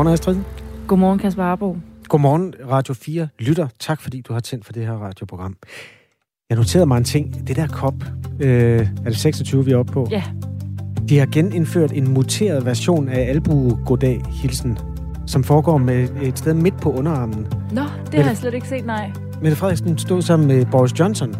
Godmorgen, 0.00 0.12
Astrid. 0.12 0.36
Godmorgen, 0.86 1.18
Kasper 1.18 1.42
Arbo. 1.42 1.76
Godmorgen, 2.08 2.54
Radio 2.70 2.94
4 2.94 3.28
lytter. 3.38 3.68
Tak, 3.78 4.00
fordi 4.00 4.20
du 4.20 4.32
har 4.32 4.40
tændt 4.40 4.64
for 4.64 4.72
det 4.72 4.86
her 4.86 4.92
radioprogram. 4.92 5.56
Jeg 6.50 6.56
noterede 6.56 6.86
mig 6.86 6.98
en 6.98 7.04
ting. 7.04 7.48
Det 7.48 7.56
der 7.56 7.66
kop, 7.66 7.94
øh, 8.40 8.88
er 9.04 9.10
det 9.10 9.16
26, 9.16 9.64
vi 9.64 9.72
er 9.72 9.76
oppe 9.76 9.92
på? 9.92 10.08
Ja. 10.10 10.22
De 11.08 11.18
har 11.18 11.26
genindført 11.32 11.92
en 11.92 12.10
muteret 12.14 12.66
version 12.66 13.08
af 13.08 13.28
albu 13.28 13.78
goddag 13.86 14.22
hilsen 14.28 14.78
som 15.26 15.44
foregår 15.44 15.78
med 15.78 16.08
et 16.22 16.38
sted 16.38 16.54
midt 16.54 16.80
på 16.80 16.92
underarmen. 16.92 17.46
Nå, 17.72 17.82
det 18.12 18.20
har 18.20 18.30
jeg 18.30 18.36
slet 18.36 18.54
ikke 18.54 18.68
set, 18.68 18.86
nej. 18.86 19.10
Mette 19.42 19.56
Frederiksen 19.56 19.98
stod 19.98 20.22
sammen 20.22 20.48
med 20.48 20.66
Boris 20.66 21.00
Johnson. 21.00 21.34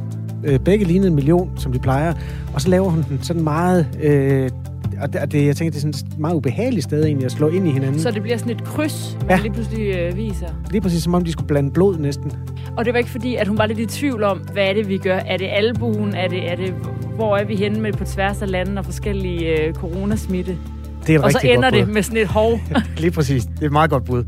Øh, 0.45 0.59
begge 0.59 0.85
lignede 0.85 1.09
en 1.09 1.15
million, 1.15 1.59
som 1.59 1.73
de 1.73 1.79
plejer. 1.79 2.15
Og 2.55 2.61
så 2.61 2.69
laver 2.69 2.89
hun 2.89 3.05
den 3.09 3.23
sådan 3.23 3.43
meget... 3.43 3.99
Øh, 4.03 4.51
og 5.01 5.13
det, 5.13 5.33
det, 5.33 5.47
jeg 5.47 5.57
tænker, 5.57 5.71
det 5.71 5.77
er 5.77 5.81
sådan 5.81 6.13
et 6.13 6.19
meget 6.19 6.35
ubehageligt 6.35 6.85
sted 6.85 7.05
egentlig 7.05 7.27
at 7.27 7.33
slå 7.33 7.49
ind 7.49 7.69
i 7.69 7.71
hinanden. 7.71 8.01
Så 8.01 8.11
det 8.11 8.23
bliver 8.23 8.39
sådan 8.39 8.53
et 8.53 8.65
kryds, 8.65 9.19
man 9.21 9.31
ja. 9.31 9.43
lige 9.43 9.53
pludselig 9.53 9.97
øh, 9.97 10.17
viser? 10.17 10.47
Lige 10.71 10.81
præcis, 10.81 11.03
som 11.03 11.15
om 11.15 11.25
de 11.25 11.33
skulle 11.33 11.47
blande 11.49 11.71
blod 11.71 11.99
næsten. 11.99 12.33
Og 12.77 12.85
det 12.85 12.93
var 12.93 12.99
ikke 12.99 13.11
fordi, 13.11 13.37
at 13.37 13.49
hun 13.49 13.59
var 13.59 13.67
lidt 13.67 13.79
i 13.79 13.87
tvivl 13.87 14.23
om, 14.23 14.39
hvad 14.39 14.65
er 14.65 14.73
det, 14.73 14.89
vi 14.89 14.99
gør? 14.99 15.17
Er 15.17 15.37
det 15.37 15.49
albuen? 15.51 16.15
Er 16.15 16.29
det, 16.29 16.53
er 16.53 16.57
det, 16.57 16.75
hvor 17.15 17.37
er 17.37 17.45
vi 17.45 17.57
henne 17.57 17.81
med 17.81 17.93
på 17.93 18.05
tværs 18.05 18.43
af 18.43 18.51
landet 18.51 18.79
og 18.79 18.85
forskellige 18.85 19.61
øh, 19.61 19.75
coronasmitte? 19.75 20.59
Det 21.07 21.15
er 21.15 21.23
og 21.23 21.33
så 21.33 21.41
ender 21.45 21.71
det 21.71 21.89
med 21.89 22.03
sådan 22.03 22.21
et 22.21 22.29
hov. 22.29 22.61
lige 22.99 23.11
præcis. 23.11 23.45
Det 23.45 23.61
er 23.61 23.67
et 23.67 23.73
meget 23.73 23.91
godt 23.91 24.05
bud. 24.05 24.25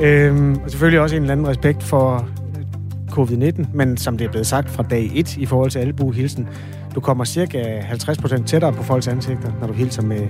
Øhm, 0.00 0.56
og 0.64 0.70
selvfølgelig 0.70 1.00
også 1.00 1.16
en 1.16 1.22
eller 1.22 1.32
anden 1.32 1.48
respekt 1.48 1.82
for 1.82 2.28
covid-19, 3.10 3.66
men 3.72 3.96
som 3.96 4.18
det 4.18 4.24
er 4.24 4.30
blevet 4.30 4.46
sagt 4.46 4.70
fra 4.70 4.82
dag 4.82 5.10
1 5.14 5.36
i 5.36 5.46
forhold 5.46 5.70
til 5.70 5.78
albuehilsen, 5.78 6.48
du 6.98 7.02
kommer 7.02 7.24
cirka 7.24 7.80
50% 7.80 8.44
tættere 8.44 8.72
på 8.72 8.82
folks 8.82 9.08
ansigter, 9.08 9.52
når 9.60 9.66
du 9.66 9.72
hilser 9.72 10.02
med 10.02 10.28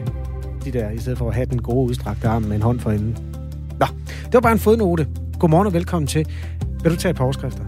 de 0.64 0.72
der, 0.72 0.90
i 0.90 0.98
stedet 0.98 1.18
for 1.18 1.28
at 1.28 1.34
have 1.34 1.46
den 1.46 1.62
gode 1.62 1.90
udstrakte 1.90 2.28
arm 2.28 2.42
med 2.42 2.56
en 2.56 2.62
hånd 2.62 2.80
for 2.80 2.90
enden. 2.90 3.16
Nå, 3.80 3.86
det 4.24 4.34
var 4.34 4.40
bare 4.40 4.52
en 4.52 4.58
fodnote. 4.58 5.06
Godmorgen 5.38 5.66
og 5.66 5.72
velkommen 5.72 6.06
til. 6.06 6.26
Vil 6.82 6.92
du 6.92 6.96
tage 6.96 7.10
et 7.10 7.16
par 7.16 7.24
overskrifter? 7.24 7.64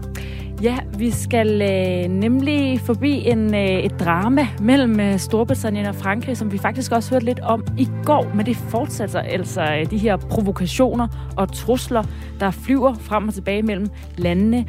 Ja, 0.61 0.77
vi 0.97 1.11
skal 1.11 1.61
øh, 1.61 2.11
nemlig 2.11 2.81
forbi 2.81 3.27
en, 3.27 3.55
øh, 3.55 3.61
et 3.61 3.99
drama 3.99 4.47
mellem 4.59 4.99
øh, 4.99 5.19
Storbritannien 5.19 5.85
og 5.85 5.95
Frankrig, 5.95 6.37
som 6.37 6.51
vi 6.51 6.57
faktisk 6.57 6.91
også 6.91 7.09
hørte 7.09 7.25
lidt 7.25 7.39
om 7.39 7.65
i 7.77 7.87
går, 8.05 8.31
men 8.35 8.45
det 8.45 8.55
fortsætter 8.55 9.19
altså 9.19 9.61
øh, 9.61 9.91
de 9.91 9.97
her 9.97 10.17
provokationer 10.17 11.33
og 11.37 11.53
trusler, 11.53 12.03
der 12.39 12.51
flyver 12.51 12.93
frem 12.93 13.27
og 13.27 13.33
tilbage 13.33 13.63
mellem 13.63 13.87
landene. 14.17 14.65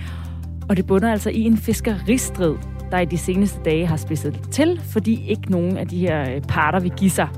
Og 0.68 0.76
det 0.76 0.86
bunder 0.86 1.12
altså 1.12 1.30
i 1.30 1.40
en 1.40 1.56
fiskeristrid, 1.56 2.54
der 2.92 2.98
i 2.98 3.04
de 3.04 3.18
seneste 3.18 3.60
dage 3.64 3.86
har 3.86 3.96
spidset 3.96 4.40
til, 4.50 4.80
fordi 4.84 5.28
ikke 5.28 5.50
nogen 5.50 5.76
af 5.76 5.88
de 5.88 5.98
her 5.98 6.34
øh, 6.34 6.40
parter 6.48 6.80
vil 6.80 6.90
give 6.90 7.10
sig. 7.10 7.28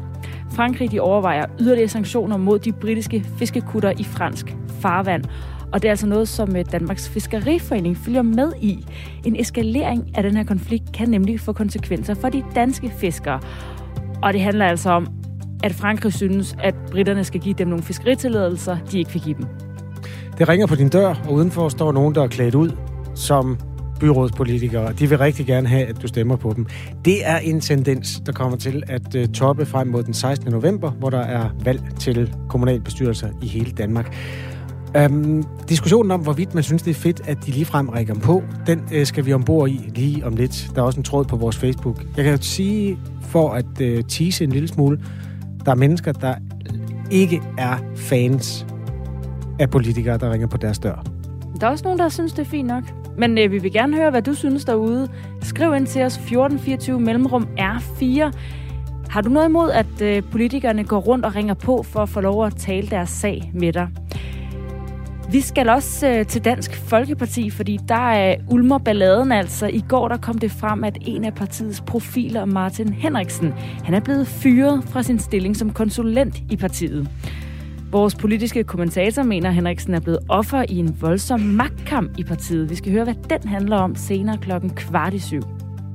Frankrig 0.52 0.90
de 0.90 1.00
overvejer 1.00 1.44
yderligere 1.60 1.88
sanktioner 1.88 2.36
mod 2.36 2.58
de 2.58 2.72
britiske 2.72 3.24
fiskekutter 3.38 3.92
i 3.98 4.04
fransk 4.04 4.56
farvand. 4.80 5.24
Og 5.72 5.82
det 5.82 5.88
er 5.88 5.92
altså 5.92 6.06
noget, 6.06 6.28
som 6.28 6.56
øh, 6.56 6.64
Danmarks 6.72 7.08
Fiskeriforening 7.08 7.96
følger 7.96 8.22
med 8.22 8.52
i. 8.60 8.84
En 9.24 9.40
eskalering 9.40 10.10
af 10.14 10.22
den 10.22 10.36
her 10.36 10.44
konflikt 10.44 10.92
kan 10.92 11.08
nemlig 11.08 11.40
få 11.40 11.52
konsekvenser 11.52 12.14
for 12.14 12.28
de 12.28 12.44
danske 12.54 12.92
fiskere. 12.98 13.40
Og 14.22 14.32
det 14.32 14.40
handler 14.40 14.66
altså 14.66 14.90
om, 14.90 15.06
at 15.62 15.72
Frankrig 15.72 16.12
synes, 16.12 16.56
at 16.62 16.74
britterne 16.90 17.24
skal 17.24 17.40
give 17.40 17.54
dem 17.54 17.68
nogle 17.68 17.82
fiskeritilladelser, 17.82 18.76
de 18.92 18.98
ikke 18.98 19.12
vil 19.12 19.22
give 19.22 19.34
dem. 19.34 19.46
Det 20.38 20.48
ringer 20.48 20.66
på 20.66 20.74
din 20.74 20.88
dør, 20.88 21.14
og 21.28 21.32
udenfor 21.32 21.68
står 21.68 21.92
nogen, 21.92 22.14
der 22.14 22.22
er 22.22 22.28
klædt 22.28 22.54
ud 22.54 22.70
som 23.14 23.58
byrådspolitikere. 24.04 24.92
De 24.92 25.08
vil 25.08 25.18
rigtig 25.18 25.46
gerne 25.46 25.68
have, 25.68 25.86
at 25.86 26.02
du 26.02 26.06
stemmer 26.06 26.36
på 26.36 26.52
dem. 26.56 26.66
Det 27.04 27.26
er 27.26 27.36
en 27.36 27.60
tendens, 27.60 28.22
der 28.26 28.32
kommer 28.32 28.58
til 28.58 28.82
at 28.86 29.14
øh, 29.14 29.28
toppe 29.28 29.66
frem 29.66 29.86
mod 29.86 30.02
den 30.02 30.14
16. 30.14 30.52
november, 30.52 30.90
hvor 30.90 31.10
der 31.10 31.18
er 31.20 31.48
valg 31.64 31.82
til 31.98 32.34
kommunalbestyrelser 32.48 33.28
i 33.42 33.46
hele 33.46 33.70
Danmark. 33.70 34.16
Øhm, 34.96 35.44
diskussionen 35.68 36.10
om, 36.10 36.20
hvorvidt 36.20 36.54
man 36.54 36.62
synes, 36.62 36.82
det 36.82 36.90
er 36.90 36.94
fedt, 36.94 37.20
at 37.24 37.38
de 37.46 37.50
ligefrem 37.50 37.88
rækker 37.88 38.14
på, 38.14 38.42
den 38.66 38.82
øh, 38.92 39.06
skal 39.06 39.26
vi 39.26 39.32
ombord 39.32 39.68
i 39.68 39.90
lige 39.94 40.26
om 40.26 40.36
lidt. 40.36 40.70
Der 40.74 40.82
er 40.82 40.86
også 40.86 41.00
en 41.00 41.04
tråd 41.04 41.24
på 41.24 41.36
vores 41.36 41.56
Facebook. 41.56 42.02
Jeg 42.16 42.24
kan 42.24 42.42
sige, 42.42 42.98
for 43.20 43.50
at 43.50 43.80
øh, 43.80 44.04
tease 44.08 44.44
en 44.44 44.50
lille 44.50 44.68
smule, 44.68 45.00
der 45.64 45.70
er 45.70 45.76
mennesker, 45.76 46.12
der 46.12 46.34
ikke 47.10 47.42
er 47.58 47.78
fans 47.96 48.66
af 49.58 49.70
politikere, 49.70 50.18
der 50.18 50.32
ringer 50.32 50.46
på 50.46 50.56
deres 50.56 50.78
dør. 50.78 51.04
Der 51.60 51.66
er 51.66 51.70
også 51.70 51.84
nogen, 51.84 51.98
der 51.98 52.08
synes, 52.08 52.32
det 52.32 52.40
er 52.46 52.50
fint 52.50 52.68
nok. 52.68 53.03
Men 53.18 53.38
øh, 53.38 53.52
vi 53.52 53.58
vil 53.58 53.72
gerne 53.72 53.96
høre, 53.96 54.10
hvad 54.10 54.22
du 54.22 54.34
synes 54.34 54.64
derude. 54.64 55.08
Skriv 55.42 55.74
ind 55.74 55.86
til 55.86 56.02
os 56.02 56.14
1424 56.14 57.00
mellemrum 57.00 57.48
R4. 57.58 58.32
Har 59.10 59.20
du 59.20 59.28
noget 59.28 59.48
imod, 59.48 59.70
at 59.70 60.02
øh, 60.02 60.22
politikerne 60.30 60.84
går 60.84 60.98
rundt 60.98 61.24
og 61.24 61.34
ringer 61.34 61.54
på 61.54 61.82
for 61.82 62.00
at 62.00 62.08
få 62.08 62.20
lov 62.20 62.46
at 62.46 62.56
tale 62.56 62.86
deres 62.86 63.10
sag 63.10 63.50
med 63.54 63.72
dig? 63.72 63.88
Vi 65.30 65.40
skal 65.40 65.68
også 65.68 66.08
øh, 66.08 66.26
til 66.26 66.44
Dansk 66.44 66.76
Folkeparti, 66.76 67.50
fordi 67.50 67.78
der 67.88 68.10
er 68.12 68.36
ulmer 68.50 68.78
balladen 68.78 69.32
altså. 69.32 69.66
I 69.66 69.84
går 69.88 70.08
der 70.08 70.16
kom 70.16 70.38
det 70.38 70.50
frem, 70.50 70.84
at 70.84 70.98
en 71.00 71.24
af 71.24 71.34
partiets 71.34 71.80
profiler, 71.80 72.44
Martin 72.44 72.92
Henriksen, 72.92 73.54
han 73.84 73.94
er 73.94 74.00
blevet 74.00 74.26
fyret 74.26 74.84
fra 74.84 75.02
sin 75.02 75.18
stilling 75.18 75.56
som 75.56 75.72
konsulent 75.72 76.42
i 76.50 76.56
partiet. 76.56 77.08
Vores 77.94 78.14
politiske 78.14 78.64
kommentator 78.64 79.22
mener, 79.22 79.48
at 79.48 79.54
Henriksen 79.54 79.94
er 79.94 80.00
blevet 80.00 80.18
offer 80.28 80.64
i 80.68 80.78
en 80.78 80.96
voldsom 81.00 81.40
magtkamp 81.40 82.18
i 82.18 82.24
partiet. 82.24 82.70
Vi 82.70 82.74
skal 82.74 82.92
høre, 82.92 83.04
hvad 83.04 83.14
den 83.14 83.48
handler 83.48 83.76
om 83.76 83.94
senere 83.94 84.38
klokken 84.38 84.70
kvart 84.70 85.14
i 85.14 85.18
syv. 85.18 85.40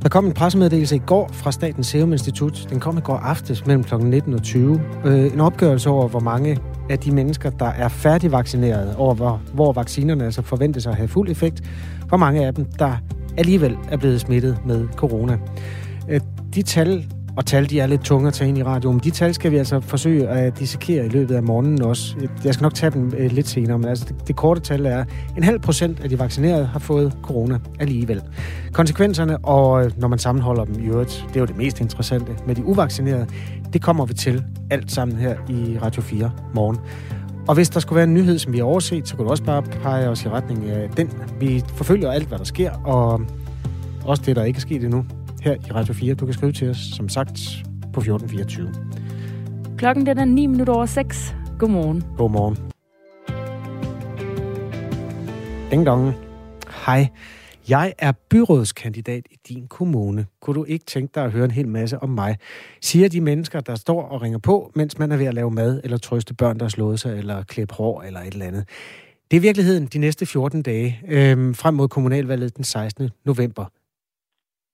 Der 0.01 0.09
kom 0.09 0.25
en 0.25 0.33
pressemeddelelse 0.33 0.95
i 0.95 1.01
går 1.05 1.29
fra 1.33 1.51
Statens 1.51 1.87
Serum 1.87 2.11
Institut. 2.11 2.67
Den 2.69 2.79
kom 2.79 2.97
i 2.97 3.01
går 3.01 3.15
aftes 3.15 3.65
mellem 3.65 3.83
kl. 3.83 3.95
19 3.95 4.33
og 4.33 4.43
20. 4.43 4.81
Øh, 5.05 5.33
en 5.33 5.39
opgørelse 5.39 5.89
over, 5.89 6.07
hvor 6.07 6.19
mange 6.19 6.57
af 6.89 6.99
de 6.99 7.11
mennesker, 7.11 7.49
der 7.49 7.69
er 7.69 7.87
færdigvaccineret, 7.87 8.95
over 8.95 9.13
hvor, 9.13 9.41
hvor 9.53 9.73
vaccinerne 9.73 10.25
altså 10.25 10.41
forventes 10.41 10.87
at 10.87 10.95
have 10.95 11.07
fuld 11.07 11.29
effekt, 11.29 11.61
hvor 12.07 12.17
mange 12.17 12.45
af 12.45 12.53
dem, 12.53 12.65
der 12.65 12.91
alligevel 13.37 13.77
er 13.89 13.97
blevet 13.97 14.21
smittet 14.21 14.57
med 14.65 14.87
corona. 14.95 15.37
Øh, 16.09 16.19
de 16.55 16.61
tal 16.61 17.05
og 17.35 17.45
tal, 17.45 17.69
de 17.69 17.79
er 17.79 17.87
lidt 17.87 18.01
tunge 18.01 18.27
at 18.27 18.33
tage 18.33 18.49
ind 18.49 18.57
i 18.57 18.63
radioen. 18.63 18.95
Men 18.95 19.03
de 19.03 19.09
tal 19.09 19.33
skal 19.33 19.51
vi 19.51 19.57
altså 19.57 19.79
forsøge 19.79 20.27
at 20.27 20.59
dissekere 20.59 21.05
i 21.05 21.09
løbet 21.09 21.35
af 21.35 21.43
morgenen 21.43 21.81
også. 21.81 22.15
Jeg 22.43 22.53
skal 22.53 22.63
nok 22.63 22.73
tage 22.73 22.91
dem 22.91 23.13
øh, 23.17 23.31
lidt 23.31 23.47
senere, 23.47 23.79
men 23.79 23.89
altså 23.89 24.05
det, 24.05 24.27
det 24.27 24.35
korte 24.35 24.61
tal 24.61 24.85
er, 24.85 25.05
en 25.37 25.43
halv 25.43 25.59
procent 25.59 25.99
af 25.99 26.09
de 26.09 26.19
vaccinerede 26.19 26.65
har 26.65 26.79
fået 26.79 27.17
corona 27.23 27.59
alligevel. 27.79 28.21
Konsekvenserne, 28.71 29.37
og 29.37 29.85
øh, 29.85 29.91
når 29.97 30.07
man 30.07 30.19
sammenholder 30.19 30.65
dem 30.65 30.83
i 30.83 30.87
øvrigt, 30.87 31.25
det 31.27 31.35
er 31.35 31.39
jo 31.39 31.45
det 31.45 31.57
mest 31.57 31.81
interessante 31.81 32.35
med 32.47 32.55
de 32.55 32.65
uvaccinerede, 32.65 33.27
det 33.73 33.81
kommer 33.81 34.05
vi 34.05 34.13
til 34.13 34.43
alt 34.69 34.91
sammen 34.91 35.17
her 35.17 35.35
i 35.49 35.77
Radio 35.81 36.01
4 36.01 36.31
morgen. 36.53 36.77
Og 37.47 37.55
hvis 37.55 37.69
der 37.69 37.79
skulle 37.79 37.95
være 37.95 38.03
en 38.03 38.13
nyhed, 38.13 38.39
som 38.39 38.53
vi 38.53 38.57
har 38.57 38.65
overset, 38.65 39.07
så 39.07 39.15
kan 39.15 39.25
du 39.25 39.31
også 39.31 39.43
bare 39.43 39.61
pege 39.61 40.09
os 40.09 40.25
i 40.25 40.29
retning 40.29 40.69
af 40.69 40.89
den. 40.97 41.09
Vi 41.39 41.63
forfølger 41.67 42.11
alt, 42.11 42.27
hvad 42.27 42.37
der 42.37 42.43
sker, 42.43 42.71
og 42.71 43.21
også 44.05 44.23
det, 44.25 44.35
der 44.35 44.43
ikke 44.43 44.57
er 44.57 44.61
sket 44.61 44.83
endnu 44.83 45.05
her 45.41 45.53
i 45.53 45.71
Radio 45.71 45.93
4. 45.93 46.13
Du 46.13 46.25
kan 46.25 46.33
skrive 46.33 46.51
til 46.51 46.69
os, 46.69 46.77
som 46.77 47.09
sagt, 47.09 47.39
på 47.93 47.99
1424. 47.99 48.73
Klokken 49.77 50.05
den 50.05 50.17
er 50.17 50.25
9 50.25 50.45
minutter 50.45 50.73
over 50.73 50.85
6. 50.85 51.35
Godmorgen. 51.59 52.03
Godmorgen. 52.17 52.57
Ding 55.71 55.85
dong. 55.85 56.13
Hej. 56.85 57.07
Jeg 57.69 57.93
er 57.97 58.11
byrådskandidat 58.29 59.23
i 59.31 59.35
din 59.49 59.67
kommune. 59.67 60.25
Kunne 60.41 60.55
du 60.55 60.63
ikke 60.63 60.85
tænke 60.85 61.11
dig 61.15 61.23
at 61.23 61.31
høre 61.31 61.45
en 61.45 61.51
hel 61.51 61.67
masse 61.67 61.99
om 61.99 62.09
mig? 62.09 62.37
Siger 62.81 63.09
de 63.09 63.21
mennesker, 63.21 63.59
der 63.59 63.75
står 63.75 64.01
og 64.01 64.21
ringer 64.21 64.39
på, 64.39 64.71
mens 64.75 64.99
man 64.99 65.11
er 65.11 65.17
ved 65.17 65.25
at 65.25 65.33
lave 65.33 65.51
mad, 65.51 65.81
eller 65.83 65.97
trøste 65.97 66.33
børn, 66.33 66.57
der 66.57 66.63
har 66.63 66.69
slået 66.69 66.99
sig, 66.99 67.17
eller 67.17 67.43
klippe 67.43 67.73
hår, 67.73 68.01
eller 68.01 68.19
et 68.19 68.33
eller 68.33 68.45
andet. 68.45 68.69
Det 69.31 69.37
er 69.37 69.41
virkeligheden 69.41 69.85
de 69.85 69.97
næste 69.97 70.25
14 70.25 70.61
dage, 70.61 70.99
øhm, 71.07 71.55
frem 71.55 71.73
mod 71.73 71.87
kommunalvalget 71.87 72.57
den 72.57 72.63
16. 72.63 73.09
november 73.25 73.65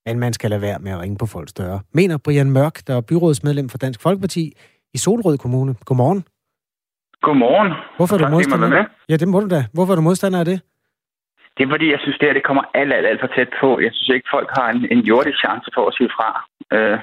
men 0.06 0.18
man 0.18 0.32
skal 0.32 0.50
lade 0.50 0.62
være 0.62 0.78
med 0.78 0.92
at 0.92 1.00
ringe 1.00 1.18
på 1.22 1.26
folks 1.26 1.52
døre. 1.52 1.80
Mener 1.94 2.16
Brian 2.24 2.50
Mørk, 2.50 2.76
der 2.86 2.94
er 2.96 3.00
byrådsmedlem 3.00 3.68
for 3.68 3.78
Dansk 3.78 4.02
Folkeparti 4.02 4.44
i 4.94 4.98
Solrød 4.98 5.38
Kommune. 5.38 5.74
Godmorgen. 5.84 6.24
Godmorgen. 7.26 7.72
Hvorfor 7.96 8.14
er 8.16 8.20
du 8.24 8.28
modstander? 8.28 8.68
Med. 8.68 8.84
Ja, 9.10 9.16
det 9.16 9.28
må 9.28 9.40
du 9.40 9.48
da. 9.56 9.60
Hvorfor 9.74 9.92
er 9.92 9.96
du 9.96 10.02
modstander 10.08 10.38
af 10.38 10.44
det? 10.44 10.58
Det 11.56 11.62
er 11.64 11.70
fordi, 11.74 11.86
jeg 11.94 12.00
synes, 12.02 12.18
det 12.18 12.28
her 12.28 12.38
det 12.38 12.48
kommer 12.50 12.64
alt, 12.80 12.92
alt, 12.96 13.06
alt 13.10 13.20
for 13.20 13.30
tæt 13.36 13.50
på. 13.60 13.68
Jeg 13.86 13.92
synes 13.94 14.10
ikke, 14.16 14.28
folk 14.36 14.48
har 14.58 14.68
en, 14.74 14.80
en 14.94 15.02
jordisk 15.10 15.38
chance 15.44 15.68
for 15.74 15.84
at 15.88 15.94
sige 15.98 16.10
fra. 16.16 16.28
Øh, 16.76 16.98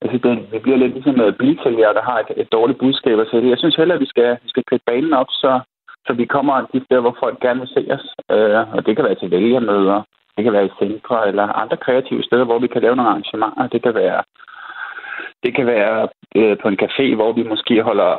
jeg 0.00 0.08
synes, 0.08 0.22
det, 0.26 0.32
det 0.52 0.62
bliver 0.62 0.78
lidt 0.80 0.94
ligesom 0.94 1.16
blitzælger, 1.40 1.92
der 1.98 2.04
har 2.10 2.18
et, 2.24 2.30
et 2.42 2.52
dårligt 2.56 2.78
budskab 2.78 3.18
at 3.18 3.30
sætte. 3.30 3.52
Jeg 3.54 3.60
synes 3.60 3.76
heller, 3.80 3.94
at 3.94 4.00
vi 4.04 4.08
skal, 4.14 4.30
vi 4.44 4.48
skal 4.52 4.64
kridte 4.68 4.88
banen 4.90 5.12
op, 5.12 5.30
så, 5.42 5.52
så 6.06 6.12
vi 6.20 6.24
kommer 6.34 6.54
de 6.72 6.84
steder, 6.84 7.04
hvor 7.04 7.16
folk 7.22 7.36
gerne 7.44 7.60
vil 7.60 7.74
se 7.76 7.82
os. 7.96 8.06
Øh, 8.34 8.60
og 8.74 8.80
det 8.86 8.92
kan 8.96 9.04
være 9.04 9.18
til 9.20 9.30
vælgermøder, 9.30 9.98
det 10.36 10.44
kan 10.44 10.52
være 10.52 10.66
i 10.66 10.76
centre 10.82 11.28
eller 11.28 11.46
andre 11.62 11.76
kreative 11.76 12.22
steder, 12.22 12.44
hvor 12.44 12.58
vi 12.58 12.66
kan 12.66 12.82
lave 12.82 12.96
nogle 12.96 13.10
arrangementer. 13.10 13.66
Det 13.74 13.82
kan 13.82 13.94
være, 13.94 14.22
det 15.44 15.54
kan 15.56 15.66
være 15.66 16.08
øh, 16.38 16.56
på 16.62 16.68
en 16.68 16.78
café, 16.84 17.14
hvor 17.14 17.32
vi 17.32 17.42
måske 17.52 17.82
holder 17.82 18.12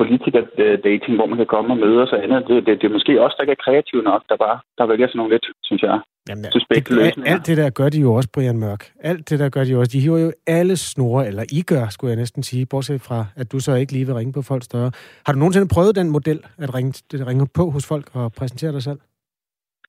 politiker-dating, 0.00 1.14
hvor 1.16 1.26
man 1.26 1.38
kan 1.38 1.52
komme 1.54 1.70
og 1.74 1.78
møde 1.84 2.02
os 2.02 2.12
og 2.12 2.22
andet. 2.24 2.48
Det, 2.48 2.66
det, 2.66 2.72
det 2.80 2.86
er 2.88 2.96
måske 2.96 3.22
også 3.22 3.34
der 3.36 3.42
ikke 3.42 3.56
er 3.58 3.64
kreative 3.64 4.02
nok, 4.02 4.22
der 4.28 4.36
bare 4.36 4.58
der 4.78 4.86
vælger 4.86 5.06
sådan 5.06 5.18
nogle 5.18 5.34
lidt, 5.34 5.46
synes 5.62 5.82
jeg, 5.82 6.00
Jamen, 6.28 6.44
ja. 6.44 6.50
det, 6.74 6.98
alt, 7.00 7.28
alt 7.28 7.46
det 7.46 7.56
der 7.56 7.70
gør 7.70 7.88
de 7.88 8.00
jo 8.00 8.14
også, 8.14 8.28
Brian 8.34 8.58
Mørk. 8.58 8.92
Alt 9.00 9.30
det 9.30 9.38
der 9.38 9.48
gør 9.48 9.64
de 9.64 9.70
jo 9.70 9.80
også. 9.80 9.92
De 9.92 10.00
hiver 10.00 10.18
jo 10.18 10.32
alle 10.46 10.76
snore, 10.76 11.26
eller 11.26 11.44
I 11.52 11.62
gør, 11.62 11.88
skulle 11.88 12.10
jeg 12.10 12.16
næsten 12.16 12.42
sige, 12.42 12.66
bortset 12.66 13.00
fra, 13.00 13.26
at 13.36 13.52
du 13.52 13.60
så 13.60 13.74
ikke 13.74 13.92
lige 13.92 14.06
vil 14.06 14.14
ringe 14.14 14.32
på 14.32 14.42
folks 14.42 14.68
døre. 14.68 14.90
Har 15.26 15.32
du 15.32 15.38
nogensinde 15.38 15.68
prøvet 15.74 15.96
den 15.96 16.10
model, 16.10 16.40
at 16.58 16.74
ringe, 16.74 16.92
at 17.14 17.26
ringe 17.26 17.46
på 17.54 17.70
hos 17.70 17.86
folk 17.86 18.06
og 18.14 18.32
præsentere 18.38 18.72
dig 18.72 18.82
selv? 18.82 18.98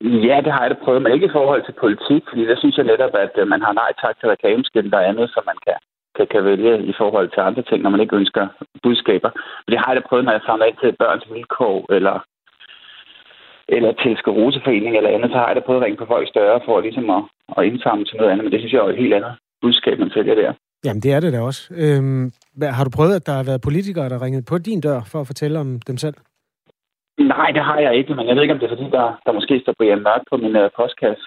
Ja, 0.02 0.38
det 0.46 0.52
har 0.54 0.62
jeg 0.64 0.72
da 0.72 0.84
prøvet, 0.84 1.02
men 1.02 1.12
ikke 1.12 1.30
i 1.30 1.36
forhold 1.38 1.64
til 1.66 1.80
politik, 1.84 2.24
fordi 2.30 2.44
der 2.50 2.58
synes 2.60 2.78
jeg 2.78 2.86
netop, 2.86 3.14
at 3.26 3.34
øh, 3.42 3.48
man 3.48 3.62
har 3.62 3.74
nej 3.74 3.92
tak 4.04 4.16
til 4.20 4.30
reklameskilt 4.30 4.94
og 4.94 5.08
andet, 5.10 5.28
som 5.34 5.44
man 5.46 5.60
kan 5.68 5.78
kan, 6.16 6.28
kan 6.34 6.46
vælge 6.50 6.74
i 6.92 6.94
forhold 7.02 7.28
til 7.32 7.42
andre 7.48 7.64
ting, 7.70 7.80
når 7.82 7.94
man 7.94 8.04
ikke 8.04 8.16
ønsker 8.22 8.44
budskaber. 8.84 9.32
Men 9.62 9.70
det 9.72 9.80
har 9.82 9.90
jeg 9.92 9.98
da 9.98 10.08
prøvet, 10.10 10.26
når 10.26 10.36
jeg 10.38 10.46
samler 10.46 10.66
ind 10.66 10.78
til 10.80 11.00
børns 11.02 11.26
vilkår, 11.34 11.78
eller, 11.98 12.16
eller 13.76 13.92
til 14.02 14.12
Skaroseforening 14.22 14.94
eller 14.98 15.16
andet, 15.16 15.30
så 15.32 15.38
har 15.38 15.48
jeg 15.48 15.56
da 15.56 15.68
prøvet 15.68 15.80
at 15.80 15.86
ringe 15.86 16.02
på 16.02 16.12
folk 16.14 16.28
større 16.30 16.60
for 16.66 16.76
ligesom 16.88 17.10
at, 17.18 17.22
at 17.58 17.66
indsamle 17.70 18.06
til 18.06 18.18
noget 18.18 18.32
andet, 18.32 18.44
men 18.44 18.52
det 18.54 18.60
synes 18.60 18.74
jeg 18.74 18.82
er 18.82 18.90
et 18.90 19.04
helt 19.04 19.14
andet 19.18 19.34
budskab, 19.62 20.00
man 20.00 20.16
sælger 20.16 20.36
der. 20.36 20.54
Jamen, 20.86 21.02
det 21.02 21.12
er 21.14 21.20
det 21.20 21.34
da 21.34 21.42
også. 21.42 21.62
Øhm, 21.84 22.32
har 22.78 22.84
du 22.84 22.92
prøvet, 22.98 23.16
at 23.16 23.26
der 23.26 23.36
har 23.40 23.44
været 23.44 23.62
politikere, 23.62 24.10
der 24.10 24.22
ringet 24.26 24.46
på 24.46 24.58
din 24.58 24.82
dør 24.82 25.02
for 25.12 25.20
at 25.22 25.28
fortælle 25.28 25.60
om 25.60 25.82
dem 25.88 25.98
selv? 25.98 26.16
Nej, 27.20 27.52
det 27.52 27.64
har 27.64 27.80
jeg 27.80 27.96
ikke, 27.96 28.16
men 28.16 28.28
jeg 28.28 28.36
ved 28.36 28.42
ikke, 28.44 28.54
om 28.54 28.60
det 28.60 28.72
er 28.72 28.76
fordi, 28.76 28.90
der, 28.90 29.20
der 29.26 29.32
måske 29.32 29.60
står 29.60 29.74
Brian 29.78 30.04
Mørk 30.04 30.22
på 30.30 30.38
min 30.38 30.56
uh, 30.56 30.70
postkasse. 30.76 31.26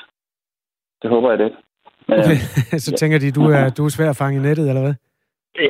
Det 1.02 1.10
håber 1.10 1.30
jeg 1.30 1.38
det. 1.38 1.52
Okay. 2.08 2.38
så 2.86 2.90
tænker 3.00 3.18
de, 3.18 3.32
du 3.38 3.44
er, 3.56 3.64
du 3.76 3.84
er 3.84 3.88
svær 3.88 4.10
at 4.10 4.16
fange 4.16 4.38
i 4.38 4.42
nettet, 4.42 4.68
eller 4.68 4.82
hvad? 4.82 4.94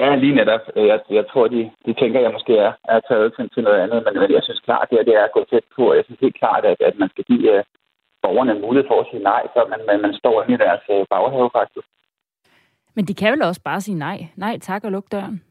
Ja, 0.00 0.14
lige 0.16 0.34
netop. 0.34 0.60
Jeg, 0.76 1.00
jeg 1.10 1.24
tror, 1.30 1.48
de, 1.48 1.70
de 1.86 1.92
tænker, 2.00 2.18
at 2.18 2.24
jeg 2.24 2.32
måske 2.32 2.54
er, 2.56 2.72
er 2.84 3.00
taget 3.00 3.32
til, 3.36 3.50
til 3.54 3.62
noget 3.62 3.78
andet, 3.84 3.98
men, 4.04 4.12
men 4.20 4.30
jeg 4.36 4.42
synes 4.42 4.60
klart, 4.60 4.86
det, 4.90 4.98
er, 4.98 5.04
det 5.08 5.14
er 5.20 5.24
at 5.24 5.36
gå 5.36 5.44
tæt 5.50 5.66
på, 5.76 5.82
og 5.90 5.96
jeg 5.96 6.04
synes 6.04 6.20
helt 6.20 6.38
klart, 6.42 6.64
at, 6.64 6.76
at 6.88 6.98
man 6.98 7.08
skal 7.08 7.24
give 7.24 7.46
uh, 7.54 7.64
borgerne 8.22 8.52
en 8.52 8.60
mulighed 8.60 8.88
for 8.88 9.00
at 9.00 9.06
sige 9.10 9.22
nej, 9.22 9.42
så 9.54 9.60
man, 9.70 9.80
man, 9.88 10.00
man 10.06 10.14
står 10.14 10.42
inde 10.42 10.54
i 10.54 10.62
deres 10.64 10.82
uh, 10.94 11.04
baghave 11.10 11.50
faktisk. 11.58 11.88
Men 12.96 13.04
de 13.04 13.14
kan 13.14 13.32
vel 13.32 13.42
også 13.42 13.62
bare 13.64 13.80
sige 13.80 13.98
nej? 13.98 14.18
Nej, 14.36 14.58
tak 14.58 14.84
og 14.84 14.92
luk 14.92 15.06
døren. 15.12 15.42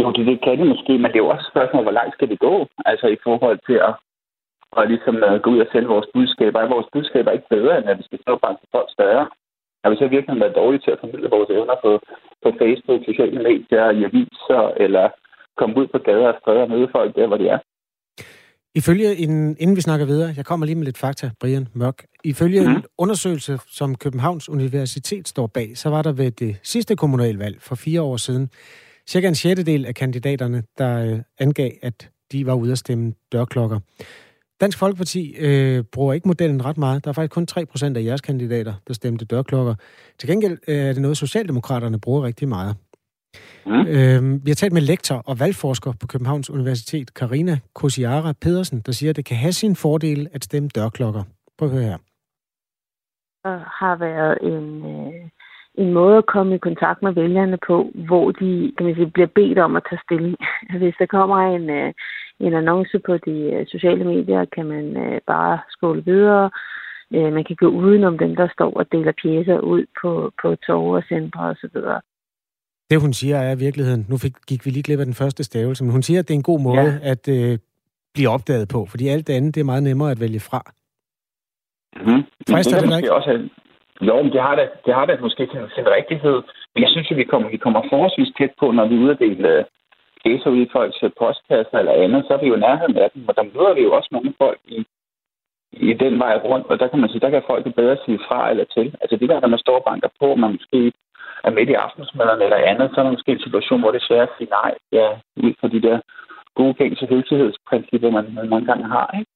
Jo, 0.00 0.06
det, 0.16 0.26
det 0.26 0.38
kan 0.44 0.58
de 0.58 0.64
måske, 0.72 0.92
men 0.98 1.08
det 1.10 1.18
er 1.18 1.26
jo 1.26 1.32
også 1.34 1.46
et 1.46 1.52
spørgsmål, 1.52 1.82
hvor 1.82 1.98
langt 1.98 2.14
skal 2.14 2.28
det 2.32 2.38
gå? 2.48 2.54
Altså 2.90 3.06
i 3.16 3.18
forhold 3.26 3.58
til 3.68 3.78
at, 3.88 3.94
at 4.78 4.88
ligesom, 4.92 5.16
uh, 5.28 5.36
gå 5.44 5.48
ud 5.54 5.60
og 5.64 5.68
sende 5.72 5.88
vores 5.94 6.08
budskaber. 6.14 6.58
Er 6.60 6.74
vores 6.76 6.88
budskaber 6.94 7.30
ikke 7.32 7.52
bedre, 7.56 7.78
end 7.78 7.88
at 7.90 7.98
vi 7.98 8.04
skal 8.06 8.20
stå 8.24 8.32
bare 8.44 8.56
til 8.60 8.68
folk 8.74 8.88
større? 8.96 9.24
Har 9.82 9.90
vi 9.90 9.96
så 9.96 10.06
virkelig 10.08 10.40
været 10.40 10.58
dårlige 10.60 10.82
til 10.84 10.94
at 10.94 11.00
formidle 11.02 11.34
vores 11.36 11.50
evner 11.56 11.76
på, 11.84 11.90
på 12.42 12.48
Facebook, 12.60 13.00
sociale 13.10 13.38
medier, 13.48 13.84
i 13.98 14.00
aviser, 14.08 14.62
eller 14.84 15.06
komme 15.58 15.76
ud 15.80 15.86
på 15.86 15.98
gader 15.98 16.28
og 16.32 16.38
stræder 16.40 16.62
og 16.66 16.70
møde 16.70 16.88
folk 16.96 17.10
der, 17.16 17.26
hvor 17.26 17.36
de 17.42 17.48
er? 17.48 17.58
Ifølge 18.80 19.16
en, 19.16 19.56
inden 19.60 19.76
vi 19.76 19.80
snakker 19.80 20.06
videre, 20.06 20.30
jeg 20.36 20.44
kommer 20.44 20.66
lige 20.66 20.76
med 20.76 20.84
lidt 20.84 20.98
fakta, 20.98 21.30
Brian 21.40 21.68
Mørk. 21.74 21.98
Ifølge 22.24 22.60
mm. 22.60 22.70
en 22.70 22.84
undersøgelse, 22.98 23.58
som 23.66 23.94
Københavns 23.94 24.48
Universitet 24.48 25.28
står 25.28 25.46
bag, 25.46 25.68
så 25.74 25.90
var 25.90 26.02
der 26.02 26.12
ved 26.12 26.30
det 26.30 26.56
sidste 26.62 26.96
kommunalvalg 26.96 27.56
for 27.60 27.74
fire 27.74 28.02
år 28.02 28.16
siden, 28.16 28.50
cirka 29.08 29.28
en 29.28 29.34
sjettedel 29.34 29.86
af 29.86 29.94
kandidaterne, 29.94 30.62
der 30.78 31.12
øh, 31.12 31.20
angav, 31.38 31.70
at 31.82 32.10
de 32.32 32.46
var 32.46 32.54
ude 32.54 32.72
at 32.72 32.78
stemme 32.78 33.14
dørklokker. 33.32 33.80
Dansk 34.60 34.78
Folkeparti 34.78 35.34
øh, 35.38 35.84
bruger 35.84 36.14
ikke 36.14 36.28
modellen 36.28 36.64
ret 36.64 36.78
meget. 36.78 37.04
Der 37.04 37.08
er 37.08 37.12
faktisk 37.12 37.32
kun 37.32 37.46
3% 37.50 37.96
af 37.96 38.04
jeres 38.04 38.20
kandidater, 38.20 38.74
der 38.88 38.94
stemte 38.94 39.24
dørklokker. 39.24 39.74
Til 40.18 40.28
gengæld 40.28 40.58
øh, 40.68 40.76
er 40.76 40.92
det 40.92 41.02
noget, 41.02 41.16
Socialdemokraterne 41.16 42.00
bruger 42.00 42.22
rigtig 42.22 42.48
meget. 42.48 42.76
Mm. 43.66 43.86
Øh, 43.86 44.46
vi 44.46 44.50
har 44.50 44.54
talt 44.54 44.72
med 44.72 44.82
lektor 44.82 45.16
og 45.16 45.40
valgforsker 45.40 45.92
på 46.00 46.06
Københavns 46.06 46.50
Universitet, 46.50 47.14
Karina 47.14 47.58
Kosiara 47.74 48.32
Pedersen, 48.32 48.80
der 48.80 48.92
siger, 48.92 49.10
at 49.10 49.16
det 49.16 49.24
kan 49.24 49.36
have 49.36 49.52
sin 49.52 49.76
fordel 49.76 50.28
at 50.32 50.44
stemme 50.44 50.68
dørklokker. 50.68 51.22
Prøv 51.58 51.68
at 51.68 51.74
høre 51.74 51.84
her. 51.84 51.98
Der 53.44 53.58
har 53.80 53.96
været 53.96 54.38
en, 54.42 54.66
øh, 54.86 55.30
en 55.76 55.92
måde 55.92 56.16
at 56.18 56.26
komme 56.26 56.54
i 56.54 56.58
kontakt 56.58 57.02
med 57.02 57.12
vælgerne 57.12 57.58
på, 57.66 57.90
hvor 57.94 58.30
de 58.30 58.72
kan 58.76 58.86
man 58.86 58.94
sige, 58.94 59.10
bliver 59.10 59.32
bedt 59.34 59.58
om 59.58 59.76
at 59.76 59.82
tage 59.88 60.00
stilling. 60.04 60.36
Hvis 60.80 60.94
der 60.98 61.06
kommer 61.06 61.38
en, 61.56 61.70
øh, 61.70 61.92
en 62.40 62.54
annonce 62.54 62.98
på 62.98 63.18
de 63.26 63.36
øh, 63.54 63.66
sociale 63.66 64.04
medier, 64.04 64.44
kan 64.44 64.66
man 64.66 64.96
øh, 64.96 65.20
bare 65.26 65.58
skåle 65.68 66.04
videre. 66.04 66.50
Øh, 67.14 67.32
man 67.32 67.44
kan 67.44 67.56
gå 67.56 67.66
udenom 67.66 68.18
dem, 68.18 68.36
der 68.36 68.48
står 68.52 68.72
og 68.80 68.92
deler 68.92 69.12
pjæser 69.22 69.58
ud 69.58 69.84
på, 70.00 70.32
på 70.42 70.56
tog 70.66 70.84
og 70.88 71.02
centre 71.08 71.40
osv. 71.40 71.76
Det, 72.90 73.00
hun 73.00 73.12
siger, 73.12 73.36
er 73.36 73.54
i 73.54 73.58
virkeligheden, 73.58 74.06
nu 74.08 74.16
fik, 74.16 74.32
gik 74.48 74.66
vi 74.66 74.70
lige 74.70 74.82
glip 74.82 74.98
af 74.98 75.04
den 75.04 75.14
første 75.14 75.44
stavelse, 75.44 75.84
men 75.84 75.92
hun 75.92 76.02
siger, 76.02 76.20
at 76.20 76.28
det 76.28 76.34
er 76.34 76.38
en 76.38 76.50
god 76.52 76.60
måde 76.60 77.00
ja. 77.02 77.10
at 77.12 77.28
øh, 77.28 77.58
blive 78.14 78.28
opdaget 78.28 78.68
på, 78.68 78.86
fordi 78.86 79.08
alt 79.08 79.26
det 79.26 79.32
andet, 79.32 79.54
det 79.54 79.60
er 79.60 79.64
meget 79.64 79.82
nemmere 79.82 80.10
at 80.10 80.20
vælge 80.20 80.40
fra. 80.40 80.72
Mm-hmm. 81.96 82.22
Frister 82.50 82.80
det, 82.80 82.88
det 82.88 82.96
ikke? 82.96 83.14
Også, 83.14 83.48
jo, 84.00 84.22
men 84.22 84.32
det 84.32 84.40
har 84.40 84.54
da, 84.54 84.68
det 84.86 84.94
har 84.94 85.06
da 85.06 85.16
måske 85.20 85.48
sin, 85.52 85.64
sin 85.74 85.88
rigtighed, 85.96 86.42
men 86.74 86.82
jeg 86.82 86.90
synes, 86.90 87.10
at 87.10 87.16
vi 87.16 87.24
kommer, 87.24 87.48
vi 87.48 87.56
kommer 87.56 87.82
forholdsvis 87.90 88.32
tæt 88.38 88.52
på, 88.60 88.70
når 88.70 88.86
vi 88.86 88.96
uddeler 88.98 89.64
ude 90.26 90.40
øh, 90.46 90.52
ud 90.52 90.60
i 90.66 90.72
folks 90.72 91.02
øh, 91.02 91.10
postkasser 91.18 91.78
eller 91.78 91.92
andet, 91.92 92.24
så 92.26 92.34
er 92.34 92.40
vi 92.42 92.48
jo 92.48 92.56
nærheden 92.56 92.96
af 92.96 93.10
dem, 93.14 93.28
og 93.28 93.36
der 93.36 93.42
møder 93.42 93.74
vi 93.74 93.82
jo 93.82 93.92
også 93.92 94.08
nogle 94.12 94.34
folk 94.38 94.60
i, 94.64 94.86
i 95.72 95.92
den 95.92 96.18
vej 96.18 96.34
rundt, 96.44 96.66
og 96.66 96.78
der 96.80 96.88
kan 96.88 97.00
man 97.00 97.10
sige, 97.10 97.20
der 97.20 97.30
kan 97.30 97.42
folk 97.46 97.66
jo 97.66 97.70
bedre 97.70 97.96
sige 98.04 98.20
fra 98.28 98.50
eller 98.50 98.64
til. 98.64 98.86
Altså 99.00 99.16
det 99.16 99.28
der, 99.28 99.40
når 99.40 99.48
man 99.48 99.58
står 99.64 99.76
og 99.78 99.84
banker 99.84 100.08
på, 100.20 100.34
man 100.34 100.52
måske 100.52 100.92
er 101.44 101.50
midt 101.50 101.70
i 101.70 101.80
aftensmaden 101.86 102.42
eller 102.42 102.56
andet, 102.70 102.90
så 102.90 103.00
er 103.00 103.04
der 103.04 103.16
måske 103.16 103.32
en 103.32 103.46
situation, 103.46 103.80
hvor 103.80 103.90
det 103.90 104.00
er 104.00 104.08
svært 104.08 104.28
at 104.28 104.34
sige 104.38 104.50
nej, 104.50 104.72
ja, 104.92 105.08
ud 105.36 105.52
fra 105.60 105.68
de 105.68 105.82
der 105.82 105.98
gode 106.54 106.74
gængse 106.74 107.06
høflighedsprincipper, 107.06 108.10
man, 108.10 108.34
man 108.34 108.48
mange 108.48 108.66
gange 108.66 108.86
har. 108.96 109.08
Ikke? 109.18 109.30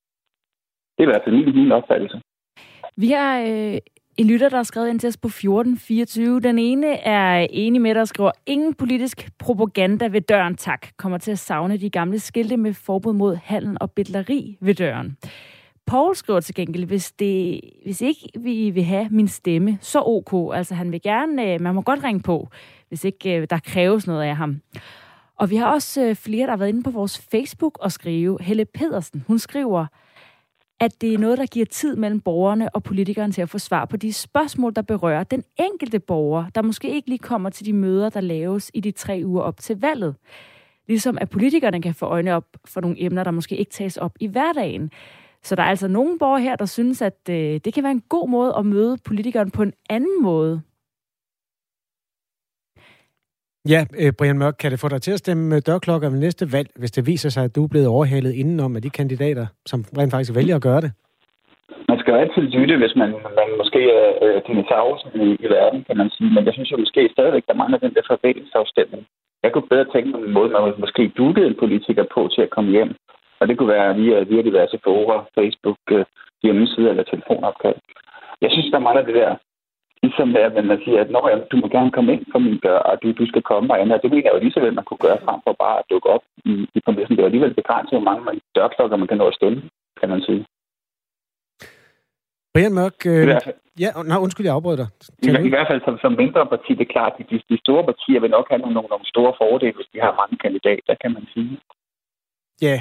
Det 0.95 1.01
er 1.03 1.09
i 1.09 1.13
hvert 1.13 1.25
fald 1.25 1.37
min, 1.37 1.55
min 1.55 1.73
opfattelse. 1.73 2.21
Vi 2.97 3.09
har 3.11 3.35
øh, 3.41 3.79
en 4.21 4.27
lytter, 4.27 4.49
der 4.49 4.57
har 4.57 4.63
skrevet 4.63 4.89
ind 4.89 5.01
til 5.01 5.09
os 5.09 5.17
på 5.17 5.29
1424. 5.29 6.41
Den 6.41 6.59
ene 6.59 6.87
er 6.87 7.47
enig 7.51 7.81
med 7.81 7.95
dig 7.95 8.01
og 8.03 8.09
skriver, 8.09 8.31
ingen 8.47 8.75
politisk 8.75 9.31
propaganda 9.39 10.07
ved 10.07 10.21
døren, 10.21 10.57
tak. 10.57 10.87
Kommer 10.97 11.19
til 11.19 11.31
at 11.31 11.39
savne 11.39 11.77
de 11.77 11.91
gamle 11.91 12.19
skilte 12.19 12.57
med 12.57 12.75
forbud 12.75 13.13
mod 13.13 13.37
handel 13.45 13.77
og 13.81 13.91
bedleri 13.91 14.59
ved 14.61 14.75
døren. 14.75 15.17
Paul 15.87 16.17
skriver 16.17 16.41
til 16.41 16.55
gengæld, 16.55 16.85
hvis, 16.85 17.13
det, 17.13 17.61
hvis 17.85 18.01
ikke 18.01 18.29
vi 18.39 18.71
vil 18.71 18.85
have 18.85 19.09
min 19.11 19.29
stemme, 19.29 19.79
så 19.81 20.03
ok. 20.07 20.57
Altså 20.57 20.75
han 20.75 20.93
vil 20.93 21.03
gerne, 21.03 21.53
øh, 21.53 21.61
man 21.61 21.75
må 21.75 21.83
godt 21.83 22.05
ringe 22.05 22.21
på, 22.21 22.49
hvis 22.89 23.05
ikke 23.05 23.37
øh, 23.37 23.47
der 23.51 23.59
kræves 23.59 24.07
noget 24.07 24.23
af 24.23 24.37
ham. 24.37 24.61
Og 25.37 25.51
vi 25.51 25.57
har 25.57 25.67
også 25.73 26.03
øh, 26.03 26.17
flere, 26.17 26.47
der 26.47 26.53
har 26.53 26.57
været 26.57 26.69
inde 26.69 26.83
på 26.83 26.91
vores 26.91 27.19
Facebook 27.31 27.79
og 27.81 27.93
skrive. 27.93 28.39
Helle 28.41 28.65
Pedersen, 28.65 29.25
hun 29.27 29.39
skriver, 29.39 29.87
at 30.81 31.01
det 31.01 31.15
er 31.15 31.19
noget, 31.19 31.39
der 31.39 31.47
giver 31.47 31.67
tid 31.67 31.97
mellem 31.97 32.21
borgerne 32.21 32.75
og 32.75 32.83
politikerne 32.83 33.33
til 33.33 33.43
at 33.43 33.49
få 33.49 33.59
svar 33.59 33.85
på 33.85 33.97
de 33.97 34.13
spørgsmål, 34.13 34.75
der 34.77 34.83
berører 34.83 35.25
den 35.25 35.45
enkelte 35.57 35.99
borger, 35.99 36.45
der 36.55 36.63
måske 36.63 36.95
ikke 36.95 37.09
lige 37.09 37.19
kommer 37.19 37.51
til 37.51 37.67
de 37.67 37.73
møder, 37.73 38.09
der 38.09 38.21
laves 38.21 38.71
i 38.75 38.81
de 38.81 38.91
tre 38.91 39.23
uger 39.25 39.43
op 39.43 39.61
til 39.61 39.81
valget. 39.81 40.17
Ligesom 40.89 41.19
at 41.21 41.31
politikerne 41.31 41.83
kan 41.83 41.95
få 41.95 42.07
øjne 42.07 42.35
op 42.35 42.47
for 42.65 42.81
nogle 42.81 43.03
emner, 43.03 43.25
der 43.25 43.31
måske 43.31 43.57
ikke 43.57 43.71
tages 43.71 43.97
op 43.97 44.13
i 44.21 44.27
hverdagen. 44.27 44.91
Så 45.43 45.55
der 45.55 45.63
er 45.63 45.67
altså 45.67 45.89
nogle 45.89 46.19
borgere 46.19 46.41
her, 46.41 46.57
der 46.57 46.67
synes, 46.67 47.03
at 47.03 47.19
øh, 47.31 47.61
det 47.65 47.75
kan 47.75 47.83
være 47.83 47.93
en 47.93 48.03
god 48.09 48.29
måde 48.29 48.55
at 48.59 48.67
møde 48.67 48.97
politikeren 49.05 49.51
på 49.51 49.63
en 49.63 49.73
anden 49.91 50.23
måde. 50.23 50.63
Ja, 53.69 53.81
øh, 54.01 54.13
Brian 54.19 54.39
Mørk, 54.39 54.57
kan 54.61 54.71
det 54.71 54.81
få 54.81 54.89
dig 54.89 55.03
til 55.03 55.13
at 55.13 55.19
stemme 55.19 55.57
øh, 55.57 55.63
dørklokker 55.67 56.09
ved 56.11 56.19
næste 56.19 56.53
valg, 56.53 56.69
hvis 56.81 56.91
det 56.91 57.07
viser 57.07 57.29
sig, 57.29 57.45
at 57.45 57.57
du 57.57 57.65
er 57.65 57.73
blevet 57.73 57.89
overhalet 57.89 58.33
indenom 58.33 58.77
af 58.77 58.83
de 58.83 58.91
kandidater, 58.91 59.47
som 59.67 59.79
rent 59.99 60.13
faktisk 60.13 60.35
vælger 60.39 60.57
at 60.57 60.67
gøre 60.69 60.81
det? 60.81 60.91
Man 61.89 61.99
skal 61.99 62.13
jo 62.13 62.21
altid 62.25 62.43
lytte, 62.57 62.77
hvis 62.83 62.95
man, 62.97 63.11
man 63.41 63.49
måske 63.61 63.81
er 64.01 64.09
øh, 64.25 64.43
dinosaurus 64.47 65.03
i, 65.15 65.27
i 65.45 65.47
verden, 65.57 65.85
kan 65.89 65.97
man 65.97 66.11
sige. 66.17 66.31
Men 66.35 66.47
jeg 66.47 66.55
synes 66.55 66.71
jo 66.73 66.77
måske 66.77 67.09
stadigvæk, 67.13 67.45
der 67.49 67.61
mangler 67.61 67.79
den 67.79 67.95
der 67.95 68.05
forventningsafstemning. 68.13 69.03
Jeg 69.43 69.53
kunne 69.53 69.71
bedre 69.73 69.93
tænke 69.93 70.09
mig 70.11 70.21
en 70.21 70.37
måde, 70.39 70.51
man 70.51 70.75
måske 70.85 71.13
dukkede 71.21 71.47
en 71.47 71.61
politiker 71.63 72.05
på 72.15 72.21
til 72.35 72.43
at 72.43 72.51
komme 72.51 72.71
hjem. 72.71 72.91
Og 73.41 73.49
det 73.49 73.59
kunne 73.59 73.75
være 73.79 73.97
via, 74.01 74.19
via 74.31 74.43
diverse 74.43 74.79
fora, 74.85 75.17
Facebook, 75.39 75.81
øh, 75.91 76.05
hjemmeside 76.43 76.91
eller 76.91 77.03
telefonopkald. 77.03 77.79
Jeg 78.43 78.51
synes, 78.53 78.69
der 78.73 78.85
mangler 78.87 79.05
det 79.05 79.15
der 79.15 79.33
ligesom 80.03 80.29
det 80.35 80.43
er, 80.43 80.63
man 80.73 80.81
siger, 80.85 81.01
at 81.05 81.11
når 81.11 81.25
jeg, 81.29 81.39
du 81.53 81.57
må 81.57 81.67
gerne 81.77 81.91
komme 81.97 82.13
ind 82.15 82.25
på 82.33 82.39
min 82.39 82.59
dør, 82.67 82.81
og 82.91 82.95
du, 83.03 83.07
du 83.21 83.27
skal 83.31 83.43
komme 83.51 83.73
og 83.73 83.81
andet. 83.81 84.03
Det 84.03 84.11
mener 84.11 84.27
jeg 84.27 84.35
jo 84.35 84.43
lige 84.45 84.55
så 84.57 84.61
vel, 84.61 84.79
man 84.79 84.87
kunne 84.89 85.05
gøre 85.07 85.23
frem 85.25 85.39
for 85.47 85.53
bare 85.65 85.79
at 85.79 85.89
dukke 85.91 86.09
op 86.15 86.25
i, 86.51 86.53
i 86.77 86.81
præmissen. 86.85 87.17
Det 87.17 87.23
er 87.23 87.31
alligevel 87.31 87.55
begrænset, 87.61 87.95
hvor 87.97 88.09
mange 88.11 88.41
dørklokker 88.57 88.97
man 88.97 89.09
kan 89.09 89.19
nå 89.19 89.27
at 89.29 89.39
stemme, 89.41 89.59
kan 90.01 90.09
man 90.13 90.21
sige. 90.29 90.43
Brian 92.55 92.75
Mørk, 92.79 92.99
øh, 93.07 93.29
ja, 93.83 93.89
nej, 94.11 94.19
undskyld, 94.25 94.47
jeg 94.47 94.55
afbryder 94.55 94.81
dig. 94.83 94.89
I, 95.29 95.47
I 95.49 95.53
hvert 95.55 95.69
fald 95.71 95.81
som, 95.85 95.99
som 96.05 96.13
mindre 96.23 96.47
parti, 96.47 96.71
det 96.79 96.85
er 96.89 96.93
klart, 96.97 97.13
at 97.19 97.27
de, 97.31 97.37
de 97.51 97.59
store 97.65 97.85
partier 97.91 98.21
vil 98.21 98.31
nok 98.31 98.47
have 98.51 98.61
nogle, 98.63 98.75
nogle 98.75 99.07
store 99.15 99.33
fordele, 99.41 99.77
hvis 99.79 99.91
de 99.93 99.99
har 100.01 100.13
mange 100.21 100.37
kandidater, 100.45 100.95
kan 101.03 101.13
man 101.17 101.25
sige. 101.35 101.53
Ja, 102.63 102.77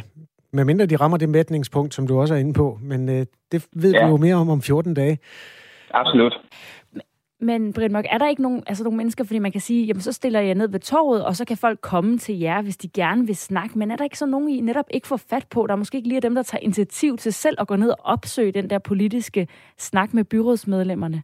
medmindre 0.53 0.85
de 0.85 0.95
rammer 0.95 1.17
det 1.17 1.29
mætningspunkt, 1.29 1.93
som 1.93 2.07
du 2.07 2.19
også 2.19 2.33
er 2.33 2.39
inde 2.39 2.53
på, 2.53 2.77
men 2.81 3.09
øh, 3.09 3.25
det 3.51 3.67
ved 3.83 3.91
ja. 3.93 4.05
vi 4.05 4.11
jo 4.11 4.17
mere 4.17 4.35
om 4.35 4.49
om 4.49 4.61
14 4.61 4.93
dage. 4.93 5.17
Absolut. 5.93 6.39
Men 7.41 7.73
Britt 7.73 7.91
Mørk, 7.91 8.05
er 8.09 8.17
der 8.17 8.27
ikke 8.27 8.41
nogen, 8.41 8.63
altså 8.67 8.83
nogle 8.83 8.97
mennesker, 8.97 9.23
fordi 9.23 9.39
man 9.39 9.51
kan 9.51 9.61
sige, 9.61 9.85
jamen 9.85 10.01
så 10.01 10.13
stiller 10.13 10.39
jeg 10.39 10.55
ned 10.55 10.71
ved 10.71 10.79
torvet, 10.79 11.25
og 11.25 11.35
så 11.35 11.45
kan 11.45 11.57
folk 11.57 11.81
komme 11.81 12.17
til 12.17 12.39
jer, 12.39 12.61
hvis 12.61 12.77
de 12.77 12.87
gerne 13.01 13.25
vil 13.27 13.35
snakke. 13.35 13.79
Men 13.79 13.91
er 13.91 13.95
der 13.95 14.03
ikke 14.03 14.17
så 14.17 14.25
nogen, 14.25 14.49
I 14.49 14.61
netop 14.61 14.85
ikke 14.93 15.07
får 15.07 15.21
fat 15.29 15.45
på? 15.53 15.67
Der 15.67 15.73
er 15.73 15.77
måske 15.77 15.97
ikke 15.97 16.09
lige 16.09 16.21
dem, 16.21 16.35
der 16.35 16.43
tager 16.43 16.63
initiativ 16.63 17.17
til 17.17 17.33
selv 17.33 17.57
at 17.59 17.67
gå 17.67 17.75
ned 17.75 17.89
og 17.89 17.97
opsøge 18.03 18.51
den 18.51 18.69
der 18.69 18.79
politiske 18.79 19.47
snak 19.77 20.13
med 20.13 20.23
byrådsmedlemmerne? 20.23 21.23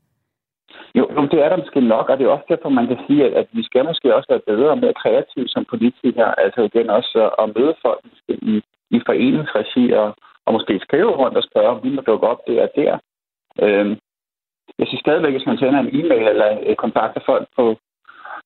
Jo, 0.96 1.06
det 1.32 1.40
er 1.44 1.50
der 1.50 1.58
måske 1.58 1.82
nok, 1.82 2.10
og 2.10 2.18
det 2.18 2.26
er 2.26 2.30
også 2.30 2.46
derfor, 2.50 2.70
man 2.70 2.88
kan 2.88 3.00
sige, 3.08 3.26
at, 3.26 3.34
at 3.34 3.48
vi 3.52 3.64
skal 3.64 3.86
måske 3.86 4.16
også 4.16 4.28
være 4.30 4.48
bedre 4.56 4.70
og 4.70 4.78
mere 4.78 4.94
kreative 4.94 5.48
som 5.48 5.66
politikere. 5.70 6.40
Altså 6.40 6.62
igen 6.62 6.90
også 6.90 7.20
at 7.40 7.52
møde 7.56 7.76
folk 7.82 8.00
i, 8.30 8.62
i 8.92 9.00
foreningsregi 9.06 9.92
og, 9.92 10.16
og 10.46 10.54
måske 10.54 10.80
skrive 10.80 11.12
rundt 11.12 11.38
og 11.38 11.44
spørge, 11.44 11.70
om 11.70 11.84
vi 11.84 11.90
må 11.90 12.02
dukke 12.02 12.28
op 12.28 12.42
der 12.48 12.62
og 12.62 12.70
der. 12.76 12.94
Øhm, 13.64 13.96
jeg 14.80 14.88
synes 14.88 15.04
stadigvæk, 15.06 15.34
hvis 15.34 15.50
man 15.50 15.58
sender 15.58 15.80
en 15.80 15.94
e-mail 16.00 16.28
eller 16.28 16.50
øh, 16.68 16.76
kontakter 16.76 17.22
folk 17.26 17.48
på 17.58 17.66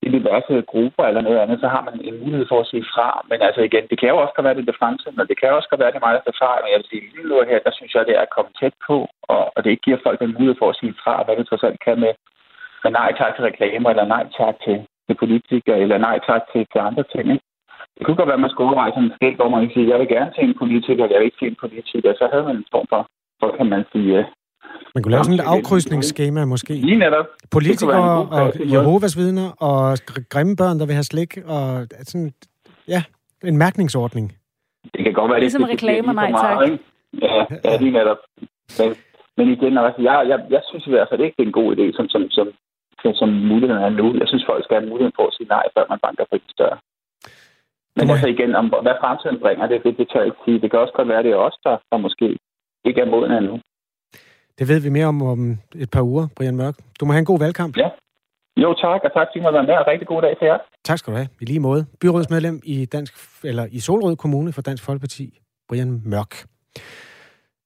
i 0.06 0.10
diverse 0.16 0.56
grupper 0.72 1.04
eller 1.06 1.22
noget 1.22 1.40
andet, 1.44 1.60
så 1.60 1.68
har 1.68 1.84
man 1.88 1.96
en 2.10 2.20
mulighed 2.24 2.46
for 2.50 2.60
at 2.60 2.70
sige 2.72 2.86
fra. 2.94 3.08
Men 3.30 3.42
altså 3.48 3.62
igen, 3.62 3.86
det 3.90 4.00
kan 4.00 4.10
jo 4.10 4.18
også 4.18 4.34
være 4.42 4.56
det 4.56 4.70
er 4.70 4.82
fremtiden, 4.82 5.20
og 5.22 5.28
det 5.30 5.40
kan 5.40 5.58
også 5.58 5.76
være 5.84 5.94
det 5.96 6.02
meget 6.06 6.26
der 6.26 6.40
fra. 6.40 6.50
Men 6.62 6.70
jeg 6.72 6.80
vil 6.80 6.90
sige, 6.90 7.04
lige 7.16 7.28
nu 7.30 7.36
her, 7.52 7.60
der 7.66 7.74
synes 7.78 7.94
jeg, 7.96 8.06
det 8.08 8.16
er 8.16 8.24
at 8.26 8.36
komme 8.36 8.52
tæt 8.60 8.76
på, 8.88 8.98
og, 9.34 9.44
og 9.56 9.60
det 9.64 9.70
ikke 9.70 9.86
giver 9.88 10.06
folk 10.06 10.20
en 10.22 10.36
mulighed 10.36 10.56
for 10.60 10.70
at 10.70 10.80
sige 10.80 10.96
fra, 11.04 11.24
hvad 11.24 11.36
det 11.36 11.48
trods 11.48 11.64
alt 11.68 11.80
kan 11.86 12.00
med, 12.04 12.14
med 12.84 12.92
nej 13.00 13.10
tak 13.20 13.32
til 13.36 13.44
reklamer, 13.50 13.90
eller 13.90 14.06
nej 14.16 14.24
tak 14.40 14.56
til, 14.66 14.78
til 15.08 15.16
politikere, 15.24 15.80
eller 15.84 15.98
nej 16.08 16.18
tak 16.30 16.44
til, 16.52 16.62
til 16.72 16.80
andre 16.90 17.04
ting. 17.14 17.26
Ikke? 17.34 17.46
Det 17.96 18.02
kunne 18.04 18.20
godt 18.20 18.32
være, 18.32 18.42
at 18.42 18.46
man 18.46 18.54
skulle 18.54 18.68
overveje 18.68 18.92
sådan 18.96 19.10
en 19.10 19.18
skæld, 19.18 19.36
hvor 19.36 19.50
man 19.54 19.62
kan 19.62 19.74
sige, 19.74 19.92
jeg 19.92 20.00
vil 20.00 20.14
gerne 20.16 20.32
se 20.36 20.42
en 20.42 20.60
politiker, 20.64 21.04
jeg 21.12 21.20
vil 21.20 21.30
ikke 21.30 21.42
se 21.42 21.48
en 21.54 21.64
politiker. 21.64 22.10
Så 22.14 22.26
havde 22.32 22.46
man 22.50 22.56
en 22.56 22.72
form 22.74 22.88
for, 22.94 23.02
for 23.40 23.48
kan 23.58 23.70
man 23.74 23.84
sige, 23.94 24.12
øh, 24.20 24.26
man 24.96 25.04
kunne 25.04 25.12
lave 25.12 25.24
sådan 25.24 25.40
et 25.40 25.46
afkrydsningsskema 25.46 26.46
måske. 26.46 26.74
Lige 26.74 27.00
netop. 27.00 27.26
Politikere 27.52 28.28
og 28.38 28.54
Jehovas 28.74 29.18
vidner 29.18 29.50
og 29.70 29.98
grimme 30.30 30.56
børn, 30.56 30.80
der 30.80 30.86
vil 30.86 30.96
have 31.00 31.04
slik. 31.04 31.38
Og 31.46 31.88
sådan, 32.04 32.32
ja, 32.88 33.04
en 33.44 33.58
mærkningsordning. 33.58 34.36
Det 34.94 35.04
kan 35.06 35.14
godt 35.14 35.32
være, 35.32 35.40
ligesom 35.40 35.62
det 35.62 35.72
reklamer, 35.72 36.14
nej 36.14 36.32
tak. 36.32 36.58
Ja, 37.22 37.46
ja, 37.66 37.78
lige 37.78 37.92
netop. 37.92 38.18
Men, 38.80 38.90
men 39.38 39.48
igen, 39.56 39.78
altså, 39.78 40.02
jeg, 40.02 40.26
jeg, 40.32 40.40
jeg 40.50 40.62
synes 40.70 40.88
i 40.88 40.90
hvert 40.90 41.08
fald 41.10 41.22
ikke, 41.22 41.36
det 41.38 41.44
er 41.44 41.52
en 41.52 41.60
god 41.62 41.70
idé, 41.76 41.86
som, 41.98 42.10
som, 42.10 42.22
som, 42.38 42.48
som, 43.02 43.14
som 43.14 43.30
muligheden 43.30 43.84
er 43.84 43.90
nu. 43.90 44.08
Jeg 44.22 44.28
synes, 44.28 44.46
folk 44.50 44.64
skal 44.64 44.78
have 44.78 44.90
muligheden 44.90 45.18
for 45.20 45.28
at 45.28 45.34
sige 45.38 45.48
nej, 45.56 45.66
før 45.76 45.86
man 45.90 46.00
banker 46.06 46.26
på 46.32 46.36
de 46.38 46.52
større. 46.58 46.78
Men 47.96 48.04
okay. 48.04 48.14
altså 48.14 48.28
igen, 48.28 48.56
om, 48.56 48.66
hvad 48.86 48.96
fremtiden 49.02 49.40
bringer, 49.44 49.68
det, 49.68 49.84
det, 49.84 49.98
det 49.98 50.08
tør 50.10 50.20
jeg 50.20 50.30
ikke 50.30 50.46
sige. 50.46 50.62
Det 50.62 50.72
kan 50.72 50.80
også 50.80 50.94
godt 50.98 51.08
være, 51.08 51.24
det 51.24 51.32
er 51.32 51.46
os, 51.48 51.58
der, 51.66 51.76
der 51.92 51.98
måske 51.98 52.28
ikke 52.86 53.02
er 53.02 53.12
moden 53.14 53.32
endnu. 53.32 53.56
Det 54.60 54.68
ved 54.68 54.80
vi 54.80 54.90
mere 54.90 55.06
om 55.06 55.22
om 55.22 55.58
et 55.76 55.92
par 55.92 56.02
uger, 56.02 56.28
Brian 56.36 56.56
Mørk. 56.56 56.76
Du 57.00 57.06
må 57.06 57.12
have 57.14 57.20
en 57.20 57.26
god 57.26 57.40
valgkamp. 57.40 57.78
Ja. 57.78 57.90
Jo, 58.58 58.74
tak, 58.74 59.02
og 59.04 59.14
tak 59.14 59.28
til 59.34 59.40
at 59.40 59.54
være 59.54 59.64
med, 59.64 59.74
og 59.74 59.88
rigtig 59.88 60.08
god 60.08 60.22
dag 60.22 60.38
til 60.40 60.46
jer. 60.46 60.58
Tak 60.84 60.98
skal 60.98 61.14
du 61.14 61.18
have. 61.18 61.28
I 61.42 61.46
lige 61.46 61.60
måde. 61.60 61.86
Byrådsmedlem 62.02 62.62
i, 62.64 62.86
Dansk, 62.86 63.14
eller 63.44 63.66
i 63.72 63.80
Solrød 63.80 64.16
Kommune 64.16 64.54
for 64.54 64.62
Dansk 64.62 64.84
Folkeparti, 64.86 65.40
Brian 65.70 66.02
Mørk. 66.06 66.46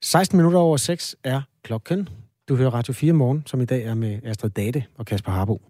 16 0.03 0.37
minutter 0.37 0.59
over 0.59 0.77
6 0.77 1.15
er 1.23 1.41
klokken. 1.63 2.09
Du 2.49 2.55
hører 2.55 2.69
Radio 2.69 2.93
4 2.93 3.13
morgen, 3.13 3.43
som 3.45 3.61
i 3.61 3.65
dag 3.65 3.83
er 3.83 3.93
med 3.93 4.19
Astrid 4.25 4.49
Date 4.49 4.83
og 4.97 5.05
Kasper 5.05 5.31
Harbo. 5.31 5.61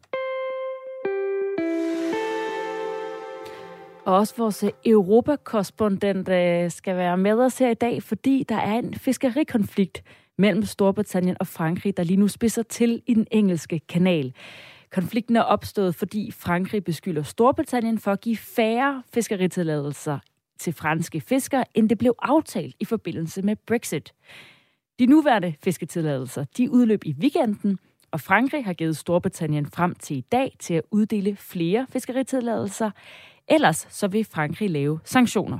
Og 4.06 4.16
også 4.16 4.34
vores 4.38 4.66
europakorrespondent 4.86 6.30
øh, 6.30 6.72
skal 6.72 6.96
være 6.96 7.18
med 7.18 7.40
os 7.40 7.60
her 7.60 7.70
i 7.70 7.74
dag, 7.74 8.04
fordi 8.04 8.46
der 8.50 8.58
er 8.58 8.74
en 8.74 8.94
fiskerikonflikt 8.94 10.04
mellem 10.38 10.64
Storbritannien 10.64 11.38
og 11.40 11.48
Frankrig, 11.48 11.98
der 11.98 12.04
lige 12.04 12.18
nu 12.18 12.28
spidser 12.28 12.64
til 12.64 13.02
i 13.08 13.14
den 13.14 13.28
engelske 13.32 13.80
kanal. 13.80 14.34
Konflikten 14.92 15.36
er 15.36 15.42
opstået, 15.42 15.96
fordi 15.96 16.32
Frankrig 16.32 16.84
beskylder 16.84 17.24
Storbritannien 17.24 18.00
for 18.00 18.12
at 18.12 18.22
give 18.22 18.38
færre 18.38 19.04
fiskeritilladelser 19.14 20.20
til 20.60 20.74
franske 20.74 21.22
fiskere, 21.22 21.66
end 21.76 21.90
det 21.90 21.98
blev 21.98 22.16
aftalt 22.22 22.76
i 22.80 22.86
forbindelse 22.86 23.42
med 23.42 23.56
Brexit. 23.68 24.14
De 25.00 25.06
nuværende 25.06 25.54
fisketilladelser, 25.64 26.46
de 26.58 26.72
udløb 26.72 27.04
i 27.06 27.16
weekenden, 27.20 27.80
og 28.12 28.22
Frankrig 28.22 28.66
har 28.66 28.74
givet 28.74 28.98
Storbritannien 28.98 29.66
frem 29.66 29.96
til 29.96 30.18
i 30.18 30.22
dag 30.22 30.56
til 30.60 30.74
at 30.74 30.84
uddele 30.92 31.36
flere 31.36 31.88
fiskeritilladelser. 31.90 32.92
Ellers 33.48 33.88
så 33.90 34.08
vil 34.08 34.26
Frankrig 34.26 34.70
lave 34.70 35.00
sanktioner. 35.04 35.60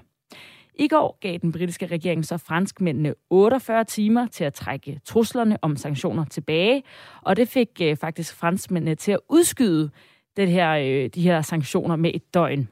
I 0.76 0.88
går 0.88 1.18
gav 1.22 1.38
den 1.38 1.52
britiske 1.52 1.86
regering 1.86 2.26
så 2.26 2.38
franskmændene 2.38 3.14
48 3.30 3.84
timer 3.84 4.28
til 4.28 4.44
at 4.44 4.54
trække 4.54 5.00
truslerne 5.06 5.58
om 5.62 5.76
sanktioner 5.76 6.26
tilbage, 6.26 6.84
og 7.22 7.36
det 7.36 7.48
fik 7.48 7.70
øh, 7.82 7.98
faktisk 7.98 8.36
franskmændene 8.36 8.96
til 8.96 9.12
at 9.12 9.20
udskyde 9.30 9.90
det 10.38 10.52
her, 10.52 10.72
øh, 10.72 11.10
de 11.10 11.22
her 11.22 11.42
sanktioner 11.42 11.96
med 11.96 12.12
et 12.14 12.34
døgn. 12.34 12.70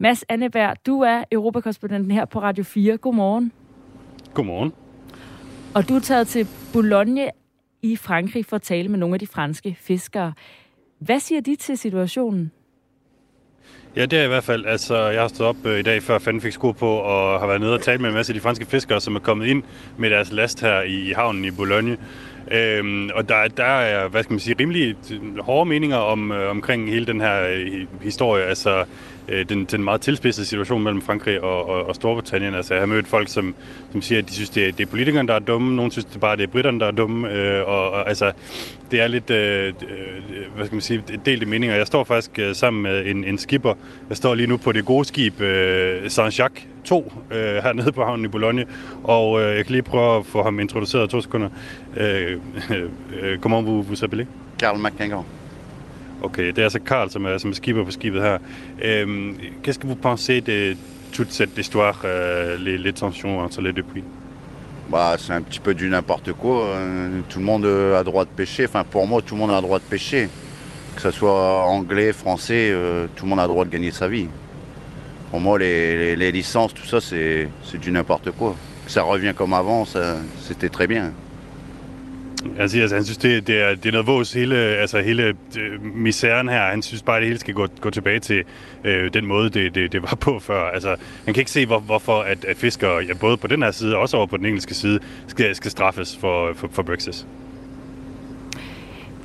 Mads 0.00 0.24
Anneberg, 0.28 0.86
du 0.86 1.00
er 1.00 1.24
europakorrespondenten 1.32 2.10
her 2.10 2.24
på 2.24 2.40
Radio 2.40 2.64
4. 2.64 2.96
Godmorgen. 2.96 3.52
Godmorgen. 4.34 4.72
Og 5.74 5.88
du 5.88 5.94
er 5.94 6.00
taget 6.00 6.28
til 6.28 6.46
Boulogne 6.72 7.30
i 7.82 7.96
Frankrig 7.96 8.46
for 8.46 8.56
at 8.56 8.62
tale 8.62 8.88
med 8.88 8.98
nogle 8.98 9.14
af 9.14 9.18
de 9.18 9.26
franske 9.26 9.76
fiskere. 9.80 10.32
Hvad 10.98 11.20
siger 11.20 11.40
de 11.40 11.56
til 11.56 11.78
situationen? 11.78 12.52
Ja, 13.96 14.06
det 14.06 14.18
er 14.18 14.24
i 14.24 14.28
hvert 14.28 14.44
fald. 14.44 14.66
Altså, 14.66 15.08
jeg 15.08 15.20
har 15.20 15.28
stået 15.28 15.48
op 15.48 15.66
øh, 15.66 15.78
i 15.78 15.82
dag, 15.82 16.02
før 16.02 16.18
fanden 16.18 16.40
fik 16.40 16.52
sko 16.52 16.72
på, 16.72 16.96
og 16.96 17.40
har 17.40 17.46
været 17.46 17.60
nede 17.60 17.74
og 17.74 17.82
talt 17.82 18.00
med 18.00 18.08
en 18.08 18.14
masse 18.14 18.32
af 18.32 18.34
de 18.34 18.40
franske 18.40 18.66
fiskere, 18.66 19.00
som 19.00 19.16
er 19.16 19.20
kommet 19.20 19.46
ind 19.46 19.62
med 19.96 20.10
deres 20.10 20.32
last 20.32 20.60
her 20.60 20.82
i, 20.82 21.08
i 21.08 21.12
havnen 21.12 21.44
i 21.44 21.50
Boulogne. 21.50 21.96
Øhm, 22.50 23.10
og 23.14 23.28
der, 23.28 23.48
der 23.48 23.64
er, 23.64 24.08
hvad 24.08 24.22
skal 24.22 24.32
man 24.32 24.40
sige, 24.40 24.56
rimelig 24.60 24.96
hårde 25.40 25.68
meninger 25.68 25.96
om, 25.96 26.32
øh, 26.32 26.50
omkring 26.50 26.90
hele 26.90 27.06
den 27.06 27.20
her 27.20 27.46
øh, 27.48 27.86
historie. 28.02 28.44
Altså, 28.44 28.84
øh, 29.28 29.48
den, 29.48 29.64
den 29.64 29.84
meget 29.84 30.00
tilspidsede 30.00 30.46
situation 30.46 30.82
mellem 30.82 31.02
Frankrig 31.02 31.40
og, 31.40 31.68
og, 31.68 31.86
og 31.86 31.94
Storbritannien. 31.94 32.54
Altså, 32.54 32.74
jeg 32.74 32.80
har 32.80 32.86
mødt 32.86 33.08
folk, 33.08 33.28
som, 33.28 33.54
som 33.92 34.02
siger, 34.02 34.18
at 34.18 34.28
de 34.28 34.34
synes, 34.34 34.50
det 34.50 34.68
er, 34.68 34.72
det 34.72 34.80
er 34.80 34.90
politikerne, 34.90 35.28
der 35.28 35.34
er 35.34 35.38
dumme. 35.38 35.76
Nogle 35.76 35.92
synes, 35.92 36.04
det 36.04 36.20
bare 36.20 36.36
det 36.36 36.42
er 36.42 36.46
britterne, 36.46 36.80
der 36.80 36.86
er 36.86 36.90
dumme. 36.90 37.32
Øh, 37.32 37.68
og, 37.68 37.90
og, 37.90 38.08
altså, 38.08 38.32
det 38.90 39.00
er 39.00 39.08
lidt, 39.08 39.30
øh, 39.30 39.66
øh 39.66 39.72
hvad 40.56 40.66
skal 40.66 40.74
man 40.74 40.82
sige, 40.82 41.02
delte 41.26 41.46
meninger. 41.46 41.76
Jeg 41.76 41.86
står 41.86 42.04
faktisk 42.04 42.38
øh, 42.38 42.54
sammen 42.54 42.82
med 42.82 43.06
en, 43.06 43.24
en 43.24 43.38
skipper. 43.38 43.74
Jeg 44.08 44.16
står 44.16 44.34
lige 44.34 44.46
nu 44.46 44.56
på 44.56 44.72
det 44.72 44.84
gode 44.84 45.04
skib 45.04 45.40
øh, 45.40 46.06
Saint-Jacques 46.06 46.66
2 46.84 47.12
øh, 47.30 47.38
hernede 47.38 47.92
på 47.92 48.04
havnen 48.04 48.24
i 48.24 48.28
Boulogne. 48.28 48.64
Og 49.04 49.42
øh, 49.42 49.56
jeg 49.56 49.64
kan 49.64 49.72
lige 49.72 49.82
prøve 49.82 50.18
at 50.18 50.26
få 50.26 50.42
ham 50.42 50.60
introduceret 50.60 51.10
to 51.10 51.20
sekunder. 51.20 51.48
Øh, 51.96 52.32
øh, 52.70 52.82
øh 53.22 53.38
comment 53.38 53.66
vous, 53.66 53.82
vous 53.82 54.02
appelez? 54.02 54.26
Carl 54.58 54.78
McGregor. 54.78 55.39
Okay, 56.22 56.46
det 56.52 56.58
er 56.58 56.64
altså 56.64 56.80
Karl, 56.84 57.10
som 57.10 57.24
er, 57.24 57.38
som 57.38 57.50
er 57.50 57.54
skipper 57.56 57.84
på 57.84 57.90
skibet 57.90 58.22
her. 58.22 58.38
Euh, 58.84 59.32
Qu'est-ce 59.62 59.78
que 59.78 59.86
vous 59.86 59.96
pensez 59.96 60.40
de 60.40 60.76
toute 61.12 61.32
cette 61.32 61.56
histoire, 61.58 62.02
euh, 62.04 62.56
les, 62.58 62.78
les 62.78 62.92
tensions 62.92 63.38
entre 63.40 63.62
les 63.62 63.72
deux 63.72 63.82
pays 63.82 64.04
bah, 64.90 65.16
C'est 65.18 65.32
un 65.32 65.42
petit 65.42 65.60
peu 65.60 65.74
du 65.74 65.88
n'importe 65.88 66.32
quoi. 66.32 66.66
Euh, 66.66 67.20
tout 67.28 67.38
le 67.38 67.44
monde 67.44 67.64
a 67.64 68.04
droit 68.04 68.24
de 68.24 68.30
pêcher. 68.30 68.66
Enfin, 68.66 68.84
pour 68.84 69.06
moi, 69.06 69.22
tout 69.22 69.34
le 69.34 69.40
monde 69.40 69.50
a 69.50 69.60
droit 69.60 69.78
de 69.78 69.84
pêcher. 69.84 70.28
Que 70.96 71.02
ce 71.02 71.10
soit 71.10 71.64
anglais, 71.64 72.12
français, 72.12 72.70
euh, 72.70 73.06
tout 73.16 73.24
le 73.24 73.30
monde 73.30 73.40
a 73.40 73.46
droit 73.46 73.64
de 73.64 73.70
gagner 73.70 73.90
sa 73.90 74.08
vie. 74.08 74.28
Pour 75.30 75.40
moi, 75.40 75.58
les, 75.58 75.96
les, 75.96 76.16
les 76.16 76.32
licences, 76.32 76.74
tout 76.74 76.84
ça, 76.86 77.00
c'est 77.00 77.48
du 77.80 77.90
n'importe 77.92 78.32
quoi. 78.32 78.56
Ça 78.88 79.02
revient 79.02 79.32
comme 79.36 79.54
avant, 79.54 79.84
c'était 80.42 80.68
très 80.68 80.88
bien. 80.88 81.12
Altså, 82.58 82.80
altså 82.80 82.96
han 82.96 83.04
synes, 83.04 83.18
det, 83.18 83.46
det, 83.46 83.62
er, 83.62 83.74
det 83.74 83.86
er 83.86 83.92
noget 83.92 84.06
vås, 84.06 84.32
hele, 84.32 84.56
altså, 84.56 85.00
hele 85.00 85.34
øh, 85.58 85.82
misæren 85.82 86.48
her. 86.48 86.62
Han 86.62 86.82
synes 86.82 87.02
bare, 87.02 87.16
at 87.16 87.20
det 87.20 87.28
hele 87.28 87.40
skal 87.40 87.54
gå, 87.54 87.66
gå 87.80 87.90
tilbage 87.90 88.20
til 88.20 88.44
øh, 88.84 89.14
den 89.14 89.26
måde, 89.26 89.50
det, 89.50 89.74
det, 89.74 89.92
det 89.92 90.02
var 90.02 90.16
på 90.20 90.38
før. 90.38 90.70
Altså, 90.70 90.96
han 91.24 91.34
kan 91.34 91.40
ikke 91.40 91.50
se, 91.50 91.66
hvor, 91.66 91.78
hvorfor 91.78 92.20
at, 92.20 92.44
at 92.44 92.56
fiskere, 92.56 93.04
ja, 93.08 93.14
både 93.14 93.36
på 93.36 93.46
den 93.46 93.62
her 93.62 93.70
side 93.70 93.94
og 93.94 94.02
også 94.02 94.16
over 94.16 94.26
på 94.26 94.36
den 94.36 94.46
engelske 94.46 94.74
side, 94.74 95.00
skal, 95.26 95.54
skal 95.54 95.70
straffes 95.70 96.16
for, 96.16 96.52
for, 96.54 96.68
for 96.72 96.82
Brexit. 96.82 97.26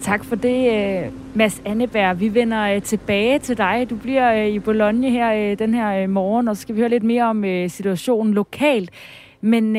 Tak 0.01 0.25
for 0.25 0.36
det, 0.36 0.74
øh, 0.74 1.12
Mads 1.34 1.62
Anneberg. 1.65 2.19
Vi 2.19 2.34
vender 2.34 2.75
øh, 2.75 2.81
tilbage 2.81 3.39
til 3.39 3.57
dig. 3.57 3.88
Du 3.89 3.95
bliver 3.95 4.34
øh, 4.34 4.48
i 4.48 4.60
Bologna 4.60 5.10
her 5.10 5.55
den 5.55 5.74
her 5.74 6.07
morgen, 6.07 6.48
og 6.48 6.55
så 6.55 6.62
skal 6.62 6.75
vi 6.75 6.79
høre 6.79 6.89
lidt 6.89 7.03
mere 7.03 7.24
om 7.24 7.69
situationen 7.69 8.34
lokalt. 8.34 8.89
Men 9.41 9.75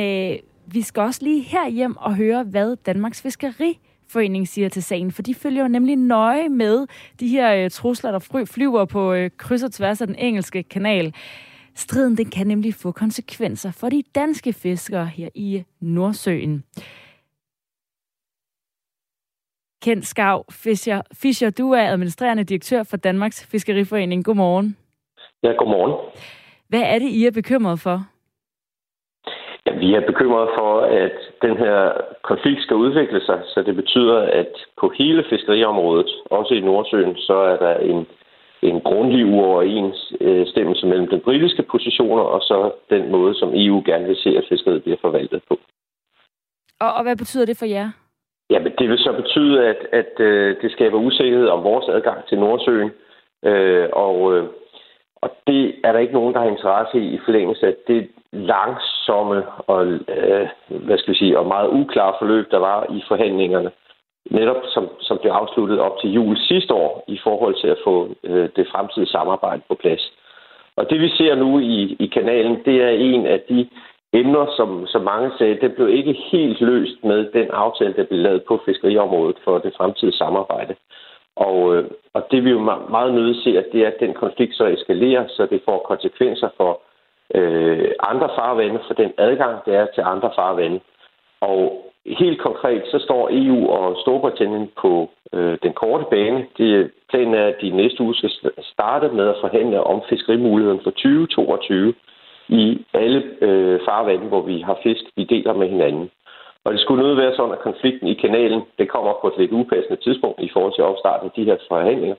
vi 0.67 0.83
skal 0.83 1.03
også 1.03 1.25
lige 1.25 1.43
her 1.43 1.69
hjem 1.69 1.97
og 1.97 2.17
høre, 2.17 2.45
hvad 2.45 2.77
Danmarks 2.77 3.23
Fiskeriforening 3.23 4.49
siger 4.49 4.69
til 4.69 4.83
sagen, 4.83 5.13
for 5.13 5.23
de 5.23 5.35
følger 5.35 5.63
jo 5.63 5.69
nemlig 5.69 5.97
nøje 5.97 6.49
med 6.49 6.87
de 7.21 7.29
her 7.29 7.55
øh, 7.55 7.71
trusler, 7.71 8.11
der 8.11 8.45
flyver 8.47 8.85
på 8.85 9.13
øh, 9.13 9.31
kryds 9.37 9.63
og 9.63 9.73
tværs 9.73 10.01
af 10.01 10.07
den 10.07 10.17
engelske 10.17 10.63
kanal. 10.63 11.15
Striden 11.75 12.17
den 12.17 12.31
kan 12.31 12.47
nemlig 12.47 12.75
få 12.75 12.93
konsekvenser 12.93 13.71
for 13.71 13.89
de 13.89 14.03
danske 14.15 14.53
fiskere 14.53 15.07
her 15.07 15.29
i 15.35 15.65
Nordsøen. 15.81 16.65
Kent 19.83 20.07
Skav 20.07 20.45
Fischer, 20.51 21.03
Fischer, 21.13 21.51
du 21.51 21.73
er 21.73 21.83
administrerende 21.83 22.45
direktør 22.45 22.83
for 22.83 22.97
Danmarks 22.97 23.47
Fiskeriforening. 23.47 24.25
Godmorgen. 24.25 24.77
Ja, 25.43 25.49
godmorgen. 25.49 26.11
Hvad 26.69 26.83
er 26.83 26.99
det, 26.99 27.09
I 27.09 27.27
er 27.27 27.31
bekymret 27.31 27.81
for? 27.81 28.07
Ja, 29.67 29.73
vi 29.73 29.95
er 29.95 30.01
bekymrede 30.01 30.49
for, 30.59 30.81
at 30.81 31.17
den 31.43 31.57
her 31.57 31.93
konflikt 32.23 32.63
skal 32.63 32.77
udvikle 32.77 33.21
sig, 33.21 33.41
så 33.45 33.63
det 33.63 33.77
betyder, 33.77 34.19
at 34.19 34.53
på 34.81 34.93
hele 34.99 35.25
fiskeriområdet, 35.31 36.11
også 36.31 36.55
i 36.55 36.61
Nordsøen, 36.61 37.17
så 37.17 37.35
er 37.35 37.57
der 37.57 37.77
en, 37.77 38.07
en 38.63 38.81
grundig 38.81 39.27
uoverensstemmelse 39.27 40.87
mellem 40.87 41.09
den 41.09 41.21
britiske 41.21 41.63
positioner 41.63 42.23
og 42.23 42.41
så 42.41 42.73
den 42.91 43.11
måde, 43.11 43.35
som 43.35 43.53
EU 43.55 43.83
gerne 43.87 44.07
vil 44.07 44.17
se, 44.17 44.31
at 44.39 44.45
fiskeriet 44.49 44.83
bliver 44.83 44.99
forvaltet 45.01 45.43
på. 45.49 45.59
Og, 46.81 46.95
og 46.95 47.03
hvad 47.03 47.17
betyder 47.17 47.47
det 47.47 47.59
for 47.59 47.67
jer? 47.67 47.91
Jamen, 48.51 48.73
det 48.79 48.89
vil 48.89 48.99
så 48.99 49.13
betyde, 49.13 49.67
at, 49.69 49.81
at 49.93 50.21
øh, 50.21 50.57
det 50.63 50.73
skaber 50.73 50.99
usikkerhed 50.99 51.49
om 51.49 51.65
vores 51.65 51.89
adgang 51.89 52.27
til 52.29 52.39
Nordsøen. 52.39 52.91
Øh, 53.45 53.89
og, 53.93 54.37
øh, 54.37 54.45
og 55.17 55.31
det 55.47 55.75
er 55.85 55.93
der 55.93 55.99
ikke 55.99 56.15
nogen, 56.15 56.35
der 56.35 56.41
har 56.41 56.49
interesse 56.49 56.99
i 56.99 57.15
i 57.15 57.19
forlængelse 57.25 57.67
af 57.67 57.75
det 57.89 58.09
langsomme 58.37 59.43
og, 59.67 59.87
øh, 59.87 60.49
hvad 60.69 60.99
skal 60.99 61.13
vi 61.13 61.19
sige, 61.19 61.39
og 61.39 61.47
meget 61.47 61.69
uklare 61.69 62.15
forløb, 62.19 62.51
der 62.51 62.59
var 62.59 62.87
i 62.91 63.03
forhandlingerne. 63.09 63.71
Netop 64.31 64.63
som, 64.75 64.89
som 65.01 65.19
blev 65.19 65.33
afsluttet 65.33 65.79
op 65.79 66.01
til 66.01 66.13
jul 66.13 66.37
sidste 66.37 66.75
år 66.75 67.05
i 67.09 67.19
forhold 67.23 67.55
til 67.61 67.69
at 67.69 67.79
få 67.85 68.09
øh, 68.25 68.49
det 68.57 68.67
fremtidige 68.73 69.11
samarbejde 69.11 69.63
på 69.69 69.75
plads. 69.75 70.13
Og 70.77 70.91
det 70.91 71.01
vi 71.01 71.09
ser 71.09 71.35
nu 71.35 71.59
i, 71.59 71.97
i 71.99 72.07
kanalen, 72.07 72.65
det 72.65 72.83
er 72.83 72.89
en 72.89 73.27
af 73.27 73.41
de 73.49 73.69
emner, 74.13 74.47
som, 74.57 74.87
som 74.87 75.03
mange 75.03 75.31
sagde, 75.39 75.61
det 75.61 75.75
blev 75.75 75.89
ikke 75.89 76.13
helt 76.33 76.61
løst 76.61 77.05
med 77.05 77.33
den 77.33 77.49
aftale, 77.51 77.95
der 77.97 78.05
blev 78.05 78.21
lavet 78.21 78.43
på 78.49 78.61
fiskeriområdet 78.65 79.37
for 79.45 79.59
det 79.59 79.73
fremtidige 79.77 80.17
samarbejde. 80.17 80.75
Og, 81.37 81.77
øh, 81.77 81.85
og 82.15 82.27
det 82.31 82.45
vi 82.45 82.51
jo 82.51 82.61
meget 82.91 83.15
nødt 83.15 83.43
til, 83.43 83.53
at 83.57 83.67
det 83.73 83.81
er, 83.83 83.87
at 83.87 84.01
den 84.01 84.15
konflikt 84.15 84.55
så 84.55 84.65
eskalerer, 84.67 85.25
så 85.29 85.47
det 85.51 85.63
får 85.65 85.79
konsekvenser 85.89 86.49
for 86.57 86.81
øh, 87.35 87.91
andre 88.01 88.29
farvande, 88.39 88.81
for 88.87 88.95
den 88.95 89.13
adgang, 89.19 89.65
der 89.67 89.73
er 89.79 89.87
til 89.95 90.03
andre 90.07 90.31
farvande. 90.37 90.81
Og 91.41 91.87
helt 92.07 92.41
konkret, 92.41 92.83
så 92.91 92.99
står 92.99 93.29
EU 93.33 93.69
og 93.69 93.97
Storbritannien 94.01 94.71
på 94.81 95.11
øh, 95.33 95.59
den 95.63 95.73
korte 95.73 96.05
bane. 96.11 96.47
Det, 96.59 96.91
planen 97.11 97.35
er, 97.35 97.47
at 97.47 97.61
de 97.61 97.71
næste 97.71 98.03
uge 98.03 98.15
skal 98.15 98.31
starte 98.63 99.09
med 99.09 99.29
at 99.29 99.41
forhandle 99.41 99.83
om 99.83 100.03
fiskerimuligheden 100.09 100.81
for 100.85 100.91
2022 100.91 101.95
i 102.49 102.85
alle 102.95 103.23
øh, 103.41 103.81
farvande, 103.89 104.27
hvor 104.27 104.43
vi 104.43 104.61
har 104.61 104.79
fisk, 104.83 105.05
vi 105.17 105.25
deler 105.25 105.55
med 105.55 105.69
hinanden. 105.69 106.11
Og 106.65 106.73
det 106.73 106.81
skulle 106.81 107.03
nødt 107.03 107.19
være 107.19 107.37
sådan, 107.37 107.53
at 107.53 107.67
konflikten 107.69 108.09
i 108.09 108.15
kanalen, 108.15 108.63
det 108.79 108.89
kommer 108.89 109.13
på 109.21 109.27
et 109.29 109.39
lidt 109.39 109.53
upassende 109.53 110.03
tidspunkt 110.03 110.41
i 110.41 110.51
forhold 110.53 110.75
til 110.75 110.85
opstarten 110.85 111.29
af 111.29 111.33
de 111.37 111.45
her 111.45 111.57
forhandlinger, 111.69 112.17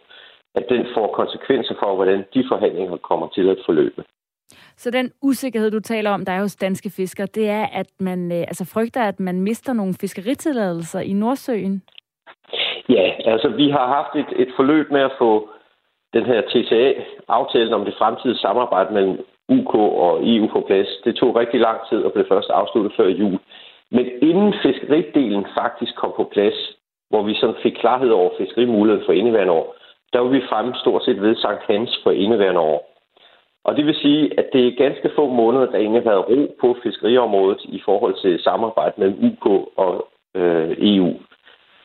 at 0.55 0.65
den 0.69 0.85
får 0.93 1.07
konsekvenser 1.21 1.75
for, 1.79 1.95
hvordan 1.95 2.25
de 2.33 2.43
forhandlinger 2.51 2.97
kommer 2.97 3.27
til 3.27 3.49
at 3.49 3.57
forløbe. 3.65 4.03
Så 4.77 4.91
den 4.91 5.11
usikkerhed, 5.21 5.71
du 5.71 5.79
taler 5.79 6.11
om, 6.11 6.25
der 6.25 6.31
er 6.31 6.41
hos 6.41 6.55
danske 6.55 6.89
fiskere, 6.89 7.27
det 7.35 7.49
er, 7.49 7.65
at 7.73 7.87
man 7.99 8.31
øh, 8.31 8.39
altså 8.39 8.65
frygter, 8.73 9.01
at 9.03 9.19
man 9.19 9.41
mister 9.41 9.73
nogle 9.73 9.93
fiskeritilladelser 10.01 10.99
i 10.99 11.13
Nordsøen? 11.13 11.83
Ja, 12.89 13.11
altså 13.25 13.49
vi 13.49 13.69
har 13.69 13.87
haft 13.87 14.13
et, 14.15 14.41
et 14.41 14.51
forløb 14.55 14.91
med 14.91 15.01
at 15.01 15.11
få 15.17 15.49
den 16.13 16.25
her 16.25 16.41
TCA-aftalen 16.41 17.73
om 17.73 17.85
det 17.85 17.95
fremtidige 17.97 18.37
samarbejde 18.37 18.93
mellem 18.93 19.17
UK 19.49 19.73
og 19.75 20.27
EU 20.31 20.47
på 20.47 20.63
plads. 20.67 20.87
Det 21.03 21.15
tog 21.15 21.35
rigtig 21.35 21.59
lang 21.59 21.79
tid 21.89 22.03
og 22.03 22.13
blev 22.13 22.25
først 22.29 22.49
afsluttet 22.49 22.93
før 22.97 23.07
jul. 23.07 23.39
Men 23.91 24.05
inden 24.21 24.53
fiskeridelen 24.63 25.45
faktisk 25.59 25.95
kom 25.95 26.13
på 26.15 26.29
plads, 26.33 26.77
hvor 27.09 27.23
vi 27.23 27.33
sådan 27.35 27.55
fik 27.63 27.73
klarhed 27.73 28.09
over 28.09 28.29
fiskerimuligheden 28.37 29.05
for 29.05 29.13
indeværende 29.13 29.53
år, 29.53 29.75
der 30.13 30.19
var 30.19 30.29
vi 30.29 30.41
fremme 30.49 30.75
stort 30.75 31.03
set 31.05 31.21
ved 31.21 31.35
Sankt 31.35 31.63
Hans 31.67 31.99
for 32.03 32.11
indeværende 32.11 32.59
år. 32.59 32.96
Og 33.67 33.75
det 33.75 33.85
vil 33.85 33.95
sige, 33.95 34.39
at 34.39 34.47
det 34.53 34.67
er 34.67 34.81
ganske 34.85 35.09
få 35.15 35.23
måneder, 35.41 35.65
der 35.71 35.77
egentlig 35.77 36.03
har 36.03 36.09
været 36.09 36.29
ro 36.29 36.55
på 36.61 36.77
fiskeriområdet 36.83 37.61
i 37.63 37.81
forhold 37.85 38.15
til 38.21 38.43
samarbejde 38.43 38.93
mellem 38.97 39.17
UK 39.29 39.45
og 39.85 40.07
øh, 40.35 40.71
EU. 40.79 41.13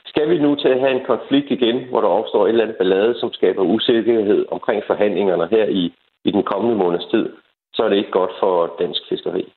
Skal 0.07 0.31
vi 0.31 0.39
nu 0.39 0.55
til 0.55 0.69
at 0.69 0.81
have 0.81 0.95
en 0.99 1.07
konflikt 1.07 1.51
igen, 1.51 1.89
hvor 1.91 2.01
der 2.01 2.09
opstår 2.09 2.45
et 2.45 2.49
eller 2.49 2.65
andet 2.65 2.77
ballade, 2.77 3.15
som 3.21 3.33
skaber 3.33 3.63
usikkerhed 3.63 4.45
omkring 4.51 4.83
forhandlingerne 4.87 5.49
her 5.51 5.65
i, 5.65 5.95
i 6.25 6.31
den 6.31 6.43
kommende 6.43 6.77
måneds 6.77 7.07
tid, 7.11 7.29
så 7.75 7.83
er 7.83 7.89
det 7.89 7.97
ikke 7.97 8.11
godt 8.11 8.33
for 8.41 8.75
dansk 8.79 9.01
fiskeri. 9.09 9.53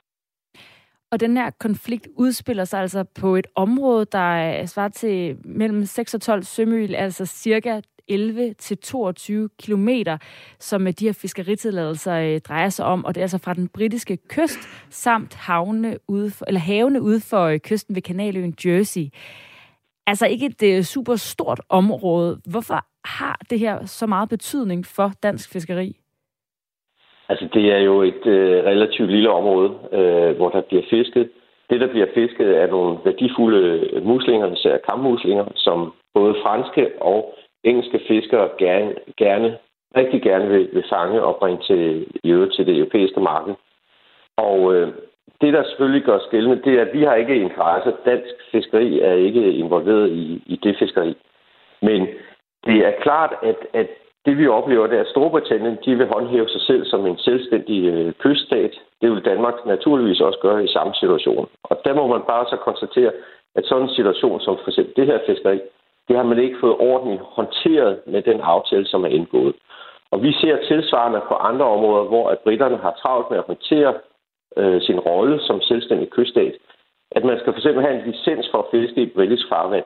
Og 1.12 1.20
den 1.20 1.38
her 1.38 1.50
konflikt 1.60 2.08
udspiller 2.18 2.64
sig 2.64 2.80
altså 2.80 3.06
på 3.22 3.36
et 3.36 3.48
område, 3.56 4.06
der 4.06 4.66
svarer 4.66 4.90
til 4.90 5.38
mellem 5.46 5.86
6 5.86 6.14
og 6.14 6.22
12 6.22 6.44
sømil, 6.44 6.96
altså 6.96 7.26
cirka 7.26 7.82
11 8.08 8.54
til 8.54 8.78
22 8.78 9.50
kilometer, 9.60 10.18
som 10.60 10.88
øh, 10.88 10.94
de 11.00 11.06
her 11.06 11.20
fiskeritilladelser 11.22 12.16
øh, 12.16 12.40
drejer 12.40 12.70
sig 12.70 12.86
om, 12.86 13.06
og 13.06 13.16
det 13.16 13.22
er 13.22 13.24
altså 13.24 13.38
fra 13.38 13.54
den 13.54 13.68
britiske 13.68 14.18
kyst 14.30 14.60
samt 14.90 15.36
havne 15.36 15.98
ude 16.08 16.32
for, 16.32 16.46
eller 16.48 16.60
havene 16.60 17.02
ude 17.02 17.20
for 17.30 17.44
øh, 17.44 17.60
kysten 17.60 17.96
ved 17.96 18.02
kanaløen 18.02 18.56
Jersey. 18.66 19.06
Altså 20.08 20.28
ikke 20.28 20.54
et 20.62 20.86
super 20.86 21.16
stort 21.16 21.62
område. 21.70 22.42
Hvorfor 22.52 22.86
har 23.06 23.40
det 23.50 23.60
her 23.60 23.86
så 23.86 24.06
meget 24.06 24.30
betydning 24.30 24.86
for 24.86 25.12
dansk 25.24 25.54
fiskeri? 25.54 25.96
Altså, 27.30 27.48
det 27.54 27.66
er 27.76 27.80
jo 27.80 28.02
et 28.02 28.26
øh, 28.26 28.64
relativt 28.64 29.12
lille 29.12 29.30
område, 29.30 29.70
øh, 29.92 30.36
hvor 30.36 30.50
der 30.50 30.62
bliver 30.62 30.84
fisket. 30.90 31.30
Det, 31.70 31.82
der 31.82 31.88
bliver 31.88 32.08
fisket, 32.14 32.58
er 32.62 32.68
nogle 32.68 32.98
værdifulde 33.06 33.90
muslinger, 34.04 34.54
især 34.54 34.78
kammuslinger, 34.90 35.46
som 35.56 35.94
både 36.14 36.36
franske 36.44 37.02
og 37.02 37.36
engelske 37.66 38.00
fiskere 38.08 38.50
gerne, 38.58 38.96
gerne 39.18 39.58
rigtig 39.98 40.22
gerne 40.22 40.50
vil, 40.50 40.70
vil 40.74 40.86
fange 40.90 41.24
og 41.24 41.36
bringe 41.36 41.62
til, 41.64 42.08
i 42.24 42.32
øvrigt 42.32 42.56
til 42.56 42.66
det 42.66 42.78
europæiske 42.78 43.20
marked. 43.20 43.54
Og 44.38 44.76
øh, 44.76 44.88
det, 45.42 45.54
der 45.54 45.64
selvfølgelig 45.64 46.04
gør 46.04 46.20
skældende, 46.28 46.62
det 46.66 46.74
er, 46.74 46.82
at 46.82 46.94
vi 46.94 47.04
har 47.04 47.16
ikke 47.16 47.36
interesse. 47.36 47.94
Dansk 48.06 48.34
fiskeri 48.52 49.00
er 49.00 49.14
ikke 49.14 49.54
involveret 49.54 50.10
i, 50.12 50.44
i 50.46 50.56
det 50.64 50.76
fiskeri. 50.80 51.18
Men 51.82 52.08
det 52.66 52.78
er 52.88 52.92
klart, 53.02 53.34
at, 53.44 53.56
at 53.74 53.88
det 54.26 54.38
vi 54.38 54.48
oplever, 54.48 54.88
det 54.88 54.98
er, 54.98 55.02
at 55.02 55.08
Storbritannien 55.08 55.78
de 55.86 55.96
vil 55.96 56.08
håndhæve 56.08 56.50
sig 56.50 56.62
selv 56.62 56.86
som 56.86 57.06
en 57.06 57.18
selvstændig 57.18 57.86
øh, 57.94 58.14
kyststat. 58.14 58.74
Det 59.02 59.12
vil 59.12 59.26
Danmark 59.26 59.66
naturligvis 59.66 60.22
også 60.22 60.40
gøre 60.40 60.64
i 60.64 60.74
samme 60.74 60.94
situation. 60.94 61.50
Og 61.64 61.82
der 61.86 61.94
må 61.94 62.08
man 62.08 62.22
bare 62.28 62.46
så 62.50 62.56
konstatere, 62.56 63.12
at 63.56 63.66
sådan 63.66 63.84
en 63.84 63.96
situation 63.96 64.42
som 64.42 64.58
for 64.64 64.70
eksempel 64.70 64.96
det 64.96 65.06
her 65.06 65.20
fiskeri, 65.26 65.60
det 66.08 66.16
har 66.16 66.24
man 66.24 66.40
ikke 66.40 66.58
fået 66.60 66.76
ordentligt 66.80 67.22
håndteret 67.22 68.00
med 68.08 68.22
den 68.22 68.42
aftale, 68.42 68.86
som 68.86 69.04
er 69.04 69.10
indgået. 69.10 69.56
Og 70.12 70.24
vi 70.24 70.32
ser 70.34 70.66
tilsvarende 70.68 71.22
på 71.28 71.34
andre 71.34 71.66
områder, 71.66 72.04
hvor 72.04 72.30
at 72.30 72.40
britterne 72.40 72.78
har 72.78 72.94
travlt 73.02 73.30
med 73.30 73.38
at 73.38 73.48
håndtere 73.48 73.94
øh, 74.58 74.82
sin 74.82 75.00
rolle 75.00 75.42
som 75.42 75.62
selvstændig 75.62 76.10
kyststat, 76.10 76.54
at 77.12 77.24
man 77.24 77.40
skal 77.40 77.54
for 77.54 77.60
eksempel 77.60 77.84
have 77.84 77.96
en 77.96 78.12
licens 78.12 78.50
for 78.52 78.58
at 78.58 78.72
fiske 78.72 79.02
i 79.02 79.14
britisk 79.16 79.50
farvand. 79.50 79.86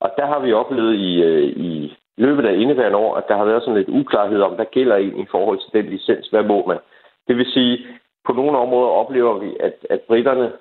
Og 0.00 0.10
der 0.16 0.26
har 0.26 0.38
vi 0.38 0.52
oplevet 0.52 0.94
i, 0.94 1.22
øh, 1.22 1.42
i 1.42 1.96
løbet 2.16 2.46
af 2.46 2.54
indeværende 2.54 2.98
år, 2.98 3.16
at 3.16 3.28
der 3.28 3.36
har 3.36 3.44
været 3.44 3.62
sådan 3.62 3.78
lidt 3.78 3.88
uklarhed 3.88 4.40
om, 4.40 4.52
hvad 4.52 4.66
gælder 4.66 4.96
egentlig 4.96 5.24
i 5.24 5.30
forhold 5.30 5.58
til 5.58 5.72
den 5.72 5.90
licens, 5.90 6.26
hvad 6.28 6.42
må 6.42 6.66
man. 6.66 6.78
Det 7.28 7.36
vil 7.36 7.52
sige, 7.52 7.86
på 8.26 8.32
nogle 8.32 8.58
områder 8.58 8.90
oplever 8.90 9.38
vi, 9.38 9.56
at, 9.60 9.74
at 9.90 10.00
britterne 10.00 10.52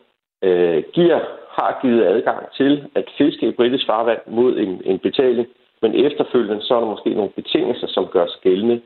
øh, 0.44 0.84
giver, 0.94 1.20
har 1.58 1.80
givet 1.82 2.06
adgang 2.06 2.52
til 2.60 2.88
at 2.96 3.06
fiske 3.18 3.48
i 3.48 3.52
britisk 3.52 3.86
farvand 3.86 4.20
mod 4.28 4.58
en, 4.58 4.82
en 4.86 5.00
betaling, 5.00 5.48
men 5.82 6.06
efterfølgende 6.06 6.64
så 6.64 6.76
er 6.76 6.80
der 6.80 6.88
måske 6.88 7.10
nogle 7.10 7.32
betingelser, 7.40 7.88
som 7.88 8.06
gør 8.06 8.26
gældende 8.42 8.82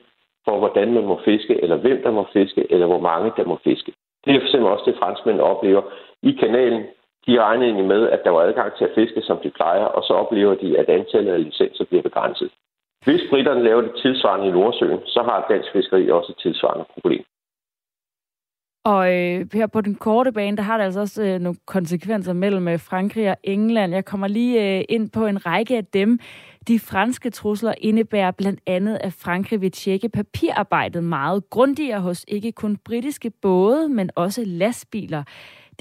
for, 0.45 0.57
hvordan 0.59 0.93
man 0.93 1.05
må 1.05 1.19
fiske, 1.25 1.63
eller 1.63 1.75
hvem 1.75 2.01
der 2.03 2.11
må 2.11 2.27
fiske, 2.33 2.71
eller 2.73 2.87
hvor 2.87 2.99
mange 2.99 3.31
der 3.37 3.45
må 3.45 3.59
fiske. 3.63 3.91
Det 4.25 4.35
er 4.35 4.39
for 4.39 4.47
eksempel 4.47 4.71
også 4.71 4.85
det, 4.87 4.99
franskmænd 4.99 5.39
oplever 5.39 5.81
i 6.23 6.31
kanalen. 6.31 6.83
De 7.27 7.41
regner 7.43 7.65
egentlig 7.65 7.85
med, 7.85 8.09
at 8.09 8.23
der 8.23 8.29
var 8.29 8.41
adgang 8.41 8.73
til 8.73 8.85
at 8.85 8.95
fiske, 8.95 9.21
som 9.21 9.37
de 9.43 9.49
plejer, 9.49 9.85
og 9.85 10.03
så 10.03 10.13
oplever 10.13 10.55
de, 10.55 10.79
at 10.79 10.89
antallet 10.89 11.33
af 11.33 11.43
licenser 11.43 11.85
bliver 11.85 12.01
begrænset. 12.01 12.49
Hvis 13.05 13.21
britterne 13.29 13.63
laver 13.63 13.81
det 13.81 13.95
tilsvarende 14.01 14.47
i 14.47 14.51
Nordsøen, 14.51 14.99
så 15.05 15.21
har 15.23 15.45
dansk 15.49 15.71
fiskeri 15.71 16.11
også 16.11 16.31
et 16.31 16.41
tilsvarende 16.41 16.85
problem. 16.93 17.23
Og 18.83 19.13
øh, 19.13 19.45
her 19.53 19.67
på 19.67 19.81
den 19.81 19.95
korte 19.95 20.31
bane, 20.31 20.57
der 20.57 20.63
har 20.63 20.77
det 20.77 20.83
altså 20.83 20.99
også 20.99 21.23
øh, 21.23 21.39
nogle 21.39 21.57
konsekvenser 21.65 22.33
mellem 22.33 22.67
øh, 22.67 22.79
Frankrig 22.79 23.29
og 23.29 23.37
England. 23.43 23.93
Jeg 23.93 24.05
kommer 24.05 24.27
lige 24.27 24.77
øh, 24.77 24.85
ind 24.89 25.09
på 25.09 25.25
en 25.25 25.45
række 25.45 25.77
af 25.77 25.85
dem. 25.85 26.19
De 26.67 26.79
franske 26.79 27.29
trusler 27.29 27.73
indebærer 27.77 28.31
blandt 28.31 28.59
andet, 28.67 28.97
at 29.01 29.13
Frankrig 29.13 29.61
vil 29.61 29.71
tjekke 29.71 30.09
papirarbejdet 30.09 31.03
meget 31.03 31.49
grundigere 31.49 31.99
hos 31.99 32.25
ikke 32.27 32.51
kun 32.51 32.77
britiske 32.77 33.29
både, 33.29 33.89
men 33.89 34.09
også 34.15 34.43
lastbiler. 34.45 35.23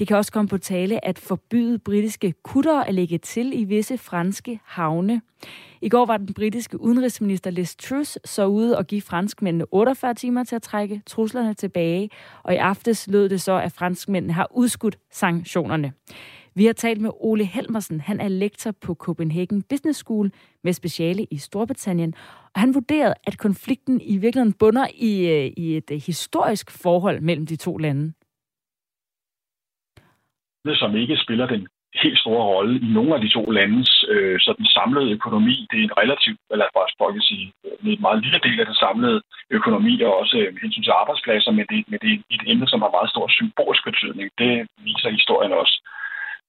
Det 0.01 0.07
kan 0.07 0.17
også 0.17 0.31
komme 0.31 0.49
på 0.49 0.57
tale 0.57 1.05
at 1.05 1.19
forbyde 1.19 1.79
britiske 1.79 2.33
kutter 2.43 2.79
at 2.79 2.93
lægge 2.93 3.17
til 3.17 3.61
i 3.61 3.63
visse 3.63 3.97
franske 3.97 4.59
havne. 4.65 5.21
I 5.81 5.89
går 5.89 6.05
var 6.05 6.17
den 6.17 6.33
britiske 6.33 6.81
udenrigsminister 6.81 7.49
Liz 7.49 7.75
Truss 7.75 8.19
så 8.25 8.45
ude 8.45 8.77
og 8.77 8.87
give 8.87 9.01
franskmændene 9.01 9.65
48 9.73 10.13
timer 10.13 10.43
til 10.43 10.55
at 10.55 10.61
trække 10.61 11.01
truslerne 11.05 11.53
tilbage, 11.53 12.09
og 12.43 12.53
i 12.53 12.57
aftes 12.57 13.07
lød 13.07 13.29
det 13.29 13.41
så, 13.41 13.51
at 13.51 13.71
franskmændene 13.71 14.33
har 14.33 14.47
udskudt 14.51 14.97
sanktionerne. 15.11 15.93
Vi 16.55 16.65
har 16.65 16.73
talt 16.73 17.01
med 17.01 17.11
Ole 17.19 17.45
Helmersen. 17.45 18.01
Han 18.01 18.19
er 18.19 18.27
lektor 18.27 18.71
på 18.71 18.93
Copenhagen 18.93 19.61
Business 19.61 19.99
School 19.99 20.31
med 20.63 20.73
speciale 20.73 21.27
i 21.31 21.37
Storbritannien. 21.37 22.13
Og 22.53 22.61
han 22.61 22.73
vurderede, 22.73 23.13
at 23.23 23.37
konflikten 23.37 24.01
i 24.01 24.17
virkeligheden 24.17 24.53
bunder 24.53 24.87
i, 24.95 25.27
øh, 25.27 25.51
i 25.57 25.77
et 25.77 26.03
historisk 26.05 26.71
forhold 26.71 27.21
mellem 27.21 27.45
de 27.45 27.55
to 27.55 27.77
lande 27.77 28.13
som 30.75 30.95
ikke 30.95 31.17
spiller 31.17 31.47
den 31.47 31.67
helt 32.03 32.19
store 32.19 32.43
rolle 32.43 32.75
i 32.79 32.87
nogle 32.97 33.15
af 33.15 33.21
de 33.21 33.29
to 33.29 33.43
landes 33.59 34.05
øh, 34.09 34.39
så 34.39 34.53
den 34.57 34.65
samlede 34.65 35.11
økonomi. 35.11 35.67
Det 35.71 35.79
er 35.79 35.83
en 35.83 35.97
relativt, 36.01 36.39
eller 36.51 36.65
bare 36.75 37.13
kan 37.13 37.21
sige, 37.21 37.53
en 37.83 38.01
meget 38.01 38.23
lille 38.23 38.39
del 38.43 38.59
af 38.59 38.65
den 38.65 38.75
samlede 38.75 39.21
økonomi, 39.49 40.01
og 40.01 40.19
også 40.19 40.37
med 40.37 40.61
hensyn 40.61 40.83
til 40.83 40.99
arbejdspladser, 41.01 41.51
men 41.51 41.65
det, 41.71 41.79
men 41.87 41.99
det 42.01 42.09
er 42.11 42.17
et 42.37 42.45
emne, 42.51 42.67
som 42.67 42.81
har 42.81 42.95
meget 42.97 43.09
stor 43.09 43.27
symbolsk 43.29 43.83
betydning. 43.89 44.29
Det 44.37 44.67
viser 44.87 45.09
historien 45.09 45.53
også. 45.53 45.75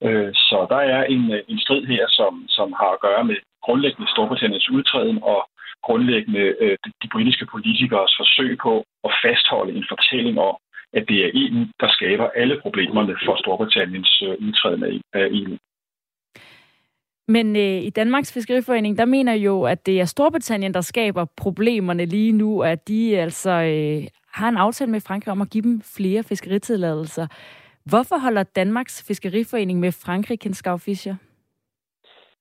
Øh, 0.07 0.31
så 0.35 0.67
der 0.73 0.81
er 0.97 1.05
en, 1.05 1.33
øh, 1.33 1.43
en 1.49 1.61
strid 1.65 1.85
her, 1.87 2.05
som, 2.09 2.33
som 2.49 2.69
har 2.81 2.91
at 2.93 3.03
gøre 3.07 3.25
med 3.25 3.37
grundlæggende 3.65 4.11
Storbritanniens 4.11 4.71
udtræden 4.71 5.19
og 5.23 5.41
grundlæggende 5.87 6.45
øh, 6.61 6.77
de 7.03 7.09
britiske 7.15 7.47
politikers 7.55 8.13
forsøg 8.21 8.59
på 8.67 8.85
at 9.05 9.13
fastholde 9.25 9.73
en 9.79 9.87
fortælling 9.93 10.37
om, 10.41 10.57
at 10.93 11.05
det 11.09 11.25
er 11.25 11.31
EU, 11.35 11.65
der 11.81 11.89
skaber 11.91 12.29
alle 12.35 12.61
problemerne 12.63 13.17
for 13.25 13.37
Storbritanniens 13.37 14.23
øh, 14.27 14.47
udtræden 14.47 15.03
af 15.13 15.29
EU. 15.31 15.57
Men 17.29 17.57
øh, 17.57 17.83
i 17.83 17.91
Danmarks 17.91 18.35
Fiskeriforening, 18.35 18.99
der 18.99 19.05
mener 19.05 19.35
jo, 19.35 19.63
at 19.63 19.87
det 19.87 20.01
er 20.01 20.05
Storbritannien, 20.05 20.75
der 20.75 20.81
skaber 20.81 21.25
problemerne 21.37 22.05
lige 22.05 22.33
nu, 22.33 22.63
at 22.63 22.89
de 22.89 23.19
altså 23.19 23.51
øh, 23.51 24.09
har 24.33 24.49
en 24.49 24.57
aftale 24.57 24.91
med 24.91 25.01
Frankrig 25.01 25.33
om 25.33 25.41
at 25.41 25.51
give 25.51 25.63
dem 25.63 25.81
flere 25.97 26.23
fiskeritilladelser. 26.23 27.27
Hvorfor 27.85 28.19
holder 28.19 28.43
Danmarks 28.43 29.05
Fiskeriforening 29.07 29.81
med 29.81 29.93
Frankrig, 29.93 30.41
Kenskau 30.41 30.77
Fischer? 30.77 31.15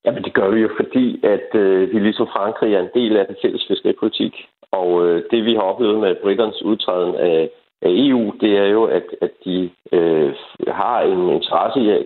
Jamen 0.06 0.24
det 0.24 0.34
gør 0.34 0.50
vi 0.50 0.60
jo, 0.62 0.70
fordi 0.80 1.20
at 1.24 1.56
øh, 1.56 1.94
vi 1.94 2.00
ligesom 2.00 2.28
Frankrig 2.28 2.74
er 2.74 2.80
en 2.80 2.94
del 2.94 3.18
af 3.18 3.26
den 3.26 3.36
fælles 3.42 3.66
fiskeripolitik. 3.68 4.34
Og 4.72 5.08
øh, 5.08 5.24
det 5.32 5.46
vi 5.46 5.54
har 5.54 5.62
oplevet 5.62 6.00
med 6.00 6.16
Britternes 6.24 6.62
udtræden 6.64 7.16
af 7.16 7.50
af 7.82 7.90
EU, 7.90 8.34
det 8.42 8.58
er 8.58 8.66
jo, 8.66 8.84
at, 8.84 9.04
at 9.22 9.32
de 9.46 9.70
øh, 9.92 10.34
har 10.68 11.02
en 11.02 11.30
interesse 11.30 11.80
i 11.80 11.90
at 11.90 12.06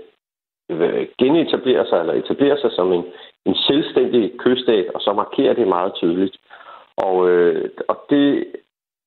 øh, 0.70 1.08
genetablere 1.18 1.86
sig, 1.86 2.00
eller 2.00 2.14
etablere 2.14 2.58
sig 2.58 2.72
som 2.72 2.94
en, 2.94 3.04
en 3.46 3.56
selvstændig 3.56 4.32
kyststat, 4.38 4.88
og 4.96 5.02
så 5.02 5.14
markerer 5.14 5.54
det 5.54 5.68
meget 5.68 5.94
tydeligt. 5.94 6.38
Og, 6.98 7.30
øh, 7.30 7.70
og 7.88 7.98
det 8.10 8.46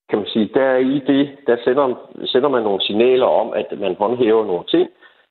kan 0.09 0.19
man 0.19 0.29
sige, 0.29 0.51
der 0.55 0.77
i 0.77 0.99
det, 1.07 1.31
der 1.47 1.57
sender, 1.65 1.95
sender 2.25 2.49
man 2.49 2.63
nogle 2.63 2.83
signaler 2.83 3.27
om, 3.27 3.53
at 3.53 3.79
man 3.79 3.95
håndhæver 3.95 4.47
nogle 4.47 4.65
ting, 4.65 4.89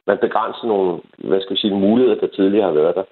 man 0.07 0.17
begrænser 0.17 0.67
nogle, 0.67 1.01
hvad 1.17 1.41
skal 1.41 1.55
vi 1.55 1.59
sige, 1.59 1.75
muligheder, 1.75 2.19
der 2.19 2.27
tidligere 2.27 2.65
har 2.65 2.71
været 2.81 2.95
der. 2.95 3.03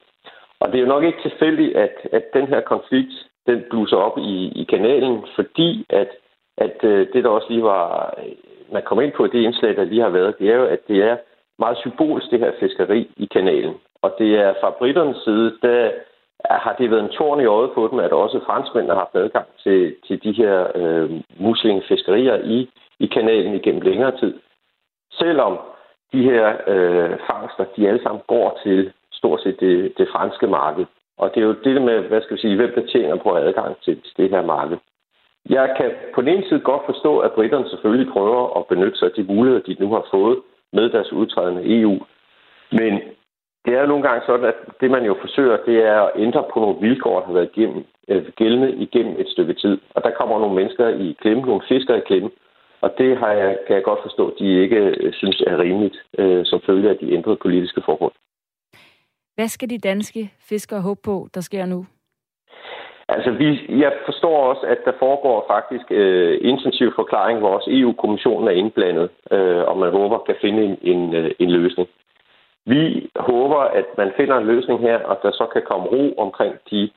Og 0.59 0.71
det 0.71 0.77
er 0.77 0.81
jo 0.81 0.93
nok 0.93 1.03
ikke 1.03 1.21
tilfældigt, 1.21 1.75
at, 1.75 1.95
at 2.11 2.23
den 2.33 2.47
her 2.47 2.61
konflikt, 2.61 3.13
den 3.47 3.63
bluser 3.69 3.97
op 3.97 4.17
i, 4.17 4.51
i 4.61 4.63
kanalen, 4.63 5.23
fordi 5.35 5.85
at 5.89 6.09
at 6.57 6.83
øh, 6.83 7.07
det, 7.13 7.23
der 7.23 7.29
også 7.29 7.47
lige 7.49 7.63
var, 7.63 8.13
øh, 8.17 8.33
man 8.71 8.83
kom 8.83 9.01
ind 9.01 9.11
på 9.11 9.27
det 9.27 9.39
indslag, 9.41 9.75
der 9.75 9.83
lige 9.83 10.01
har 10.01 10.09
været, 10.09 10.39
det 10.39 10.49
er 10.49 10.55
jo, 10.55 10.65
at 10.65 10.87
det 10.87 10.97
er 11.03 11.17
meget 11.59 11.77
symbolsk, 11.77 12.31
det 12.31 12.39
her 12.39 12.51
fiskeri 12.59 13.11
i 13.17 13.25
kanalen. 13.25 13.75
Og 14.01 14.15
det 14.19 14.39
er 14.39 14.53
fra 14.61 14.69
britternes 14.69 15.17
side, 15.23 15.57
der 15.61 15.91
har 16.49 16.75
det 16.79 16.91
været 16.91 17.03
en 17.03 17.15
tårn 17.17 17.41
i 17.41 17.45
øjet 17.45 17.71
på 17.71 17.87
dem, 17.91 17.99
at 17.99 18.11
også 18.11 18.39
franskmændene 18.45 18.93
har 18.93 18.99
haft 18.99 19.15
adgang 19.15 19.47
til, 19.63 19.95
til 20.07 20.23
de 20.23 20.31
her 20.31 20.67
øh, 20.75 21.11
muslingefiskerier 21.39 22.37
i, 22.43 22.69
i 22.99 23.05
kanalen 23.05 23.55
igennem 23.55 23.81
længere 23.81 24.17
tid. 24.19 24.33
Selvom 25.11 25.59
de 26.13 26.23
her 26.23 26.57
øh, 26.67 27.17
fangster, 27.27 27.65
de 27.77 27.87
alle 27.87 28.03
sammen 28.03 28.21
går 28.27 28.59
til 28.63 28.93
stort 29.11 29.41
set 29.41 29.59
det, 29.59 29.93
det 29.97 30.07
franske 30.11 30.47
marked. 30.47 30.85
Og 31.17 31.31
det 31.35 31.41
er 31.41 31.45
jo 31.45 31.55
det 31.63 31.81
med, 31.81 31.99
hvad 31.99 32.21
skal 32.21 32.35
vi 32.35 32.41
sige, 32.41 32.55
hvem 32.55 32.71
der 32.75 32.85
tjener 32.85 33.15
på 33.15 33.35
adgang 33.35 33.77
til, 33.81 34.01
til 34.01 34.13
det 34.17 34.29
her 34.29 34.41
marked. 34.41 34.77
Jeg 35.49 35.75
kan 35.77 35.91
på 36.15 36.21
den 36.21 36.29
ene 36.29 36.47
side 36.49 36.59
godt 36.59 36.81
forstå, 36.85 37.19
at 37.19 37.31
britterne 37.31 37.69
selvfølgelig 37.69 38.13
prøver 38.13 38.57
at 38.57 38.67
benytte 38.67 38.97
sig 38.97 39.05
af 39.05 39.15
de 39.17 39.23
muligheder, 39.23 39.63
de 39.63 39.75
nu 39.79 39.89
har 39.93 40.07
fået 40.11 40.39
med 40.73 40.89
deres 40.89 41.11
udtrædende 41.13 41.79
EU. 41.79 41.99
Men 42.71 42.93
det 43.65 43.73
er 43.73 43.81
jo 43.81 43.87
nogle 43.87 44.07
gange 44.07 44.25
sådan, 44.25 44.45
at 44.45 44.55
det 44.81 44.91
man 44.91 45.05
jo 45.05 45.15
forsøger, 45.21 45.57
det 45.65 45.77
er 45.83 46.01
at 46.01 46.11
ændre 46.15 46.43
på 46.53 46.59
nogle 46.59 46.79
vilkår, 46.81 47.19
der 47.19 47.25
har 47.25 47.33
været 47.33 47.49
igennem, 47.55 47.85
øh, 48.07 48.25
gældende 48.35 48.75
igennem 48.75 49.15
et 49.19 49.29
stykke 49.29 49.53
tid. 49.53 49.77
Og 49.95 50.03
der 50.03 50.11
kommer 50.19 50.39
nogle 50.39 50.55
mennesker 50.55 50.87
i 50.87 51.17
klemme, 51.21 51.43
nogle 51.43 51.67
fiskere 51.67 51.97
i 51.97 52.07
klemme. 52.09 52.29
Og 52.81 52.93
det 52.97 53.17
har 53.17 53.31
jeg, 53.31 53.57
kan 53.67 53.75
jeg 53.75 53.83
godt 53.83 53.99
forstå, 54.01 54.27
at 54.27 54.35
de 54.39 54.61
ikke 54.63 54.75
øh, 54.75 55.13
synes 55.13 55.41
er 55.41 55.59
rimeligt, 55.59 55.97
øh, 56.17 56.45
som 56.45 56.61
følge 56.65 56.89
af 56.89 56.97
de 56.97 57.13
ændrede 57.13 57.37
politiske 57.37 57.81
forhold. 57.85 58.13
Hvad 59.35 59.47
skal 59.47 59.69
de 59.69 59.77
danske 59.77 60.31
fiskere 60.49 60.81
håbe 60.81 60.99
på, 61.03 61.27
der 61.33 61.41
sker 61.41 61.65
nu? 61.65 61.85
Altså, 63.07 63.31
vi, 63.31 63.79
jeg 63.83 63.93
forstår 64.05 64.37
også, 64.49 64.65
at 64.67 64.77
der 64.85 64.91
foregår 64.99 65.45
faktisk 65.47 65.85
øh, 65.91 66.37
intensiv 66.41 66.93
forklaring, 66.95 67.39
hvor 67.39 67.49
også 67.49 67.69
EU-kommissionen 67.73 68.47
er 68.47 68.51
indblandet, 68.51 69.09
øh, 69.31 69.63
og 69.67 69.77
man 69.77 69.91
håber 69.91 70.17
kan 70.17 70.35
finde 70.41 70.63
en, 70.63 70.77
en, 70.81 71.15
øh, 71.15 71.31
en 71.39 71.51
løsning. 71.51 71.89
Vi 72.65 73.09
håber, 73.15 73.59
at 73.59 73.85
man 73.97 74.11
finder 74.17 74.37
en 74.37 74.47
løsning 74.47 74.79
her, 74.79 74.97
og 74.99 75.19
der 75.23 75.31
så 75.31 75.45
kan 75.53 75.61
komme 75.65 75.87
ro 75.87 76.13
omkring 76.17 76.55
de 76.71 76.89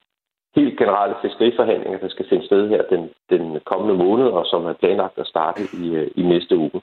helt 0.56 0.78
generelle 0.78 1.16
fiskeriforhandlinger, 1.22 1.98
der 1.98 2.08
skal 2.08 2.28
finde 2.28 2.46
sted 2.46 2.68
her 2.68 2.82
den, 2.82 3.10
den 3.30 3.60
kommende 3.64 4.04
måned, 4.04 4.26
og 4.26 4.46
som 4.46 4.66
er 4.66 4.72
planlagt 4.72 5.18
at 5.18 5.26
starte 5.26 5.62
i, 5.82 5.94
øh, 5.94 6.10
i 6.16 6.22
næste 6.22 6.56
uge. 6.56 6.80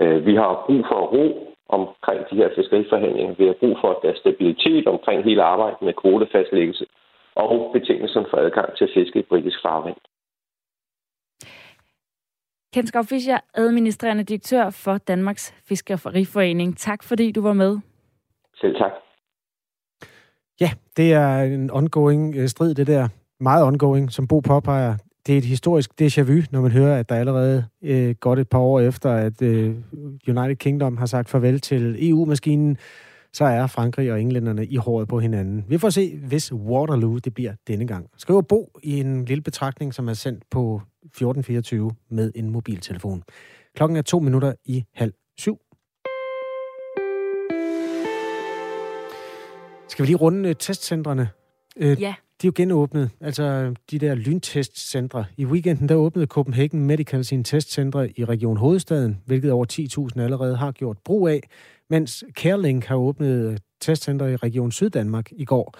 Øh, 0.00 0.26
vi 0.26 0.34
har 0.34 0.64
brug 0.66 0.86
for 0.88 1.00
ro 1.14 1.54
omkring 1.68 2.20
de 2.30 2.36
her 2.36 2.48
fiskeriforhandlinger. 2.54 3.34
Vi 3.34 3.46
har 3.46 3.56
brug 3.60 3.76
for, 3.80 3.88
at 3.90 4.02
der 4.02 4.08
er 4.08 4.22
stabilitet 4.22 4.86
omkring 4.86 5.24
hele 5.24 5.42
arbejdet 5.42 5.82
med 5.82 5.92
kvotefastlæggelse 5.92 6.86
og 7.34 7.70
betingelserne 7.72 8.26
for 8.30 8.36
adgang 8.36 8.76
til 8.76 8.84
at 8.84 8.90
fiske 8.94 9.18
i 9.18 9.22
britisk 9.22 9.58
farvand. 9.62 9.96
Ken 12.74 12.86
Skov 12.86 13.04
Fischer, 13.04 13.38
administrerende 13.54 14.24
direktør 14.24 14.70
for 14.70 14.98
Danmarks 14.98 15.54
Fiskeriforening. 15.68 16.78
Tak 16.78 17.02
fordi 17.02 17.32
du 17.32 17.42
var 17.42 17.52
med. 17.52 17.78
Selv 18.54 18.76
tak. 18.76 18.92
Ja, 20.60 20.70
det 20.96 21.12
er 21.12 21.42
en 21.42 21.70
ongoing 21.70 22.36
øh, 22.36 22.48
strid, 22.48 22.74
det 22.74 22.86
der. 22.86 23.08
Meget 23.40 23.64
ongoing, 23.64 24.12
som 24.12 24.28
Bo 24.28 24.40
påpeger. 24.40 24.96
Det 25.26 25.34
er 25.34 25.38
et 25.38 25.44
historisk 25.44 25.90
déjà 26.02 26.22
vu, 26.22 26.42
når 26.50 26.60
man 26.60 26.70
hører, 26.70 26.98
at 26.98 27.08
der 27.08 27.14
allerede 27.14 27.64
øh, 27.82 28.14
godt 28.20 28.38
et 28.38 28.48
par 28.48 28.58
år 28.58 28.80
efter, 28.80 29.10
at 29.10 29.42
øh, 29.42 29.74
United 30.28 30.56
Kingdom 30.56 30.96
har 30.96 31.06
sagt 31.06 31.28
farvel 31.28 31.60
til 31.60 32.10
EU-maskinen, 32.10 32.76
så 33.32 33.44
er 33.44 33.66
Frankrig 33.66 34.12
og 34.12 34.20
englænderne 34.20 34.66
i 34.66 34.76
håret 34.76 35.08
på 35.08 35.20
hinanden. 35.20 35.64
Vi 35.68 35.78
får 35.78 35.90
se, 35.90 36.16
hvis 36.16 36.52
Waterloo 36.52 37.18
det 37.18 37.34
bliver 37.34 37.54
denne 37.66 37.86
gang. 37.86 38.10
Skriver 38.16 38.42
Bo 38.42 38.78
i 38.82 39.00
en 39.00 39.24
lille 39.24 39.42
betragtning, 39.42 39.94
som 39.94 40.08
er 40.08 40.14
sendt 40.14 40.44
på 40.50 40.82
1424 41.04 41.92
med 42.10 42.32
en 42.34 42.50
mobiltelefon. 42.50 43.22
Klokken 43.74 43.96
er 43.96 44.02
to 44.02 44.18
minutter 44.18 44.52
i 44.64 44.84
halv 44.94 45.12
syv. 45.38 45.58
Skal 49.88 50.02
vi 50.02 50.06
lige 50.06 50.16
runde 50.16 50.48
øh, 50.48 50.54
testcentrene? 50.54 51.28
Øh, 51.76 52.00
ja. 52.00 52.14
De 52.42 52.46
er 52.46 52.50
jo 52.56 52.62
genåbnet, 52.62 53.10
altså 53.20 53.74
de 53.90 53.98
der 53.98 54.14
lyntestcentre. 54.14 55.24
I 55.38 55.44
weekenden 55.44 55.88
der 55.88 55.94
åbnede 55.94 56.26
Copenhagen 56.26 56.86
Medical 56.86 57.24
sine 57.24 57.44
testcentre 57.44 58.10
i 58.18 58.24
Region 58.24 58.56
Hovedstaden, 58.56 59.18
hvilket 59.26 59.52
over 59.52 59.66
10.000 60.16 60.22
allerede 60.22 60.56
har 60.56 60.72
gjort 60.72 60.96
brug 61.04 61.28
af 61.28 61.40
mens 61.90 62.24
CareLink 62.38 62.84
har 62.84 62.96
åbnet 62.96 63.58
testcenter 63.80 64.26
i 64.26 64.36
Region 64.36 64.72
Syddanmark 64.72 65.28
i 65.32 65.44
går. 65.44 65.74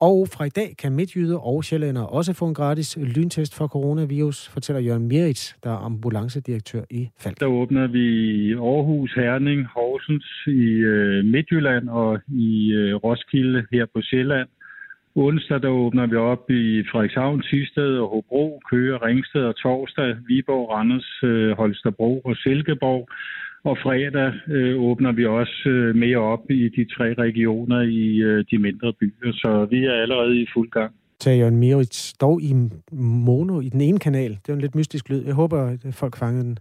Og 0.00 0.28
fra 0.28 0.44
i 0.44 0.48
dag 0.48 0.74
kan 0.78 0.92
midtjyder 0.92 1.38
og 1.38 1.64
sjællænder 1.64 2.02
også 2.02 2.32
få 2.34 2.48
en 2.48 2.54
gratis 2.54 2.98
lyntest 3.16 3.56
for 3.58 3.66
coronavirus, 3.66 4.48
fortæller 4.48 4.80
Jørgen 4.80 5.08
Meritz, 5.08 5.54
der 5.62 5.70
er 5.70 5.76
ambulancedirektør 5.76 6.82
i 6.90 7.08
Falk. 7.18 7.40
Der 7.40 7.46
åbner 7.46 7.86
vi 7.86 8.06
Aarhus, 8.52 9.12
Herning, 9.12 9.66
Horsens 9.66 10.28
i 10.46 10.64
øh, 10.92 11.24
Midtjylland 11.24 11.88
og 11.88 12.20
i 12.28 12.72
øh, 12.72 12.94
Roskilde 12.94 13.66
her 13.72 13.86
på 13.94 14.00
Sjælland. 14.02 14.48
Onsdag 15.14 15.62
der 15.62 15.68
åbner 15.68 16.06
vi 16.06 16.16
op 16.16 16.50
i 16.50 16.84
Frederikshavn, 16.92 17.42
Tisted 17.42 17.98
og 17.98 18.08
Hobro, 18.08 18.60
Køge, 18.70 18.96
Ringsted 18.96 19.42
og 19.42 19.56
Torsdag, 19.56 20.16
Viborg, 20.28 20.70
Randers, 20.70 21.22
øh, 21.22 21.50
Holstebro 21.56 22.20
og 22.24 22.36
Silkeborg. 22.36 23.08
Og 23.64 23.78
fredag 23.82 24.32
øh, 24.48 24.82
åbner 24.82 25.12
vi 25.12 25.26
også 25.26 25.68
øh, 25.68 25.96
mere 25.96 26.18
op 26.18 26.50
i 26.50 26.68
de 26.68 26.84
tre 26.94 27.14
regioner 27.14 27.80
i 27.80 28.16
øh, 28.28 28.44
de 28.50 28.58
mindre 28.58 28.92
byer, 28.92 29.32
så 29.32 29.66
vi 29.70 29.84
er 29.84 29.92
allerede 29.92 30.42
i 30.42 30.46
fuld 30.54 30.70
gang. 30.70 30.92
Sagde 31.20 31.38
Jørgen 31.38 31.56
Mirits, 31.56 32.12
dog 32.12 32.42
i 32.42 32.52
mono 32.92 33.60
i 33.60 33.68
den 33.68 33.80
ene 33.80 33.98
kanal. 33.98 34.30
Det 34.30 34.48
er 34.48 34.52
en 34.52 34.60
lidt 34.60 34.74
mystisk 34.74 35.08
lyd. 35.08 35.24
Jeg 35.24 35.34
håber, 35.34 35.58
at 35.84 35.94
folk 35.94 36.16
fangede 36.16 36.44
den. 36.44 36.58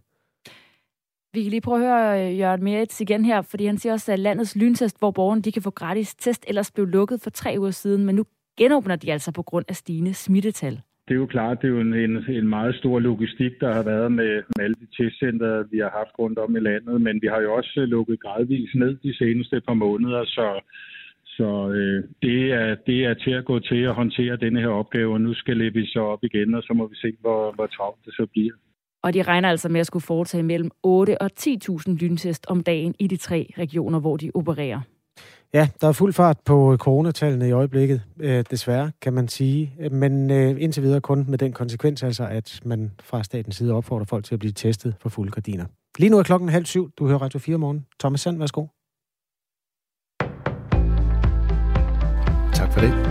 Vi 1.33 1.43
kan 1.43 1.49
lige 1.49 1.61
prøve 1.61 1.77
at 1.77 1.85
høre 1.85 2.31
øh, 2.31 2.39
Jørgen 2.39 2.63
Merits 2.63 3.01
igen 3.01 3.25
her, 3.25 3.41
fordi 3.41 3.65
han 3.65 3.77
siger 3.77 3.93
også, 3.93 4.11
at 4.11 4.19
landets 4.19 4.55
lyntest, 4.55 4.99
hvor 4.99 5.11
borgerne 5.11 5.41
de 5.41 5.51
kan 5.51 5.61
få 5.61 5.69
gratis 5.69 6.15
test, 6.15 6.45
ellers 6.47 6.71
blev 6.71 6.85
lukket 6.85 7.21
for 7.21 7.29
tre 7.29 7.55
uger 7.59 7.71
siden, 7.71 8.05
men 8.05 8.15
nu 8.15 8.23
genåbner 8.59 8.95
de 8.95 9.11
altså 9.11 9.31
på 9.31 9.43
grund 9.43 9.65
af 9.69 9.75
stigende 9.75 10.13
smittetal 10.13 10.81
det 11.09 11.15
er 11.15 11.23
jo 11.25 11.35
klart, 11.37 11.61
det 11.61 11.67
er 11.67 11.71
jo 11.71 11.79
en, 11.79 11.93
en, 11.93 12.15
en 12.39 12.47
meget 12.47 12.75
stor 12.75 12.99
logistik, 12.99 13.53
der 13.61 13.73
har 13.73 13.83
været 13.83 14.11
med, 14.11 14.31
med 14.55 14.63
alle 14.65 14.77
de 14.81 14.87
testcenter, 14.97 15.63
vi 15.71 15.77
har 15.77 15.91
haft 15.99 16.19
rundt 16.19 16.39
om 16.39 16.55
i 16.55 16.59
landet, 16.59 17.01
men 17.01 17.15
vi 17.21 17.27
har 17.27 17.41
jo 17.41 17.53
også 17.53 17.85
lukket 17.95 18.19
gradvist 18.19 18.75
ned 18.75 18.97
de 19.03 19.17
seneste 19.17 19.61
par 19.67 19.73
måneder, 19.73 20.25
så, 20.25 20.47
så 21.25 21.49
øh, 21.77 22.03
det, 22.21 22.51
er, 22.51 22.75
det 22.87 23.05
er 23.05 23.13
til 23.13 23.31
at 23.31 23.45
gå 23.45 23.59
til 23.59 23.81
at 23.89 23.93
håndtere 23.93 24.35
denne 24.35 24.59
her 24.59 24.67
opgave, 24.81 25.13
og 25.13 25.21
nu 25.21 25.33
skal 25.33 25.73
vi 25.73 25.85
så 25.85 25.99
op 25.99 26.23
igen, 26.23 26.55
og 26.55 26.63
så 26.63 26.73
må 26.73 26.87
vi 26.87 26.95
se, 26.95 27.11
hvor, 27.19 27.51
hvor 27.55 27.67
travlt 27.67 28.05
det 28.05 28.13
så 28.13 28.27
bliver. 28.31 28.53
Og 29.03 29.13
de 29.13 29.21
regner 29.21 29.49
altså 29.49 29.69
med 29.69 29.79
at 29.79 29.87
skulle 29.87 30.03
foretage 30.03 30.43
mellem 30.43 30.71
8 30.83 31.21
og 31.21 31.29
10.000 31.39 31.97
lyntest 32.01 32.45
om 32.49 32.63
dagen 32.63 32.95
i 32.99 33.07
de 33.07 33.17
tre 33.17 33.47
regioner, 33.57 33.99
hvor 33.99 34.17
de 34.17 34.31
opererer. 34.33 34.81
Ja, 35.53 35.69
der 35.81 35.87
er 35.87 35.91
fuld 35.91 36.13
fart 36.13 36.37
på 36.45 36.73
øh, 36.73 36.77
coronatallene 36.77 37.47
i 37.47 37.51
øjeblikket, 37.51 38.01
øh, 38.19 38.43
desværre, 38.51 38.91
kan 39.01 39.13
man 39.13 39.27
sige. 39.27 39.89
Men 39.91 40.31
øh, 40.31 40.61
indtil 40.61 40.83
videre 40.83 41.01
kun 41.01 41.25
med 41.27 41.37
den 41.37 41.53
konsekvens, 41.53 42.03
altså, 42.03 42.27
at 42.27 42.59
man 42.65 42.91
fra 43.03 43.23
statens 43.23 43.55
side 43.55 43.73
opfordrer 43.73 44.05
folk 44.05 44.25
til 44.25 44.35
at 44.35 44.39
blive 44.39 44.51
testet 44.51 44.95
for 44.99 45.09
fulde 45.09 45.31
gardiner. 45.31 45.65
Lige 45.97 46.09
nu 46.09 46.17
er 46.17 46.23
klokken 46.23 46.49
halv 46.49 46.65
syv. 46.65 46.91
Du 46.91 47.07
hører 47.07 47.21
Radio 47.21 47.39
4 47.39 47.57
morgen. 47.57 47.85
Thomas 47.99 48.21
Sand, 48.21 48.37
værsgo. 48.37 48.65
Tak 52.53 52.73
for 52.73 52.79
det. 52.79 53.08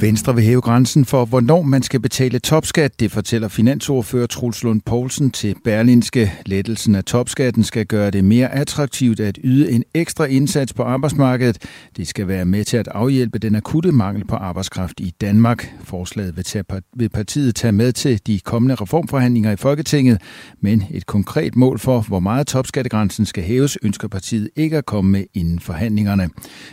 Venstre 0.00 0.34
vil 0.34 0.44
hæve 0.44 0.60
grænsen 0.60 1.04
for, 1.04 1.24
hvornår 1.24 1.62
man 1.62 1.82
skal 1.82 2.00
betale 2.00 2.38
topskat. 2.38 3.00
Det 3.00 3.12
fortæller 3.12 3.48
finansordfører 3.48 4.26
Truls 4.26 4.62
Lund 4.62 4.80
Poulsen 4.80 5.30
til 5.30 5.54
Berlinske. 5.64 6.32
Lettelsen 6.46 6.94
af 6.94 7.04
topskatten 7.04 7.64
skal 7.64 7.86
gøre 7.86 8.10
det 8.10 8.24
mere 8.24 8.52
attraktivt 8.52 9.20
at 9.20 9.38
yde 9.44 9.70
en 9.70 9.84
ekstra 9.94 10.24
indsats 10.24 10.72
på 10.72 10.82
arbejdsmarkedet. 10.82 11.58
Det 11.96 12.08
skal 12.08 12.28
være 12.28 12.44
med 12.44 12.64
til 12.64 12.76
at 12.76 12.88
afhjælpe 12.88 13.38
den 13.38 13.54
akutte 13.54 13.92
mangel 13.92 14.24
på 14.26 14.34
arbejdskraft 14.34 15.00
i 15.00 15.14
Danmark. 15.20 15.74
Forslaget 15.84 16.36
vil, 16.36 16.44
tage, 16.44 16.64
vil 16.96 17.08
partiet 17.08 17.54
tage 17.54 17.72
med 17.72 17.92
til 17.92 18.20
de 18.26 18.40
kommende 18.40 18.74
reformforhandlinger 18.74 19.52
i 19.52 19.56
Folketinget, 19.56 20.20
men 20.60 20.84
et 20.90 21.06
konkret 21.06 21.56
mål 21.56 21.78
for, 21.78 22.00
hvor 22.00 22.20
meget 22.20 22.46
topskattegrænsen 22.46 23.26
skal 23.26 23.42
hæves, 23.44 23.78
ønsker 23.82 24.08
partiet 24.08 24.50
ikke 24.56 24.76
at 24.76 24.86
komme 24.86 25.10
med 25.10 25.24
inden 25.34 25.60
forhandlingerne. 25.60 26.28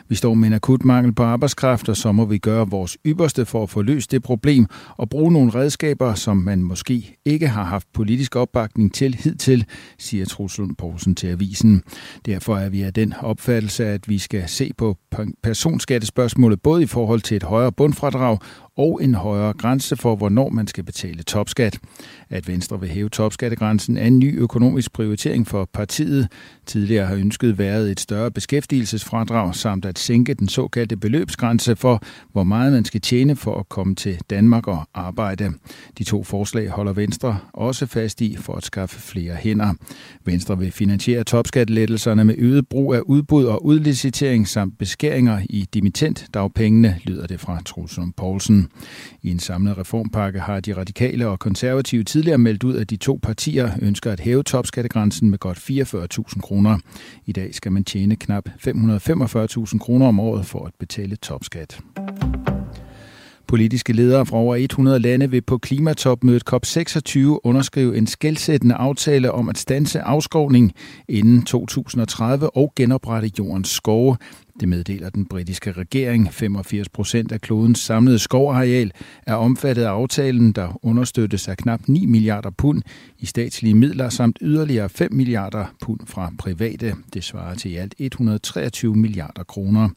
Vi 0.10 0.16
står 0.16 0.34
med 0.34 0.48
en 0.48 0.54
akut 0.54 0.86
mangel 0.86 1.14
på 1.14 1.24
arbejdskraft, 1.24 1.90
og 1.90 1.98
så 1.98 2.12
må 2.12 2.26
vi 2.26 2.38
gøre 2.38 2.70
vores 2.70 2.98
ypperste 3.18 3.46
for 3.46 3.64
at 3.64 3.70
få 3.70 3.82
løst 3.82 4.12
det 4.12 4.24
problem 4.24 4.66
og 4.98 5.10
bruge 5.10 5.32
nogle 5.32 5.52
redskaber, 5.56 6.14
som 6.14 6.38
man 6.38 6.64
måske 6.64 7.18
ikke 7.26 7.48
har 7.48 7.64
haft 7.64 7.88
politisk 7.94 8.36
opbakning 8.36 8.94
til 8.94 9.16
hidtil, 9.16 9.66
siger 10.00 10.26
Truslund 10.26 10.76
Poulsen 10.76 11.16
til 11.16 11.28
avisen. 11.28 11.84
Derfor 12.26 12.58
er 12.58 12.70
vi 12.70 12.82
af 12.82 12.94
den 12.94 13.14
opfattelse, 13.20 13.86
at 13.86 14.10
vi 14.10 14.18
skal 14.18 14.44
se 14.48 14.72
på 14.78 14.98
personskattespørgsmålet 15.44 16.62
både 16.62 16.84
i 16.84 16.86
forhold 16.86 17.22
til 17.22 17.38
et 17.38 17.44
højere 17.44 17.72
bundfradrag 17.72 18.38
og 18.78 19.04
en 19.04 19.16
højere 19.16 19.54
grænse 19.54 19.96
for, 19.96 20.16
hvornår 20.16 20.50
man 20.50 20.68
skal 20.68 20.84
betale 20.84 21.24
topskat. 21.24 21.80
At 22.30 22.48
Venstre 22.48 22.80
vil 22.80 22.90
hæve 22.90 23.10
topskattegrænsen 23.10 23.98
er 23.98 24.06
en 24.06 24.20
ny 24.20 24.40
økonomisk 24.40 24.94
prioritering 24.94 25.48
for 25.48 25.70
partiet. 25.74 26.28
Tidligere 26.66 27.06
har 27.06 27.16
ønsket 27.16 27.58
været 27.58 27.92
et 27.92 28.00
større 28.00 28.32
beskæftigelsesfradrag 28.32 29.56
samt 29.56 29.86
at 29.86 30.00
sænke 30.00 30.34
den 30.34 30.50
såkaldte 30.50 30.98
beløbsgrænse 30.98 31.76
for, 31.76 32.02
hvor 32.32 32.44
meget 32.44 32.74
man 32.74 32.86
skal 32.86 33.02
tjene 33.02 33.36
for 33.36 33.60
at 33.60 33.70
komme 33.70 33.96
til 33.96 34.18
Danmark 34.30 34.68
og 34.68 34.88
arbejde. 34.94 35.52
De 35.98 36.04
to 36.04 36.24
forslag 36.24 36.70
holder 36.70 36.94
Venstre 36.94 37.38
også 37.54 37.86
fast 37.86 38.22
i 38.22 38.36
for 38.36 38.54
at 38.54 38.66
skaffe 38.66 39.02
flere 39.02 39.36
hænder. 39.36 39.74
Venstre 40.26 40.60
vil 40.60 40.72
finansiere 40.72 41.24
topskattelettelserne 41.24 42.24
med 42.24 42.36
øget 42.38 42.68
brug 42.68 42.94
af 42.94 43.00
udbud 43.00 43.46
og 43.46 43.66
udlicitering 43.66 44.48
samt 44.48 44.78
beskæringer 44.78 45.42
i 45.50 45.68
dimittentdagpengene, 45.74 47.00
lyder 47.04 47.28
det 47.28 47.40
fra 47.40 47.62
Trusum 47.66 48.14
Poulsen. 48.18 48.67
I 49.22 49.32
en 49.32 49.40
samlet 49.40 49.78
reformpakke 49.78 50.40
har 50.40 50.60
de 50.60 50.78
radikale 50.78 51.28
og 51.28 51.40
konservative 51.40 52.04
tidligere 52.04 52.38
meldt 52.38 52.64
ud, 52.64 52.76
at 52.76 52.90
de 52.90 52.96
to 52.96 53.20
partier 53.24 53.72
ønsker 53.82 54.12
at 54.12 54.20
hæve 54.20 54.44
topskattegrænsen 54.44 55.30
med 55.30 55.38
godt 55.38 55.58
44.000 55.58 56.42
kroner. 56.42 56.78
I 57.26 57.32
dag 57.32 57.56
skal 57.56 57.72
man 57.72 57.84
tjene 57.84 58.16
knap 58.16 58.50
545.000 58.68 59.78
kroner 59.78 60.08
om 60.08 60.20
året 60.20 60.46
for 60.46 60.66
at 60.66 60.74
betale 60.80 61.16
topskat. 61.16 61.80
Politiske 63.48 63.94
ledere 63.94 64.26
fra 64.26 64.38
over 64.38 64.56
100 64.56 65.00
lande 65.00 65.32
vil 65.32 65.42
på 65.42 65.58
klimatopmødet 65.58 66.44
COP26 66.54 67.20
underskrive 67.44 67.98
en 67.98 68.08
skældsættende 68.08 68.76
aftale 68.76 69.32
om 69.32 69.50
at 69.50 69.58
stanse 69.58 70.02
afskovning 70.02 70.74
inden 71.08 71.44
2030 71.44 72.56
og 72.56 72.74
genoprette 72.76 73.32
jordens 73.40 73.70
skove. 73.70 74.18
Det 74.60 74.70
meddeler 74.70 75.10
den 75.10 75.26
britiske 75.26 75.72
regering. 75.72 76.34
85 76.34 76.90
procent 76.90 77.32
af 77.32 77.42
klodens 77.42 77.80
samlede 77.80 78.20
skovareal 78.20 78.92
er 79.28 79.34
omfattet 79.36 79.84
af 79.84 79.90
aftalen, 79.90 80.52
der 80.52 80.80
understøttes 80.86 81.48
af 81.48 81.58
knap 81.58 81.82
9 81.88 82.06
milliarder 82.06 82.50
pund 82.50 82.82
i 83.20 83.26
statslige 83.26 83.76
midler 83.76 84.10
samt 84.10 84.38
yderligere 84.42 84.90
5 84.90 85.14
milliarder 85.14 85.66
pund 85.82 86.00
fra 86.06 86.32
private. 86.40 86.96
Det 87.14 87.24
svarer 87.24 87.56
til 87.56 87.72
i 87.72 87.76
alt 87.76 87.96
123 88.00 88.96
milliarder 88.96 89.44
kroner. 89.44 89.90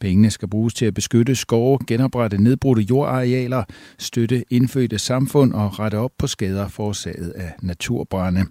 Pengene 0.00 0.30
skal 0.30 0.48
bruges 0.48 0.74
til 0.74 0.86
at 0.86 0.94
beskytte 0.94 1.34
skove, 1.34 1.78
genoprette 1.86 2.38
nedbrudte 2.42 2.82
jordarealer, 2.82 3.64
støtte 3.98 4.44
indfødte 4.50 4.98
samfund 4.98 5.52
og 5.52 5.78
rette 5.78 5.98
op 5.98 6.12
på 6.18 6.26
skader 6.26 6.68
forårsaget 6.68 7.30
af 7.30 7.52
naturbrænde. 7.62 8.44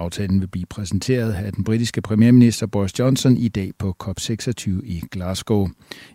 Aftalen 0.00 0.40
vil 0.40 0.46
blive 0.46 0.66
præsenteret 0.66 1.32
af 1.32 1.52
den 1.52 1.64
britiske 1.64 2.02
premierminister 2.02 2.66
Boris 2.66 2.98
Johnson 2.98 3.36
i 3.36 3.48
dag 3.48 3.72
på 3.78 3.96
COP26 4.04 4.70
i 4.84 5.02
Glasgow. 5.10 5.68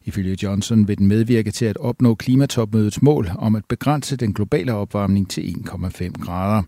Ifølge 0.06 0.38
Johnson 0.44 0.88
vil 0.88 0.98
den 0.98 1.08
medvirke 1.08 1.52
til 1.52 1.66
at 1.66 1.78
opnå 1.78 2.16
klimatopmødets 2.16 3.02
mål 3.02 3.30
om 3.38 3.56
at 3.56 3.66
begrænse 3.66 4.16
den 4.18 4.34
globale 4.34 4.74
opvarmning 4.74 5.30
til 5.30 5.42
1,5 5.42 6.12
grader. 6.12 6.64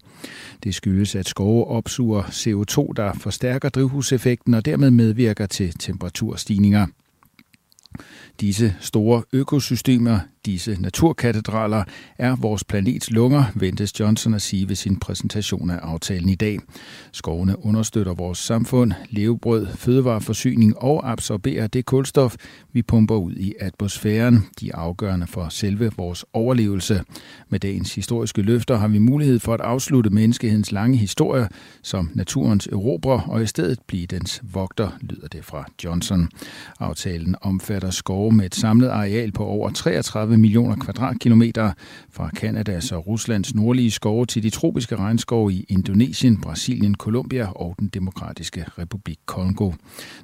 Det 0.63 0.75
skyldes, 0.75 1.15
at 1.15 1.27
skove 1.27 1.67
opsuger 1.67 2.23
CO2, 2.23 2.93
der 2.95 3.13
forstærker 3.13 3.69
drivhuseffekten 3.69 4.53
og 4.53 4.65
dermed 4.65 4.91
medvirker 4.91 5.45
til 5.45 5.73
temperaturstigninger. 5.79 6.87
Disse 8.39 8.75
store 8.79 9.23
økosystemer 9.33 10.19
disse 10.47 10.77
naturkatedraler 10.81 11.83
er 12.17 12.35
vores 12.35 12.63
planets 12.63 13.11
lunger, 13.11 13.43
ventes 13.55 13.99
Johnson 13.99 14.33
at 14.33 14.41
sige 14.41 14.69
ved 14.69 14.75
sin 14.75 14.99
præsentation 14.99 15.69
af 15.69 15.77
aftalen 15.77 16.29
i 16.29 16.35
dag. 16.35 16.59
Skovene 17.11 17.65
understøtter 17.65 18.13
vores 18.13 18.37
samfund, 18.37 18.91
levebrød, 19.09 19.67
fødevareforsyning 19.75 20.77
og 20.77 21.11
absorberer 21.11 21.67
det 21.67 21.85
kulstof, 21.85 22.35
vi 22.73 22.81
pumper 22.81 23.15
ud 23.15 23.33
i 23.33 23.53
atmosfæren. 23.59 24.45
De 24.59 24.69
er 24.69 24.75
afgørende 24.75 25.27
for 25.27 25.49
selve 25.49 25.91
vores 25.97 26.25
overlevelse. 26.33 27.03
Med 27.49 27.59
dagens 27.59 27.95
historiske 27.95 28.41
løfter 28.41 28.77
har 28.77 28.87
vi 28.87 28.99
mulighed 28.99 29.39
for 29.39 29.53
at 29.53 29.61
afslutte 29.61 30.09
menneskehedens 30.09 30.71
lange 30.71 30.97
historie 30.97 31.47
som 31.83 32.09
naturens 32.13 32.67
erobrer 32.67 33.21
og 33.21 33.43
i 33.43 33.45
stedet 33.45 33.79
blive 33.87 34.05
dens 34.05 34.41
vogter, 34.53 34.89
lyder 35.01 35.27
det 35.27 35.45
fra 35.45 35.65
Johnson. 35.83 36.29
Aftalen 36.79 37.35
omfatter 37.41 37.86
skove 37.91 38.31
med 38.31 38.45
et 38.45 38.55
samlet 38.55 38.87
areal 38.87 39.31
på 39.31 39.45
over 39.45 39.69
33 39.69 40.37
millioner 40.37 40.75
kvadratkilometer 40.75 41.71
fra 42.11 42.29
Kanadas 42.29 42.91
og 42.91 43.07
Ruslands 43.07 43.55
nordlige 43.55 43.91
skove 43.91 44.25
til 44.25 44.43
de 44.43 44.49
tropiske 44.49 44.95
regnskove 44.95 45.53
i 45.53 45.65
Indonesien, 45.69 46.41
Brasilien, 46.41 46.95
Colombia 46.95 47.51
og 47.55 47.75
den 47.79 47.87
demokratiske 47.87 48.65
republik 48.79 49.19
Kongo. 49.25 49.71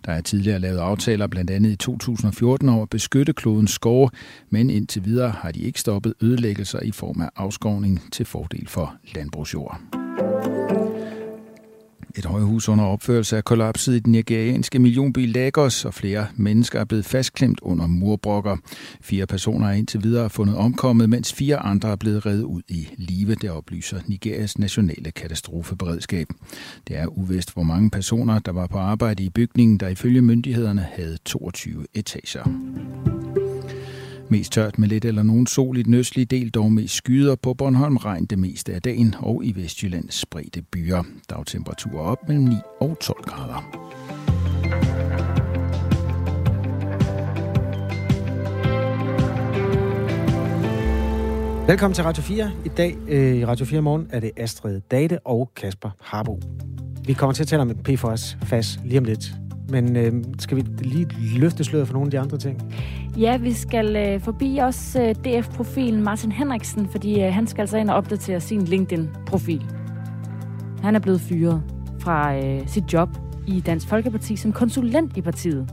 Der 0.06 0.12
er 0.12 0.21
tidligere 0.21 0.60
lavet 0.60 0.78
aftaler 0.78 1.28
blandt 1.28 1.49
andet 1.49 1.71
i 1.71 1.76
2014 1.76 2.69
om 2.69 2.80
at 2.80 2.89
beskytte 2.89 3.34
klodens 3.34 3.71
skove, 3.71 4.10
men 4.49 4.69
indtil 4.69 5.06
videre 5.06 5.30
har 5.30 5.52
de 5.52 5.60
ikke 5.60 5.80
stoppet 5.80 6.13
ødelæggelser 6.21 6.80
i 6.80 6.91
form 6.91 7.21
af 7.21 7.30
afskovning 7.36 8.02
til 8.12 8.26
fordel 8.26 8.67
for 8.67 8.95
landbrugsjord. 9.15 10.02
Et 12.15 12.26
højhus 12.26 12.69
under 12.69 12.86
opførelse 12.86 13.38
er 13.38 13.41
kollapset 13.41 13.95
i 13.95 13.99
den 13.99 14.12
nigerianske 14.12 14.80
millionby 14.80 15.34
Lagos, 15.34 15.86
og 15.86 15.93
flere 15.93 16.28
mennesker 16.36 16.80
er 16.80 16.86
blevet 16.86 17.06
fastklemt 17.06 17.60
under 17.62 17.88
murbrokker. 17.88 18.58
Fire 19.02 19.26
personer 19.26 19.67
er 19.67 19.71
indtil 19.71 20.04
videre 20.04 20.30
fundet 20.30 20.58
omkommet, 20.58 21.10
mens 21.10 21.34
fire 21.34 21.58
andre 21.58 21.89
er 21.89 21.95
blevet 21.95 22.26
reddet 22.26 22.43
ud 22.43 22.62
i 22.67 22.88
live, 22.97 23.36
der 23.36 23.52
oplyser 23.52 23.99
Nigerias 24.08 24.58
nationale 24.60 25.12
katastrofeberedskab. 25.12 26.28
Det 26.88 26.97
er 26.97 27.08
uvist, 27.08 27.54
hvor 27.54 27.63
mange 27.63 27.89
personer, 27.89 28.39
der 28.39 28.52
var 28.52 28.67
på 28.67 28.78
arbejde 28.78 29.23
i 29.23 29.30
bygningen, 29.30 29.78
der 29.78 29.88
ifølge 29.88 30.21
myndighederne 30.21 30.88
havde 30.95 31.17
22 31.26 31.86
etager. 31.93 32.43
Mest 34.34 34.52
tørt 34.52 34.80
med 34.80 34.88
lidt 34.88 35.06
eller 35.06 35.24
nogen 35.24 35.48
sol 35.48 35.78
i 35.78 35.84
den 35.84 35.93
østlige 35.93 36.26
del, 36.26 36.50
dog 36.50 36.72
mest 36.72 36.96
skyder 36.96 37.36
på 37.36 37.54
Bornholm 37.54 37.98
regn 37.98 38.26
det 38.26 38.39
meste 38.39 38.74
af 38.74 38.82
dagen, 38.82 39.15
og 39.19 39.46
i 39.46 39.56
Vestjylland 39.56 40.10
spredte 40.10 40.62
byer. 40.62 41.04
Dagtemperaturer 41.30 42.04
op 42.04 42.28
mellem 42.28 42.43
9 42.43 42.56
og 42.82 42.98
12 43.02 43.24
grader. 43.24 43.60
Velkommen 51.67 51.96
til 51.96 52.04
Radio 52.04 52.24
4. 52.24 52.52
I 52.65 52.69
dag 52.69 52.98
øh, 53.08 53.36
i 53.36 53.46
Radio 53.46 53.65
4 53.65 53.82
morgen 53.82 54.08
er 54.10 54.19
det 54.19 54.32
Astrid 54.38 54.82
Date 54.91 55.19
og 55.28 55.52
Kasper 55.56 55.89
Harbo. 56.02 56.39
Vi 57.06 57.13
kommer 57.13 57.34
til 57.34 57.43
at 57.43 57.48
tale 57.48 57.62
om 57.62 57.69
PFOS 57.69 58.38
FAS 58.43 58.80
lige 58.86 59.00
om 59.00 59.06
lidt. 59.06 59.42
Men 59.69 59.95
øh, 59.95 60.13
skal 60.39 60.58
vi 60.58 60.62
lige 60.82 61.08
løfte 61.39 61.63
sløret 61.63 61.88
for 61.88 61.93
nogle 61.93 62.08
af 62.08 62.12
de 62.12 62.19
andre 62.19 62.38
ting? 62.38 62.62
Ja, 63.17 63.38
vi 63.38 63.54
skal 63.54 63.95
øh, 63.95 64.21
forbi 64.21 64.58
også 64.58 65.02
øh, 65.02 65.15
DF-profilen 65.15 66.04
Martin 66.04 66.32
Henriksen, 66.32 66.88
fordi 66.88 67.21
øh, 67.21 67.34
han 67.34 67.47
skal 67.47 67.62
altså 67.62 67.78
ind 67.78 67.89
og 67.89 67.95
opdatere 67.95 68.39
sin 68.39 68.62
LinkedIn-profil. 68.62 69.65
Han 70.82 70.95
er 70.95 70.99
blevet 70.99 71.21
fyret 71.21 71.63
fra 71.99 72.36
øh, 72.36 72.67
sit 72.67 72.93
job 72.93 73.10
i 73.47 73.60
Dansk 73.60 73.88
Folkeparti 73.88 74.36
som 74.36 74.54
konsulent 74.54 75.17
i 75.17 75.21
partiet. 75.21 75.69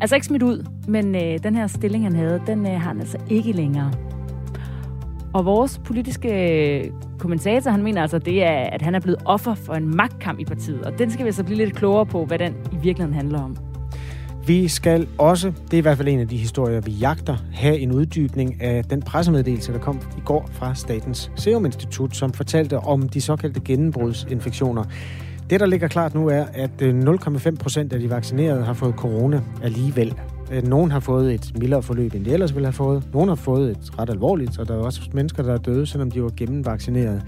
Altså 0.00 0.14
ikke 0.14 0.26
smidt 0.26 0.42
ud, 0.42 0.66
men 0.88 1.14
øh, 1.14 1.38
den 1.42 1.56
her 1.56 1.66
stilling, 1.66 2.04
han 2.04 2.16
havde, 2.16 2.42
den 2.46 2.66
øh, 2.66 2.72
har 2.72 2.78
han 2.78 3.00
altså 3.00 3.18
ikke 3.30 3.52
længere. 3.52 4.11
Og 5.34 5.44
vores 5.44 5.80
politiske 5.84 6.92
kommentator, 7.18 7.70
han 7.70 7.82
mener 7.82 8.02
altså, 8.02 8.18
det 8.18 8.44
er, 8.44 8.68
at 8.72 8.82
han 8.82 8.94
er 8.94 9.00
blevet 9.00 9.22
offer 9.24 9.54
for 9.54 9.74
en 9.74 9.96
magtkamp 9.96 10.38
i 10.38 10.44
partiet. 10.44 10.82
Og 10.82 10.98
den 10.98 11.10
skal 11.10 11.26
vi 11.26 11.32
så 11.32 11.44
blive 11.44 11.58
lidt 11.58 11.76
klogere 11.76 12.06
på, 12.06 12.24
hvad 12.24 12.38
den 12.38 12.52
i 12.72 12.76
virkeligheden 12.82 13.14
handler 13.14 13.40
om. 13.40 13.56
Vi 14.46 14.68
skal 14.68 15.08
også, 15.18 15.52
det 15.64 15.74
er 15.74 15.78
i 15.78 15.80
hvert 15.80 15.96
fald 15.96 16.08
en 16.08 16.20
af 16.20 16.28
de 16.28 16.36
historier, 16.36 16.80
vi 16.80 16.90
jagter, 16.90 17.36
have 17.52 17.78
en 17.78 17.92
uddybning 17.92 18.62
af 18.62 18.84
den 18.84 19.02
pressemeddelelse, 19.02 19.72
der 19.72 19.78
kom 19.78 20.00
i 20.18 20.20
går 20.24 20.48
fra 20.52 20.74
Statens 20.74 21.30
Serum 21.36 21.64
Institut, 21.64 22.16
som 22.16 22.32
fortalte 22.32 22.78
om 22.78 23.08
de 23.08 23.20
såkaldte 23.20 23.60
gennembrudsinfektioner. 23.60 24.84
Det, 25.50 25.60
der 25.60 25.66
ligger 25.66 25.88
klart 25.88 26.14
nu, 26.14 26.28
er, 26.28 26.44
at 26.54 26.82
øh, 26.82 26.98
0,5 26.98 27.56
procent 27.56 27.92
af 27.92 28.00
de 28.00 28.10
vaccinerede 28.10 28.64
har 28.64 28.72
fået 28.72 28.94
corona 28.94 29.40
alligevel. 29.62 30.14
Øh, 30.52 30.68
nogen 30.68 30.90
har 30.90 31.00
fået 31.00 31.34
et 31.34 31.52
mildere 31.58 31.82
forløb, 31.82 32.14
end 32.14 32.24
de 32.24 32.32
ellers 32.32 32.54
ville 32.54 32.66
have 32.66 32.72
fået. 32.72 33.02
Nogen 33.12 33.28
har 33.28 33.34
fået 33.34 33.70
et 33.70 33.98
ret 33.98 34.10
alvorligt, 34.10 34.58
og 34.58 34.68
der 34.68 34.74
er 34.74 34.78
også 34.78 35.10
mennesker, 35.12 35.42
der 35.42 35.52
er 35.52 35.58
døde, 35.58 35.86
selvom 35.86 36.10
de 36.10 36.22
var 36.22 36.30
gennemvaccineret. 36.36 37.22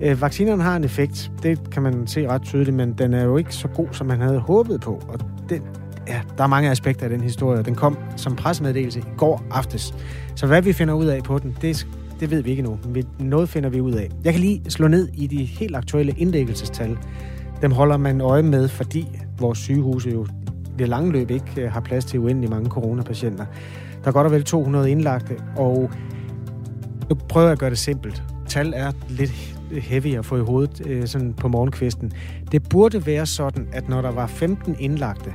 Øh, 0.00 0.20
vaccinerne 0.20 0.62
har 0.62 0.76
en 0.76 0.84
effekt, 0.84 1.32
det 1.42 1.70
kan 1.70 1.82
man 1.82 2.06
se 2.06 2.28
ret 2.28 2.42
tydeligt, 2.42 2.76
men 2.76 2.92
den 2.92 3.14
er 3.14 3.24
jo 3.24 3.36
ikke 3.36 3.54
så 3.54 3.68
god, 3.68 3.88
som 3.92 4.06
man 4.06 4.20
havde 4.20 4.38
håbet 4.38 4.80
på. 4.80 5.02
Og 5.08 5.18
den, 5.48 5.62
ja, 6.08 6.20
der 6.38 6.44
er 6.44 6.48
mange 6.48 6.70
aspekter 6.70 7.04
af 7.04 7.10
den 7.10 7.20
historie. 7.20 7.62
Den 7.62 7.74
kom 7.74 7.98
som 8.16 8.36
pressemeddelelse 8.36 9.00
i 9.00 9.02
går 9.16 9.44
aftes. 9.50 9.94
Så 10.34 10.46
hvad 10.46 10.62
vi 10.62 10.72
finder 10.72 10.94
ud 10.94 11.06
af 11.06 11.22
på 11.22 11.38
den, 11.38 11.56
det, 11.62 11.86
det 12.20 12.30
ved 12.30 12.42
vi 12.42 12.50
ikke 12.50 12.62
nu. 12.62 12.78
Men 12.88 13.04
noget 13.18 13.48
finder 13.48 13.68
vi 13.68 13.80
ud 13.80 13.92
af. 13.92 14.10
Jeg 14.24 14.32
kan 14.32 14.40
lige 14.40 14.62
slå 14.68 14.88
ned 14.88 15.08
i 15.14 15.26
de 15.26 15.44
helt 15.44 15.76
aktuelle 15.76 16.14
indlæggelsestal. 16.16 16.98
Dem 17.62 17.72
holder 17.72 17.96
man 17.96 18.20
øje 18.20 18.42
med, 18.42 18.68
fordi 18.68 19.20
vores 19.38 19.58
sygehuse 19.58 20.10
jo 20.10 20.26
det 20.78 20.88
lange 20.88 21.12
løb 21.12 21.30
ikke 21.30 21.52
øh, 21.56 21.72
har 21.72 21.80
plads 21.80 22.04
til 22.04 22.20
uendelig 22.20 22.50
mange 22.50 22.70
coronapatienter. 22.70 23.44
Der 24.02 24.08
er 24.08 24.12
godt 24.12 24.26
og 24.26 24.32
vel 24.32 24.44
200 24.44 24.90
indlagte, 24.90 25.36
og 25.56 25.90
nu 27.10 27.16
prøver 27.28 27.46
jeg 27.46 27.52
at 27.52 27.58
gøre 27.58 27.70
det 27.70 27.78
simpelt. 27.78 28.22
Tal 28.48 28.72
er 28.76 28.92
lidt 29.08 29.30
heavy 29.72 30.14
at 30.18 30.24
få 30.24 30.36
i 30.36 30.40
hovedet 30.40 30.86
øh, 30.86 31.06
sådan 31.06 31.32
på 31.32 31.48
morgenkvisten. 31.48 32.12
Det 32.52 32.68
burde 32.68 33.06
være 33.06 33.26
sådan, 33.26 33.68
at 33.72 33.88
når 33.88 34.02
der 34.02 34.10
var 34.10 34.26
15 34.26 34.76
indlagte, 34.78 35.34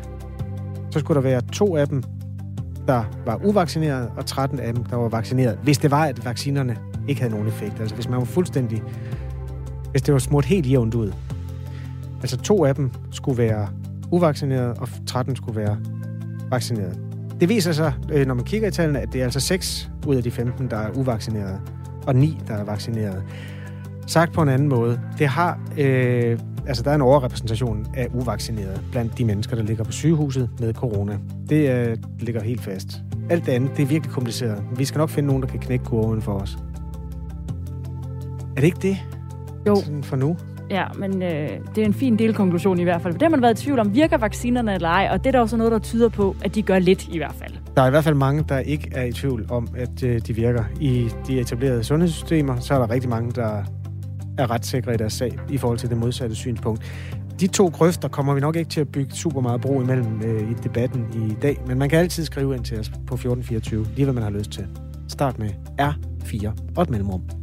så 0.91 0.99
skulle 0.99 1.15
der 1.15 1.21
være 1.21 1.41
to 1.41 1.75
af 1.75 1.87
dem, 1.87 2.03
der 2.87 3.03
var 3.25 3.39
uvaccineret, 3.45 4.11
og 4.17 4.25
13 4.25 4.59
af 4.59 4.73
dem, 4.73 4.83
der 4.83 4.95
var 4.95 5.09
vaccineret. 5.09 5.59
Hvis 5.63 5.77
det 5.77 5.91
var, 5.91 6.05
at 6.05 6.25
vaccinerne 6.25 6.77
ikke 7.07 7.21
havde 7.21 7.33
nogen 7.33 7.47
effekt. 7.47 7.79
Altså 7.79 7.95
hvis 7.95 8.09
man 8.09 8.19
var 8.19 8.25
fuldstændig... 8.25 8.83
Hvis 9.91 10.01
det 10.01 10.13
var 10.13 10.19
smurt 10.19 10.45
helt 10.45 10.69
jævnt 10.69 10.95
ud. 10.95 11.11
Altså 12.21 12.37
to 12.37 12.65
af 12.65 12.75
dem 12.75 12.91
skulle 13.11 13.37
være 13.37 13.67
uvaccineret, 14.11 14.77
og 14.77 14.89
13 15.05 15.35
skulle 15.35 15.59
være 15.59 15.77
vaccineret. 16.49 16.99
Det 17.39 17.49
viser 17.49 17.71
sig, 17.71 17.93
øh, 18.11 18.27
når 18.27 18.33
man 18.33 18.45
kigger 18.45 18.67
i 18.67 18.71
tallene, 18.71 18.99
at 18.99 19.13
det 19.13 19.21
er 19.21 19.25
altså 19.25 19.39
6 19.39 19.91
ud 20.07 20.15
af 20.15 20.23
de 20.23 20.31
15, 20.31 20.69
der 20.69 20.77
er 20.77 20.91
uvaccineret, 20.97 21.61
og 22.07 22.15
9, 22.15 22.37
der 22.47 22.53
er 22.53 22.63
vaccineret. 22.63 23.23
Sagt 24.07 24.33
på 24.33 24.41
en 24.41 24.49
anden 24.49 24.67
måde, 24.67 25.01
det 25.19 25.27
har, 25.27 25.59
øh, 25.77 26.39
altså 26.67 26.83
der 26.83 26.91
er 26.91 26.95
en 26.95 27.01
overrepræsentation 27.01 27.85
af 27.95 28.07
uvaccinerede 28.13 28.81
blandt 28.91 29.17
de 29.17 29.25
mennesker, 29.25 29.55
der 29.55 29.63
ligger 29.63 29.83
på 29.83 29.91
sygehuset 29.91 30.49
med 30.59 30.73
corona. 30.73 31.17
Det 31.49 31.71
øh, 31.71 31.97
ligger 32.19 32.41
helt 32.41 32.61
fast. 32.61 33.01
Alt 33.29 33.45
det 33.45 33.51
andet, 33.51 33.71
det 33.77 33.83
er 33.83 33.87
virkelig 33.87 34.13
kompliceret. 34.13 34.63
Vi 34.77 34.85
skal 34.85 34.99
nok 34.99 35.09
finde 35.09 35.27
nogen, 35.27 35.43
der 35.43 35.49
kan 35.49 35.59
knække 35.59 35.85
kurven 35.85 36.21
for 36.21 36.33
os. 36.33 36.57
Er 38.55 38.61
det 38.61 38.63
ikke 38.63 38.79
det? 38.81 38.97
Jo. 39.67 39.75
Sådan 39.75 40.03
for 40.03 40.15
nu? 40.15 40.37
Ja, 40.69 40.85
men 40.97 41.23
øh, 41.23 41.49
det 41.75 41.81
er 41.81 41.85
en 41.85 41.93
fin 41.93 42.19
delkonklusion 42.19 42.79
i 42.79 42.83
hvert 42.83 43.01
fald. 43.01 43.13
For 43.13 43.17
Det 43.17 43.25
har 43.25 43.29
man 43.29 43.41
været 43.41 43.59
i 43.59 43.63
tvivl 43.63 43.79
om, 43.79 43.95
virker 43.95 44.17
vaccinerne 44.17 44.73
eller 44.73 44.89
ej, 44.89 45.09
og 45.11 45.19
det 45.19 45.27
er 45.27 45.31
der 45.31 45.39
også 45.39 45.57
noget, 45.57 45.71
der 45.71 45.79
tyder 45.79 46.09
på, 46.09 46.35
at 46.43 46.55
de 46.55 46.61
gør 46.61 46.79
lidt 46.79 47.07
i 47.11 47.17
hvert 47.17 47.35
fald. 47.39 47.53
Der 47.75 47.81
er 47.81 47.87
i 47.87 47.89
hvert 47.89 48.03
fald 48.03 48.15
mange, 48.15 48.45
der 48.49 48.59
ikke 48.59 48.89
er 48.91 49.03
i 49.03 49.11
tvivl 49.11 49.45
om, 49.49 49.67
at 49.77 50.03
øh, 50.03 50.21
de 50.27 50.33
virker. 50.33 50.63
I 50.79 51.09
de 51.27 51.39
etablerede 51.39 51.83
sundhedssystemer, 51.83 52.59
så 52.59 52.73
er 52.73 52.79
der 52.79 52.89
rigtig 52.89 53.09
mange, 53.09 53.31
der 53.31 53.63
er 54.37 54.51
ret 54.51 54.65
sikre 54.65 54.93
i 54.93 54.97
deres 54.97 55.13
sag 55.13 55.39
i 55.49 55.57
forhold 55.57 55.77
til 55.77 55.89
det 55.89 55.97
modsatte 55.97 56.35
synspunkt. 56.35 56.81
De 57.39 57.47
to 57.47 57.67
grøfter 57.67 58.07
kommer 58.07 58.33
vi 58.33 58.39
nok 58.39 58.55
ikke 58.55 58.69
til 58.69 58.81
at 58.81 58.87
bygge 58.87 59.11
super 59.11 59.41
meget 59.41 59.61
bro 59.61 59.81
imellem 59.81 60.21
øh, 60.25 60.51
i 60.51 60.53
debatten 60.63 61.05
i 61.29 61.33
dag, 61.41 61.57
men 61.67 61.79
man 61.79 61.89
kan 61.89 61.99
altid 61.99 62.25
skrive 62.25 62.55
ind 62.55 62.63
til 62.63 62.79
os 62.79 62.89
på 62.89 63.13
1424, 63.13 63.85
lige 63.95 64.05
hvad 64.05 64.13
man 64.13 64.23
har 64.23 64.29
lyst 64.29 64.51
til. 64.51 64.67
Start 65.07 65.39
med 65.39 65.49
R4 65.81 66.51
og 66.75 66.83
et 66.83 66.89
mellemrum. 66.89 67.36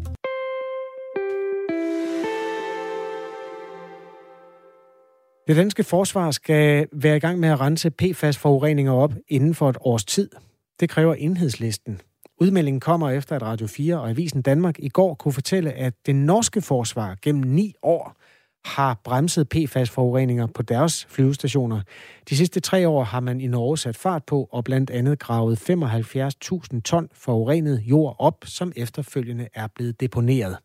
Det 5.48 5.56
danske 5.56 5.84
forsvar 5.84 6.30
skal 6.30 6.88
være 6.92 7.16
i 7.16 7.20
gang 7.20 7.40
med 7.40 7.48
at 7.48 7.60
rense 7.60 7.90
PFAS-forureninger 7.90 8.92
op 8.92 9.14
inden 9.28 9.54
for 9.54 9.70
et 9.70 9.76
års 9.80 10.04
tid. 10.04 10.30
Det 10.80 10.90
kræver 10.90 11.14
enhedslisten. 11.14 12.00
Udmeldingen 12.40 12.80
kommer 12.80 13.10
efter, 13.10 13.36
at 13.36 13.42
Radio 13.42 13.66
4 13.66 14.00
og 14.00 14.10
Avisen 14.10 14.42
Danmark 14.42 14.78
i 14.78 14.88
går 14.88 15.14
kunne 15.14 15.32
fortælle, 15.32 15.72
at 15.72 15.94
det 16.06 16.16
norske 16.16 16.60
forsvar 16.62 17.16
gennem 17.22 17.42
ni 17.42 17.74
år 17.82 18.16
har 18.64 19.00
bremset 19.04 19.48
PFAS-forureninger 19.48 20.46
på 20.46 20.62
deres 20.62 21.06
flyvestationer. 21.10 21.80
De 22.28 22.36
sidste 22.36 22.60
tre 22.60 22.88
år 22.88 23.04
har 23.04 23.20
man 23.20 23.40
i 23.40 23.46
Norge 23.46 23.78
sat 23.78 23.96
fart 23.96 24.24
på 24.24 24.48
og 24.52 24.64
blandt 24.64 24.90
andet 24.90 25.18
gravet 25.18 25.70
75.000 25.70 26.80
ton 26.80 27.08
forurenet 27.12 27.78
jord 27.78 28.16
op, 28.18 28.44
som 28.44 28.72
efterfølgende 28.76 29.48
er 29.54 29.66
blevet 29.66 30.00
deponeret. 30.00 30.58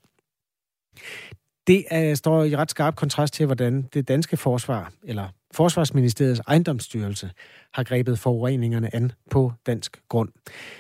Det 1.70 1.86
er, 1.90 2.16
står 2.16 2.44
i 2.44 2.56
ret 2.56 2.72
skarp 2.72 2.96
kontrast 2.96 3.34
til, 3.34 3.46
hvordan 3.46 3.90
det 3.94 4.08
danske 4.08 4.38
forsvar, 4.38 4.92
eller 5.04 5.28
Forsvarsministeriets 5.52 6.42
ejendomsstyrelse, 6.48 7.32
har 7.74 7.84
grebet 7.84 8.20
forureningerne 8.20 8.96
an 8.96 9.12
på 9.32 9.52
dansk 9.66 10.02
grund. 10.10 10.30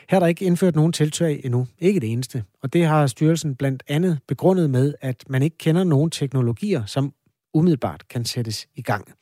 Her 0.09 0.15
er 0.15 0.19
der 0.19 0.27
ikke 0.27 0.45
indført 0.45 0.75
nogen 0.75 0.93
tiltag 0.93 1.41
endnu. 1.43 1.67
Ikke 1.79 1.99
det 1.99 2.11
eneste. 2.11 2.43
Og 2.63 2.73
det 2.73 2.85
har 2.85 3.07
styrelsen 3.07 3.55
blandt 3.55 3.83
andet 3.87 4.19
begrundet 4.27 4.69
med, 4.69 4.93
at 5.01 5.23
man 5.27 5.43
ikke 5.43 5.57
kender 5.57 5.83
nogen 5.83 6.09
teknologier, 6.09 6.85
som 6.85 7.13
umiddelbart 7.53 8.07
kan 8.07 8.25
sættes 8.25 8.67
i 8.75 8.81
gang. 8.81 9.13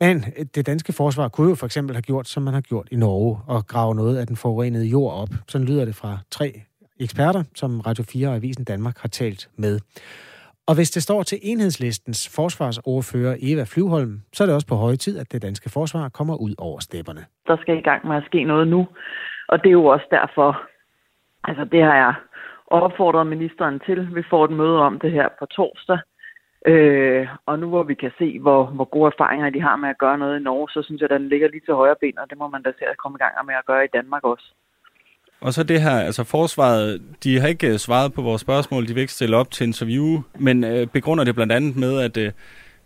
Men 0.00 0.24
det 0.54 0.66
danske 0.66 0.92
forsvar 0.92 1.28
kunne 1.28 1.48
jo 1.48 1.54
for 1.54 1.66
eksempel 1.66 1.96
have 1.96 2.02
gjort, 2.02 2.28
som 2.28 2.42
man 2.42 2.54
har 2.54 2.60
gjort 2.60 2.88
i 2.90 2.96
Norge, 2.96 3.38
og 3.46 3.66
grave 3.66 3.94
noget 3.94 4.18
af 4.18 4.26
den 4.26 4.36
forurenede 4.36 4.84
jord 4.84 5.14
op. 5.14 5.28
Sådan 5.48 5.66
lyder 5.66 5.84
det 5.84 5.96
fra 5.96 6.18
tre 6.30 6.62
eksperter, 7.00 7.44
som 7.54 7.80
Radio 7.80 8.04
4 8.04 8.28
og 8.28 8.34
Avisen 8.34 8.64
Danmark 8.64 8.98
har 8.98 9.08
talt 9.08 9.48
med. 9.56 9.80
Og 10.68 10.74
hvis 10.74 10.90
det 10.90 11.02
står 11.02 11.22
til 11.22 11.38
enhedslistens 11.42 12.36
forsvarsordfører 12.36 13.36
Eva 13.42 13.64
Flyvholm, 13.72 14.20
så 14.32 14.44
er 14.44 14.46
det 14.46 14.54
også 14.54 14.66
på 14.66 14.74
høje 14.74 14.96
tid, 14.96 15.18
at 15.18 15.32
det 15.32 15.42
danske 15.42 15.70
forsvar 15.70 16.08
kommer 16.08 16.36
ud 16.36 16.54
over 16.58 16.78
stepperne. 16.80 17.24
Der 17.46 17.56
skal 17.56 17.78
i 17.78 17.80
gang 17.80 18.06
med 18.08 18.16
at 18.16 18.24
ske 18.26 18.44
noget 18.44 18.68
nu, 18.68 18.86
og 19.48 19.58
det 19.62 19.68
er 19.68 19.78
jo 19.82 19.86
også 19.86 20.06
derfor, 20.10 20.62
altså 21.44 21.64
det 21.64 21.82
har 21.82 21.96
jeg 21.96 22.14
opfordret 22.66 23.26
ministeren 23.26 23.80
til. 23.86 24.14
Vi 24.14 24.22
får 24.30 24.44
et 24.44 24.50
møde 24.50 24.78
om 24.78 24.98
det 24.98 25.12
her 25.12 25.28
på 25.38 25.46
torsdag, 25.46 25.98
Øh, 26.66 27.28
og 27.46 27.58
nu 27.58 27.68
hvor 27.68 27.82
vi 27.82 27.94
kan 27.94 28.12
se, 28.18 28.38
hvor, 28.38 28.64
hvor 28.64 28.84
gode 28.84 29.06
erfaringer 29.06 29.50
de 29.50 29.60
har 29.60 29.76
med 29.76 29.88
at 29.88 29.98
gøre 29.98 30.18
noget 30.18 30.40
i 30.40 30.42
Norge, 30.42 30.68
så 30.70 30.82
synes 30.82 31.00
jeg, 31.00 31.10
at 31.10 31.20
den 31.20 31.28
ligger 31.28 31.48
lige 31.48 31.64
til 31.64 31.74
højre 31.74 31.96
ben, 32.00 32.18
og 32.18 32.30
det 32.30 32.38
må 32.38 32.48
man 32.48 32.62
da 32.62 32.70
se 32.78 32.84
at 32.86 32.98
komme 32.98 33.16
i 33.16 33.22
gang 33.22 33.46
med 33.46 33.54
at 33.54 33.66
gøre 33.66 33.84
i 33.84 33.94
Danmark 33.96 34.24
også. 34.24 34.46
Og 35.42 35.52
så 35.52 35.62
det 35.62 35.82
her, 35.82 35.96
altså 36.08 36.24
forsvaret, 36.24 37.02
de 37.24 37.40
har 37.40 37.48
ikke 37.48 37.66
øh, 37.72 37.78
svaret 37.78 38.14
på 38.14 38.22
vores 38.22 38.40
spørgsmål, 38.40 38.86
de 38.86 38.94
vil 38.94 39.00
ikke 39.00 39.12
stille 39.12 39.36
op 39.36 39.50
til 39.50 39.66
interview, 39.66 40.22
men 40.38 40.64
øh, 40.64 40.86
begrunder 40.86 41.24
det 41.24 41.34
blandt 41.34 41.52
andet 41.52 41.76
med, 41.76 42.00
at 42.00 42.16
øh, 42.16 42.32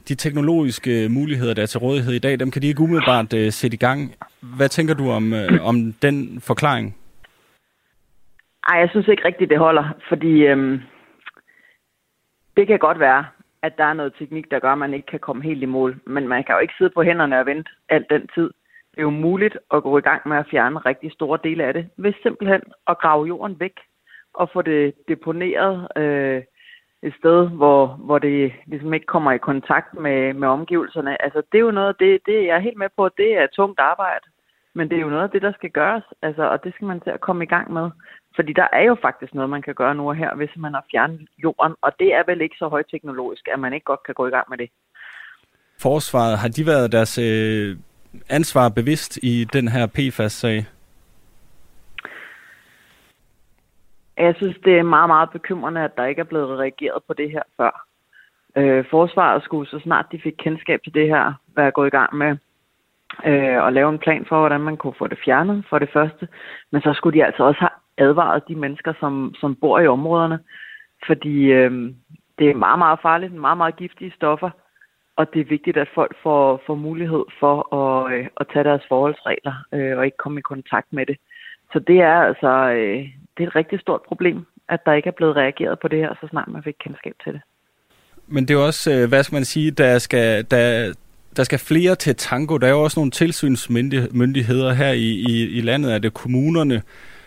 de 0.09 0.15
teknologiske 0.15 1.05
øh, 1.05 1.11
muligheder, 1.11 1.55
der 1.55 1.63
er 1.63 1.67
til 1.67 1.81
rådighed 1.81 2.13
i 2.15 2.19
dag, 2.19 2.41
dem 2.41 2.51
kan 2.51 2.63
de 2.63 2.67
ikke 2.69 2.81
umiddelbart 2.81 3.33
øh, 3.35 3.53
sætte 3.53 3.75
i 3.75 3.79
gang. 3.79 4.15
Hvad 4.57 4.69
tænker 4.69 4.95
du 4.95 5.11
om, 5.11 5.33
øh, 5.33 5.67
om 5.69 5.77
den 5.93 6.41
forklaring? 6.41 6.97
Ej, 8.69 8.79
jeg 8.79 8.89
synes 8.91 9.09
ikke 9.09 9.25
rigtigt, 9.25 9.51
det 9.51 9.59
holder, 9.59 9.87
fordi 10.09 10.33
øh, 10.47 10.81
det 12.57 12.67
kan 12.67 12.79
godt 12.79 13.01
være, 13.01 13.25
at 13.63 13.73
der 13.79 13.85
er 13.85 13.95
noget 13.95 14.13
teknik, 14.19 14.51
der 14.51 14.59
gør, 14.59 14.73
at 14.73 14.79
man 14.79 14.95
ikke 14.95 15.07
kan 15.07 15.21
komme 15.21 15.43
helt 15.43 15.63
i 15.63 15.67
mål. 15.67 16.01
Men 16.07 16.29
man 16.29 16.45
kan 16.45 16.55
jo 16.55 16.59
ikke 16.59 16.75
sidde 16.79 16.91
på 16.95 17.03
hænderne 17.03 17.41
og 17.41 17.47
vente 17.47 17.71
alt 17.89 18.11
den 18.11 18.29
tid 18.35 18.51
det 18.97 19.03
er 19.03 19.11
jo 19.11 19.11
muligt 19.11 19.59
at 19.75 19.83
gå 19.83 19.99
i 19.99 20.01
gang 20.01 20.29
med 20.29 20.37
at 20.37 20.47
fjerne 20.51 20.79
rigtig 20.79 21.13
store 21.13 21.39
dele 21.45 21.65
af 21.65 21.75
det, 21.75 21.89
ved 21.97 22.13
simpelthen 22.23 22.63
at 22.87 22.99
grave 22.99 23.27
jorden 23.27 23.61
væk 23.61 23.77
og 24.35 24.51
få 24.53 24.63
det 24.63 24.95
deponeret 25.09 25.89
øh, 25.97 26.43
et 27.03 27.15
sted, 27.19 27.49
hvor, 27.49 27.87
hvor 27.87 28.19
det 28.19 28.53
ligesom 28.67 28.95
ikke 28.95 29.07
kommer 29.07 29.33
i 29.33 29.39
kontakt 29.39 29.95
med, 29.95 30.35
med 30.35 30.49
omgivelserne. 30.49 31.23
Altså, 31.23 31.43
det 31.53 31.59
er 31.59 31.67
jo 31.69 31.71
noget 31.71 31.89
af 31.89 31.95
det, 31.95 32.21
det 32.27 32.47
jeg 32.47 32.57
er 32.57 32.67
helt 32.69 32.79
med 32.79 32.89
på, 32.97 33.09
det 33.09 33.31
er 33.39 33.47
tungt 33.47 33.81
arbejde. 33.81 34.27
Men 34.75 34.89
det 34.89 34.97
er 34.97 35.03
jo 35.03 35.09
noget 35.09 35.23
af 35.23 35.31
det, 35.31 35.43
der 35.43 35.53
skal 35.53 35.71
gøres, 35.71 36.05
altså, 36.23 36.43
og 36.43 36.65
det 36.65 36.75
skal 36.75 36.87
man 36.87 37.01
til 37.01 37.11
at 37.11 37.21
komme 37.21 37.45
i 37.45 37.47
gang 37.55 37.73
med. 37.73 37.91
Fordi 38.37 38.53
der 38.53 38.69
er 38.73 38.83
jo 38.83 38.97
faktisk 39.03 39.35
noget, 39.35 39.51
man 39.51 39.63
kan 39.63 39.75
gøre 39.75 39.95
nu 39.95 40.09
og 40.09 40.17
her, 40.17 40.35
hvis 40.35 40.51
man 40.57 40.75
har 40.75 40.85
fjernet 40.91 41.29
jorden, 41.39 41.75
og 41.83 41.93
det 42.01 42.15
er 42.15 42.23
vel 42.27 42.41
ikke 42.41 42.57
så 42.59 42.69
højteknologisk, 42.69 43.49
at 43.53 43.59
man 43.59 43.73
ikke 43.73 43.85
godt 43.85 44.03
kan 44.07 44.15
gå 44.15 44.27
i 44.27 44.31
gang 44.31 44.47
med 44.51 44.59
det. 44.59 44.71
Forsvaret, 45.83 46.39
har 46.39 46.49
de 46.49 46.67
været 46.67 46.93
deres 46.93 47.19
øh, 47.19 47.77
ansvar 48.29 48.69
bevidst 48.69 49.19
i 49.23 49.45
den 49.53 49.69
her 49.69 49.87
PFAS-sag? 49.87 50.67
Jeg 54.17 54.35
synes, 54.37 54.57
det 54.65 54.79
er 54.79 54.83
meget, 54.83 55.09
meget 55.09 55.31
bekymrende, 55.31 55.81
at 55.81 55.97
der 55.97 56.05
ikke 56.05 56.21
er 56.21 56.25
blevet 56.25 56.59
reageret 56.59 57.03
på 57.07 57.13
det 57.15 57.31
her 57.31 57.43
før. 57.57 57.87
Øh, 58.57 58.85
forsvaret 58.91 59.43
skulle, 59.43 59.71
så 59.71 59.79
snart 59.83 60.07
de 60.13 60.21
fik 60.23 60.35
kendskab 60.39 60.81
til 60.85 60.95
det 60.95 61.09
her, 61.09 61.33
være 61.57 61.71
gået 61.71 61.87
i 61.87 61.97
gang 61.99 62.17
med 62.17 62.37
øh, 63.25 63.67
at 63.67 63.73
lave 63.73 63.89
en 63.89 63.99
plan 63.99 64.25
for, 64.29 64.39
hvordan 64.39 64.61
man 64.61 64.77
kunne 64.77 64.95
få 64.99 65.07
det 65.07 65.19
fjernet 65.25 65.65
for 65.71 65.79
det 65.79 65.89
første. 65.93 66.29
Men 66.73 66.83
så 66.83 66.93
skulle 66.93 67.19
de 67.19 67.25
altså 67.25 67.43
også 67.45 67.61
have 67.61 68.09
advaret 68.09 68.49
de 68.49 68.55
mennesker, 68.55 68.93
som, 69.01 69.35
som 69.41 69.55
bor 69.55 69.79
i 69.79 69.87
områderne. 69.87 70.39
Fordi 71.07 71.45
øh, 71.45 71.71
det 72.39 72.51
er 72.51 72.55
meget, 72.55 72.79
meget 72.79 72.99
farligt, 73.03 73.33
meget, 73.33 73.57
meget 73.57 73.77
giftige 73.77 74.13
stoffer, 74.17 74.51
og 75.17 75.27
det 75.33 75.41
er 75.41 75.45
vigtigt, 75.45 75.77
at 75.77 75.89
folk 75.95 76.17
får, 76.23 76.63
får 76.67 76.75
mulighed 76.75 77.25
for 77.41 77.75
at, 77.81 78.13
øh, 78.15 78.27
at 78.41 78.47
tage 78.53 78.65
deres 78.65 78.83
forholdsregler 78.89 79.55
øh, 79.73 79.99
og 79.99 80.05
ikke 80.05 80.17
komme 80.17 80.39
i 80.39 80.49
kontakt 80.53 80.87
med 80.93 81.07
det. 81.07 81.17
Så 81.73 81.79
det 81.79 81.99
er 82.01 82.19
altså 82.31 82.53
øh, 82.77 83.09
det 83.37 83.45
er 83.45 83.49
et 83.49 83.57
rigtig 83.57 83.81
stort 83.81 84.01
problem, 84.09 84.47
at 84.69 84.81
der 84.87 84.93
ikke 84.93 85.09
er 85.09 85.17
blevet 85.17 85.37
reageret 85.37 85.79
på 85.81 85.89
det 85.89 85.99
her, 85.99 86.15
så 86.21 86.27
snart 86.31 86.49
man 86.49 86.63
fik 86.63 86.75
kendskab 86.85 87.15
til 87.25 87.33
det. 87.33 87.41
Men 88.27 88.49
det 88.49 88.55
er 88.55 88.59
også, 88.59 88.93
øh, 88.93 89.09
hvad 89.09 89.23
skal 89.23 89.37
man 89.37 89.45
sige, 89.45 89.71
der 89.71 89.99
skal, 89.99 90.47
der, 90.51 90.95
der 91.37 91.45
skal 91.45 91.59
flere 91.59 91.95
til 91.95 92.17
tango. 92.17 92.57
Der 92.57 92.67
er 92.67 92.71
jo 92.71 92.83
også 92.83 93.01
nogle 93.01 93.11
tilsynsmyndigheder 93.11 94.73
her 94.73 94.93
i, 94.93 95.11
i, 95.29 95.59
i 95.59 95.61
landet. 95.61 95.95
Er 95.95 95.99
det 95.99 96.15
kommunerne, 96.15 96.83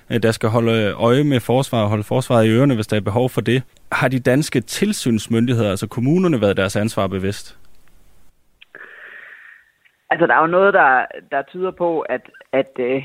øh, 0.09 0.23
der 0.23 0.31
skal 0.31 0.49
holde 0.49 0.91
øje 0.91 1.23
med 1.23 1.39
forsvaret 1.39 1.83
og 1.83 1.89
holde 1.89 2.03
forsvaret 2.03 2.45
i 2.45 2.49
ørerne, 2.49 2.75
hvis 2.75 2.87
der 2.87 2.97
er 2.97 3.01
behov 3.01 3.29
for 3.29 3.41
det? 3.41 3.63
Har 3.91 4.07
de 4.07 4.19
danske 4.19 4.61
tilsynsmyndigheder, 4.61 5.69
altså 5.69 5.87
kommunerne, 5.87 6.41
været 6.41 6.57
deres 6.57 6.75
ansvar 6.75 7.07
bevidst? 7.07 7.58
Altså, 10.09 10.27
der 10.27 10.35
er 10.35 10.41
jo 10.41 10.47
noget, 10.47 10.73
der, 10.73 11.05
der 11.31 11.41
tyder 11.41 11.71
på, 11.71 11.99
at, 11.99 12.29
at, 12.51 12.71
øh, 12.79 13.03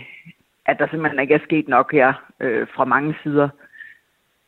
at 0.66 0.78
der 0.78 0.86
simpelthen 0.90 1.20
ikke 1.20 1.34
er 1.34 1.44
sket 1.44 1.68
nok 1.68 1.92
her 1.92 2.12
øh, 2.40 2.66
fra 2.74 2.84
mange 2.84 3.14
sider. 3.22 3.48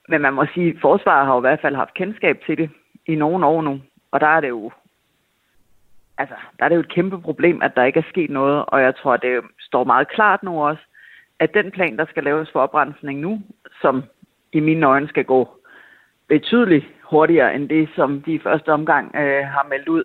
Men 0.09 0.23
man 0.23 0.35
må 0.35 0.47
sige, 0.55 0.71
at 0.71 0.81
forsvaret 0.81 1.27
har 1.27 1.35
jo 1.35 1.41
i 1.41 1.49
hvert 1.49 1.61
fald 1.61 1.77
haft 1.77 1.95
kendskab 1.95 2.41
til 2.47 2.59
det 2.59 2.71
i 3.07 3.15
nogle 3.15 3.47
år 3.47 3.63
nu. 3.63 3.81
Og 4.11 4.21
der 4.21 4.27
er 4.27 4.41
det 4.41 4.49
jo 4.49 4.71
altså, 6.19 6.35
der 6.59 6.65
er 6.65 6.69
det 6.69 6.77
jo 6.77 6.81
et 6.81 6.95
kæmpe 6.95 7.21
problem, 7.21 7.63
at 7.63 7.77
der 7.77 7.85
ikke 7.85 7.99
er 7.99 8.11
sket 8.11 8.31
noget, 8.31 8.65
og 8.69 8.83
jeg 8.83 8.97
tror, 8.97 9.17
det 9.17 9.41
står 9.61 9.85
meget 9.85 10.09
klart 10.09 10.43
nu 10.43 10.65
også, 10.65 10.83
at 11.39 11.55
den 11.55 11.71
plan, 11.71 11.97
der 11.97 12.07
skal 12.07 12.25
laves 12.25 12.51
for 12.53 12.61
oprensning 12.61 13.21
nu, 13.21 13.43
som 13.81 14.05
i 14.53 14.61
mine 14.61 14.87
øjne 14.87 15.09
skal 15.09 15.25
gå 15.25 15.49
betydeligt 16.29 16.87
hurtigere 17.03 17.55
end 17.55 17.69
det, 17.69 17.89
som 17.97 18.23
de 18.23 18.33
i 18.33 18.39
første 18.39 18.73
omgang 18.73 19.17
øh, 19.17 19.45
har 19.45 19.67
meldt 19.69 19.89
ud, 19.89 20.05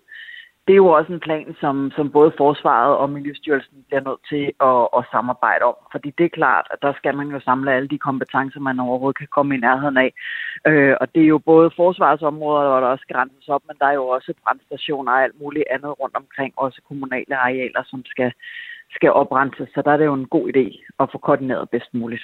det 0.71 0.75
er 0.75 0.85
jo 0.87 0.97
også 0.99 1.13
en 1.13 1.25
plan, 1.27 1.55
som, 1.59 1.91
som 1.95 2.11
både 2.11 2.31
Forsvaret 2.37 2.97
og 2.97 3.09
Miljøstyrelsen 3.09 3.77
bliver 3.87 4.03
nødt 4.07 4.23
til 4.31 4.45
at, 4.69 4.81
at 4.97 5.07
samarbejde 5.13 5.63
om. 5.71 5.77
Fordi 5.93 6.09
det 6.17 6.25
er 6.25 6.37
klart, 6.39 6.65
at 6.73 6.79
der 6.81 6.93
skal 6.99 7.13
man 7.15 7.27
jo 7.27 7.39
samle 7.39 7.73
alle 7.75 7.89
de 7.93 8.05
kompetencer, 8.07 8.59
man 8.59 8.79
overhovedet 8.79 9.17
kan 9.17 9.33
komme 9.35 9.55
i 9.55 9.63
nærheden 9.67 9.97
af. 9.97 10.11
Øh, 10.69 10.95
og 11.01 11.05
det 11.13 11.21
er 11.23 11.33
jo 11.35 11.39
både 11.51 11.71
forsvarsområder, 11.75 12.69
hvor 12.69 12.79
der 12.79 12.87
også 12.87 13.01
skal 13.01 13.15
renses 13.15 13.47
op, 13.47 13.63
men 13.67 13.75
der 13.79 13.85
er 13.85 13.97
jo 14.01 14.07
også 14.07 14.33
brandstationer 14.43 15.11
og 15.11 15.23
alt 15.23 15.41
muligt 15.41 15.65
andet 15.71 15.99
rundt 15.99 16.15
omkring, 16.15 16.53
også 16.57 16.81
kommunale 16.87 17.35
arealer, 17.37 17.83
som 17.85 18.01
skal, 18.05 18.31
skal 18.95 19.11
oprenses. 19.11 19.69
Så 19.73 19.81
der 19.85 19.91
er 19.91 19.97
det 19.97 20.05
jo 20.05 20.13
en 20.13 20.33
god 20.35 20.45
idé 20.53 20.65
at 20.99 21.09
få 21.11 21.17
koordineret 21.17 21.69
bedst 21.69 21.93
muligt. 21.93 22.23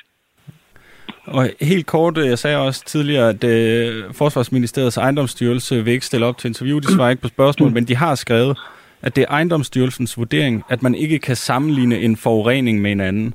Og 1.28 1.50
helt 1.62 1.86
kort, 1.86 2.18
øh, 2.18 2.28
jeg 2.28 2.40
sagde 2.40 2.58
også 2.58 2.86
tidligere, 2.86 3.30
at 3.30 3.44
øh, 3.44 4.14
Forsvarsministeriets 4.14 4.98
ejendomsstyrelse 4.98 5.84
vil 5.84 5.94
ikke 5.94 6.06
stille 6.06 6.26
op 6.26 6.38
til 6.38 6.48
interview, 6.48 6.80
de 6.80 6.94
svarer 6.94 7.10
ikke 7.10 7.22
på 7.22 7.28
spørgsmål, 7.28 7.72
men 7.72 7.88
de 7.88 7.96
har 7.96 8.16
skrevet, 8.16 8.58
at 9.02 9.16
det 9.16 9.22
er 9.22 9.28
ejendomsstyrelsens 9.30 10.18
vurdering, 10.18 10.64
at 10.70 10.84
man 10.84 10.96
ikke 10.96 11.20
kan 11.20 11.36
sammenligne 11.36 12.00
en 12.00 12.18
forurening 12.18 12.82
med 12.82 12.92
en 12.92 13.02
anden. 13.02 13.34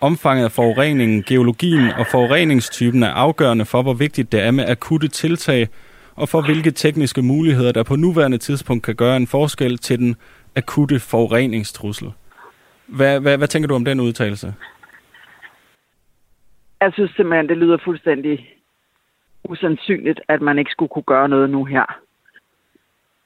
Omfanget 0.00 0.44
af 0.44 0.52
forureningen, 0.52 1.22
geologien 1.22 1.90
og 1.98 2.06
forureningstypen 2.06 3.02
er 3.02 3.10
afgørende 3.10 3.64
for, 3.64 3.82
hvor 3.82 3.94
vigtigt 3.94 4.32
det 4.32 4.40
er 4.40 4.50
med 4.50 4.64
akutte 4.68 5.08
tiltag, 5.08 5.68
og 6.16 6.28
for 6.28 6.40
hvilke 6.40 6.70
tekniske 6.70 7.22
muligheder, 7.22 7.72
der 7.72 7.82
på 7.82 7.96
nuværende 7.96 8.38
tidspunkt 8.38 8.84
kan 8.84 8.94
gøre 8.94 9.16
en 9.16 9.26
forskel 9.26 9.78
til 9.78 9.98
den 9.98 10.16
akutte 10.56 11.00
forureningstrussel. 11.00 12.12
Hvad, 12.86 13.20
hvad, 13.20 13.38
hvad 13.38 13.48
tænker 13.48 13.68
du 13.68 13.74
om 13.74 13.84
den 13.84 14.00
udtalelse? 14.00 14.54
Jeg 16.82 16.92
synes 16.92 17.10
simpelthen, 17.10 17.48
det 17.48 17.56
lyder 17.56 17.76
fuldstændig 17.84 18.54
usandsynligt, 19.44 20.20
at 20.28 20.40
man 20.42 20.58
ikke 20.58 20.70
skulle 20.70 20.88
kunne 20.88 21.10
gøre 21.14 21.28
noget 21.28 21.50
nu 21.50 21.64
her. 21.64 21.98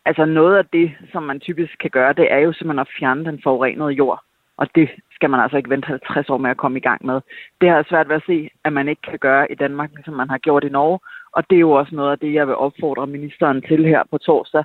Altså 0.04 0.24
noget 0.24 0.56
af 0.56 0.66
det, 0.66 0.92
som 1.12 1.22
man 1.22 1.40
typisk 1.40 1.78
kan 1.80 1.90
gøre, 1.90 2.12
det 2.12 2.32
er 2.32 2.38
jo 2.38 2.52
simpelthen 2.52 2.78
at 2.78 2.94
fjerne 2.98 3.24
den 3.24 3.40
forurenede 3.42 3.90
jord. 3.90 4.22
Og 4.56 4.66
det 4.74 4.90
skal 5.14 5.30
man 5.30 5.40
altså 5.40 5.56
ikke 5.56 5.70
vente 5.70 5.86
50 5.86 6.30
år 6.30 6.36
med 6.38 6.50
at 6.50 6.56
komme 6.56 6.78
i 6.78 6.86
gang 6.88 7.06
med. 7.06 7.20
Det 7.60 7.68
har 7.68 7.86
svært 7.88 8.08
ved 8.08 8.16
at 8.16 8.26
se, 8.26 8.50
at 8.64 8.72
man 8.72 8.88
ikke 8.88 9.02
kan 9.02 9.18
gøre 9.18 9.52
i 9.52 9.54
Danmark, 9.54 9.90
som 10.04 10.14
man 10.14 10.30
har 10.30 10.38
gjort 10.38 10.64
i 10.64 10.68
Norge. 10.68 10.98
Og 11.32 11.50
det 11.50 11.56
er 11.56 11.66
jo 11.68 11.70
også 11.70 11.94
noget 11.94 12.12
af 12.12 12.18
det, 12.18 12.34
jeg 12.34 12.46
vil 12.46 12.56
opfordre 12.56 13.06
ministeren 13.06 13.62
til 13.62 13.84
her 13.84 14.02
på 14.10 14.18
torsdag, 14.18 14.64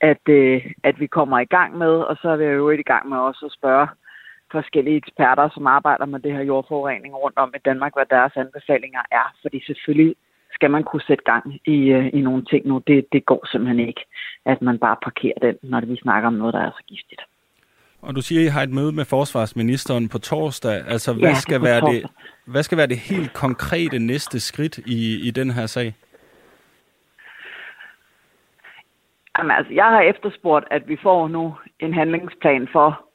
at, 0.00 0.28
øh, 0.28 0.72
at 0.82 1.00
vi 1.00 1.06
kommer 1.06 1.38
i 1.38 1.44
gang 1.44 1.78
med. 1.78 1.94
Og 2.08 2.16
så 2.22 2.28
er 2.28 2.36
vi 2.36 2.44
jo 2.44 2.70
i 2.70 2.82
gang 2.82 3.08
med 3.08 3.18
også 3.18 3.46
at 3.46 3.52
spørge 3.52 3.88
forskellige 4.52 4.96
eksperter, 4.96 5.48
som 5.54 5.66
arbejder 5.66 6.06
med 6.06 6.20
det 6.20 6.32
her 6.32 6.42
jordforurening 6.42 7.14
rundt 7.14 7.38
om 7.38 7.52
i 7.56 7.60
Danmark, 7.64 7.92
hvad 7.94 8.06
deres 8.10 8.32
anbefalinger 8.36 9.02
er. 9.10 9.26
Fordi 9.42 9.58
selvfølgelig 9.66 10.14
skal 10.52 10.70
man 10.70 10.84
kunne 10.84 11.02
sætte 11.02 11.24
gang 11.24 11.44
i, 11.66 11.78
øh, 11.96 12.06
i 12.12 12.20
nogle 12.20 12.44
ting 12.44 12.66
nu. 12.66 12.82
Det, 12.86 13.06
det 13.12 13.26
går 13.26 13.46
simpelthen 13.46 13.88
ikke, 13.88 14.04
at 14.46 14.62
man 14.62 14.78
bare 14.78 14.96
parkerer 15.02 15.38
den, 15.42 15.56
når 15.62 15.80
vi 15.80 15.96
snakker 15.96 16.26
om 16.26 16.34
noget, 16.34 16.54
der 16.54 16.60
er 16.60 16.70
så 16.70 16.84
giftigt. 16.86 17.22
Og 18.02 18.16
du 18.16 18.22
siger, 18.22 18.40
at 18.40 18.46
I 18.46 18.48
har 18.48 18.62
et 18.62 18.70
møde 18.70 18.92
med 18.92 19.04
forsvarsministeren 19.04 20.08
på 20.08 20.18
torsdag. 20.18 20.76
Altså, 20.88 21.12
hvad, 21.12 21.28
ja, 21.28 21.34
skal, 21.34 21.62
være 21.62 21.80
det, 21.80 22.10
hvad 22.46 22.62
skal 22.62 22.78
være 22.78 22.86
det 22.86 22.98
helt 22.98 23.32
konkrete 23.32 23.98
næste 23.98 24.40
skridt 24.40 24.78
i, 24.78 25.28
i 25.28 25.30
den 25.30 25.50
her 25.50 25.66
sag? 25.66 25.94
Jamen, 29.38 29.50
altså, 29.50 29.72
jeg 29.74 29.84
har 29.84 30.00
efterspurgt, 30.00 30.66
at 30.70 30.88
vi 30.88 30.96
får 31.02 31.28
nu 31.28 31.54
en 31.80 31.94
handlingsplan 31.94 32.68
for, 32.72 33.09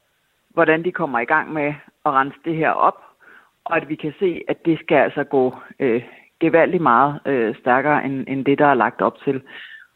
hvordan 0.56 0.84
de 0.84 0.92
kommer 0.92 1.20
i 1.20 1.32
gang 1.34 1.54
med 1.54 1.70
at 2.06 2.12
rense 2.18 2.38
det 2.46 2.56
her 2.56 2.70
op, 2.70 3.00
og 3.66 3.78
at 3.78 3.90
vi 3.90 3.96
kan 3.96 4.14
se, 4.20 4.42
at 4.48 4.66
det 4.66 4.80
skal 4.80 4.98
altså 4.98 5.24
gå 5.24 5.56
øh, 5.80 6.02
gevaldigt 6.40 6.84
meget 6.84 7.20
øh, 7.26 7.56
stærkere 7.62 8.06
end, 8.06 8.26
end 8.28 8.46
det, 8.46 8.60
der 8.60 8.66
er 8.66 8.82
lagt 8.84 9.02
op 9.02 9.18
til. 9.26 9.42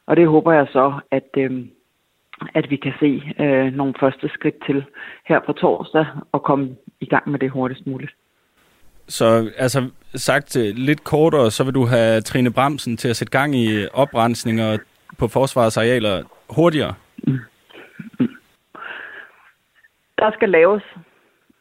Og 0.07 0.16
det 0.16 0.28
håber 0.28 0.51
jeg 0.53 0.68
så, 0.72 0.99
at, 1.12 1.30
øh, 1.38 1.51
at 2.53 2.70
vi 2.70 2.76
kan 2.76 2.93
se 2.99 3.34
øh, 3.39 3.74
nogle 3.74 3.93
første 3.99 4.30
skridt 4.30 4.66
til 4.66 4.86
her 5.28 5.39
på 5.45 5.53
torsdag 5.53 6.05
og 6.32 6.43
komme 6.43 6.76
i 6.99 7.05
gang 7.05 7.30
med 7.30 7.39
det 7.39 7.51
hurtigst 7.51 7.88
muligt. 7.88 8.12
Så 9.07 9.51
altså 9.57 9.89
sagt 10.16 10.57
øh, 10.57 10.76
lidt 10.76 11.03
kortere, 11.03 11.51
så 11.51 11.64
vil 11.64 11.74
du 11.74 11.86
have 11.86 12.22
Trine 12.22 12.53
Bremsen 12.53 12.97
til 12.97 13.10
at 13.10 13.16
sætte 13.16 13.32
gang 13.32 13.55
i 13.55 13.88
oprensninger 13.93 14.78
på 15.18 15.28
forsvarets 15.28 15.78
arealer 15.78 16.24
hurtigere? 16.49 16.93
Mm. 17.28 17.39
Der 20.20 20.32
skal 20.32 20.49
laves 20.49 20.84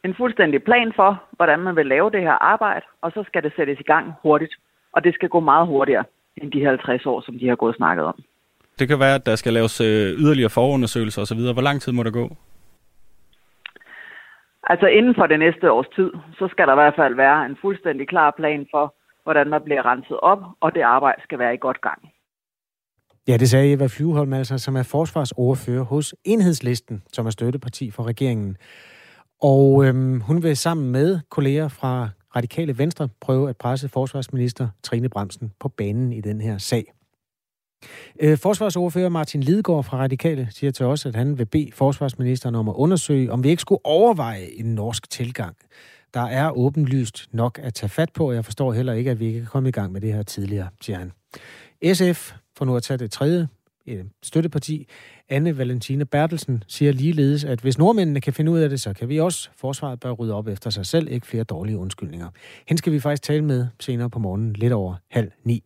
en 0.04 0.14
fuldstændig 0.14 0.62
plan 0.62 0.92
for, 0.96 1.22
hvordan 1.36 1.58
man 1.58 1.76
vil 1.76 1.86
lave 1.86 2.10
det 2.10 2.20
her 2.20 2.36
arbejde, 2.52 2.86
og 3.02 3.12
så 3.12 3.24
skal 3.26 3.42
det 3.42 3.52
sættes 3.56 3.80
i 3.80 3.82
gang 3.82 4.12
hurtigt. 4.22 4.54
Og 4.92 5.04
det 5.04 5.14
skal 5.14 5.28
gå 5.28 5.40
meget 5.40 5.66
hurtigere 5.66 6.04
end 6.36 6.52
de 6.52 6.64
50 6.64 7.06
år, 7.06 7.20
som 7.20 7.38
de 7.38 7.48
har 7.48 7.56
gået 7.56 7.76
snakket 7.76 8.04
om. 8.04 8.16
Det 8.78 8.88
kan 8.88 8.98
være, 8.98 9.14
at 9.14 9.26
der 9.26 9.36
skal 9.36 9.52
laves 9.52 9.80
øh, 9.80 10.06
yderligere 10.22 10.50
forundersøgelser 10.50 11.22
osv. 11.22 11.40
Hvor 11.52 11.62
lang 11.68 11.80
tid 11.80 11.92
må 11.92 12.02
der 12.02 12.10
gå? 12.10 12.26
Altså 14.62 14.86
inden 14.86 15.14
for 15.14 15.26
det 15.26 15.38
næste 15.38 15.72
års 15.72 15.88
tid, 15.96 16.10
så 16.38 16.48
skal 16.48 16.66
der 16.66 16.72
i 16.72 16.80
hvert 16.82 16.96
fald 16.96 17.14
være 17.14 17.46
en 17.46 17.56
fuldstændig 17.60 18.08
klar 18.08 18.30
plan 18.30 18.66
for, 18.70 18.94
hvordan 19.24 19.52
der 19.52 19.58
bliver 19.58 19.86
renset 19.86 20.20
op, 20.20 20.42
og 20.60 20.74
det 20.74 20.82
arbejde 20.82 21.22
skal 21.22 21.38
være 21.38 21.54
i 21.54 21.58
godt 21.60 21.80
gang. 21.80 22.00
Ja, 23.28 23.36
det 23.36 23.50
sagde 23.50 23.72
Eva 23.72 23.86
Flyveholm, 23.86 24.32
altså, 24.32 24.58
som 24.58 24.76
er 24.76 24.82
forsvarsoverfører 24.82 25.82
hos 25.82 26.14
Enhedslisten, 26.24 27.02
som 27.12 27.26
er 27.26 27.30
støtteparti 27.30 27.90
for 27.90 28.02
regeringen. 28.02 28.56
Og 29.42 29.84
øhm, 29.84 30.20
hun 30.20 30.42
vil 30.42 30.56
sammen 30.56 30.92
med 30.92 31.20
kolleger 31.30 31.68
fra 31.68 32.08
Radikale 32.36 32.78
Venstre 32.78 33.08
prøve 33.20 33.48
at 33.48 33.56
presse 33.56 33.88
forsvarsminister 33.88 34.68
Trine 34.82 35.08
Bremsen 35.08 35.52
på 35.60 35.68
banen 35.68 36.12
i 36.12 36.20
den 36.20 36.40
her 36.40 36.58
sag. 36.58 36.92
Øh, 38.20 38.38
forsvarsoverfører 38.38 39.08
Martin 39.08 39.40
Lidegaard 39.40 39.84
fra 39.84 39.98
Radikale 39.98 40.48
siger 40.50 40.70
til 40.70 40.86
os, 40.86 41.06
at 41.06 41.16
han 41.16 41.38
vil 41.38 41.46
bede 41.46 41.70
forsvarsministeren 41.72 42.54
om 42.54 42.68
at 42.68 42.74
undersøge, 42.74 43.32
om 43.32 43.44
vi 43.44 43.48
ikke 43.48 43.60
skulle 43.60 43.86
overveje 43.86 44.44
en 44.44 44.74
norsk 44.74 45.10
tilgang. 45.10 45.56
Der 46.14 46.24
er 46.24 46.50
åbenlyst 46.50 47.28
nok 47.32 47.60
at 47.62 47.74
tage 47.74 47.90
fat 47.90 48.12
på, 48.14 48.28
og 48.28 48.34
jeg 48.34 48.44
forstår 48.44 48.72
heller 48.72 48.92
ikke, 48.92 49.10
at 49.10 49.20
vi 49.20 49.26
ikke 49.26 49.38
kan 49.38 49.48
komme 49.48 49.68
i 49.68 49.72
gang 49.72 49.92
med 49.92 50.00
det 50.00 50.12
her 50.12 50.22
tidligere, 50.22 50.68
siger 50.80 50.98
han. 50.98 51.12
SF 51.94 52.32
for 52.58 52.64
nu 52.64 52.76
at 52.76 52.82
tage 52.82 52.98
det 52.98 53.10
tredje 53.10 53.48
øh, 53.88 54.04
støtteparti, 54.22 54.86
Anne 55.28 55.58
Valentina 55.58 56.04
Bertelsen, 56.04 56.64
siger 56.66 56.92
ligeledes, 56.92 57.44
at 57.44 57.60
hvis 57.60 57.78
nordmændene 57.78 58.20
kan 58.20 58.32
finde 58.32 58.50
ud 58.50 58.58
af 58.58 58.68
det, 58.68 58.80
så 58.80 58.92
kan 58.92 59.08
vi 59.08 59.20
også. 59.20 59.50
Forsvaret 59.56 60.00
bør 60.00 60.10
rydde 60.10 60.34
op 60.34 60.48
efter 60.48 60.70
sig 60.70 60.86
selv, 60.86 61.08
ikke 61.10 61.26
flere 61.26 61.44
dårlige 61.44 61.78
undskyldninger. 61.78 62.28
Hende 62.68 62.78
skal 62.78 62.92
vi 62.92 63.00
faktisk 63.00 63.22
tale 63.22 63.44
med 63.44 63.66
senere 63.80 64.10
på 64.10 64.18
morgenen, 64.18 64.52
lidt 64.52 64.72
over 64.72 64.94
halv 65.10 65.30
ni. 65.44 65.62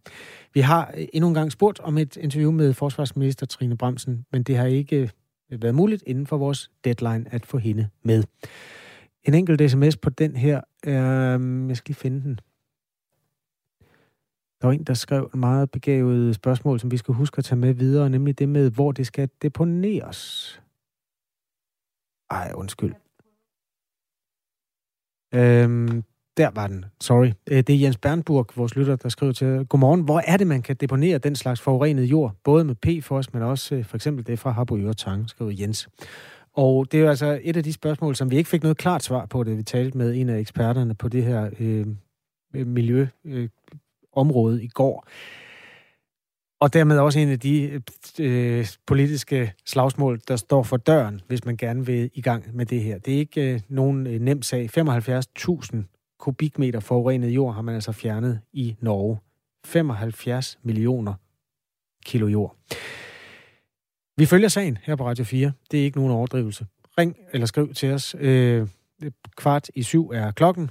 Vi 0.54 0.60
har 0.60 0.94
øh, 0.96 1.06
endnu 1.12 1.28
en 1.28 1.34
gang 1.34 1.52
spurgt 1.52 1.80
om 1.80 1.98
et 1.98 2.16
interview 2.16 2.50
med 2.50 2.72
forsvarsminister 2.72 3.46
Trine 3.46 3.76
Bremsen, 3.76 4.24
men 4.32 4.42
det 4.42 4.56
har 4.56 4.66
ikke 4.66 5.10
øh, 5.50 5.62
været 5.62 5.74
muligt 5.74 6.02
inden 6.06 6.26
for 6.26 6.36
vores 6.36 6.70
deadline 6.84 7.24
at 7.30 7.46
få 7.46 7.58
hende 7.58 7.88
med. 8.02 8.24
En 9.24 9.34
enkelt 9.34 9.70
sms 9.70 9.96
på 9.96 10.10
den 10.10 10.36
her, 10.36 10.60
øh, 10.86 11.68
jeg 11.68 11.76
skal 11.76 11.88
lige 11.88 12.00
finde 12.00 12.22
den. 12.22 12.38
Der 14.62 14.68
var 14.68 14.72
en, 14.72 14.84
der 14.84 14.94
skrev 14.94 15.30
en 15.34 15.40
meget 15.40 15.70
begavet 15.70 16.34
spørgsmål, 16.34 16.80
som 16.80 16.90
vi 16.90 16.96
skal 16.96 17.14
huske 17.14 17.38
at 17.38 17.44
tage 17.44 17.58
med 17.58 17.74
videre, 17.74 18.10
nemlig 18.10 18.38
det 18.38 18.48
med, 18.48 18.70
hvor 18.70 18.92
det 18.92 19.06
skal 19.06 19.28
deponeres. 19.42 20.48
Ej, 22.30 22.52
undskyld. 22.54 22.94
Øhm, 25.34 26.04
Der 26.36 26.50
var 26.54 26.66
den. 26.66 26.84
Sorry. 27.00 27.32
Øh, 27.50 27.56
det 27.56 27.70
er 27.70 27.78
Jens 27.78 27.96
Bernburg, 27.96 28.46
vores 28.56 28.76
lytter, 28.76 28.96
der 28.96 29.08
skriver 29.08 29.32
til 29.32 29.66
Godmorgen. 29.66 30.00
Hvor 30.00 30.22
er 30.26 30.36
det, 30.36 30.46
man 30.46 30.62
kan 30.62 30.76
deponere 30.76 31.18
den 31.18 31.36
slags 31.36 31.60
forurenet 31.60 32.04
jord? 32.04 32.34
Både 32.44 32.64
med 32.64 32.74
PFOS, 32.74 33.32
men 33.32 33.42
også 33.42 33.74
øh, 33.74 33.84
for 33.84 33.96
eksempel 33.96 34.26
det 34.26 34.38
fra 34.38 34.50
Harbo 34.50 34.92
Tang, 34.92 35.28
skriver 35.28 35.50
Jens. 35.60 35.88
Og 36.52 36.92
det 36.92 36.98
er 36.98 37.02
jo 37.02 37.08
altså 37.08 37.40
et 37.42 37.56
af 37.56 37.64
de 37.64 37.72
spørgsmål, 37.72 38.16
som 38.16 38.30
vi 38.30 38.36
ikke 38.36 38.50
fik 38.50 38.62
noget 38.62 38.76
klart 38.78 39.02
svar 39.02 39.26
på, 39.26 39.44
det 39.44 39.56
vi 39.56 39.62
talte 39.62 39.98
med 39.98 40.14
en 40.14 40.28
af 40.28 40.38
eksperterne 40.38 40.94
på 40.94 41.08
det 41.08 41.24
her 41.24 41.50
øh, 41.60 41.86
miljø, 42.66 43.06
øh, 43.24 43.48
område 44.12 44.64
i 44.64 44.68
går. 44.68 45.06
Og 46.60 46.72
dermed 46.72 46.98
også 46.98 47.18
en 47.18 47.28
af 47.28 47.40
de 47.40 47.82
øh, 48.20 48.66
politiske 48.86 49.52
slagsmål, 49.66 50.20
der 50.28 50.36
står 50.36 50.62
for 50.62 50.76
døren, 50.76 51.20
hvis 51.26 51.44
man 51.44 51.56
gerne 51.56 51.86
vil 51.86 52.10
i 52.14 52.20
gang 52.20 52.56
med 52.56 52.66
det 52.66 52.82
her. 52.82 52.98
Det 52.98 53.14
er 53.14 53.18
ikke 53.18 53.52
øh, 53.52 53.60
nogen 53.68 54.06
øh, 54.06 54.20
nem 54.20 54.42
sag. 54.42 54.70
75.000 54.78 55.76
kubikmeter 56.18 56.80
forurenet 56.80 57.28
jord 57.28 57.54
har 57.54 57.62
man 57.62 57.74
altså 57.74 57.92
fjernet 57.92 58.40
i 58.52 58.76
Norge. 58.80 59.18
75 59.64 60.58
millioner 60.62 61.14
kilo 62.04 62.26
jord. 62.26 62.56
Vi 64.16 64.26
følger 64.26 64.48
sagen 64.48 64.78
her 64.82 64.96
på 64.96 65.06
Radio 65.06 65.24
4. 65.24 65.52
Det 65.70 65.80
er 65.80 65.84
ikke 65.84 65.98
nogen 65.98 66.12
overdrivelse. 66.12 66.66
Ring 66.98 67.16
eller 67.32 67.46
skriv 67.46 67.74
til 67.74 67.92
os. 67.92 68.16
Øh, 68.18 68.68
kvart 69.36 69.70
i 69.74 69.82
syv 69.82 70.10
er 70.14 70.30
klokken. 70.30 70.70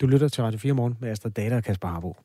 Du 0.00 0.06
lytter 0.06 0.28
til 0.28 0.42
Radio 0.42 0.58
4 0.58 0.72
morgen 0.72 0.96
med 1.00 1.10
Astrid 1.10 1.32
Data 1.32 1.56
og 1.56 1.64
Kasper 1.64 1.88
Harbo. 1.88 2.16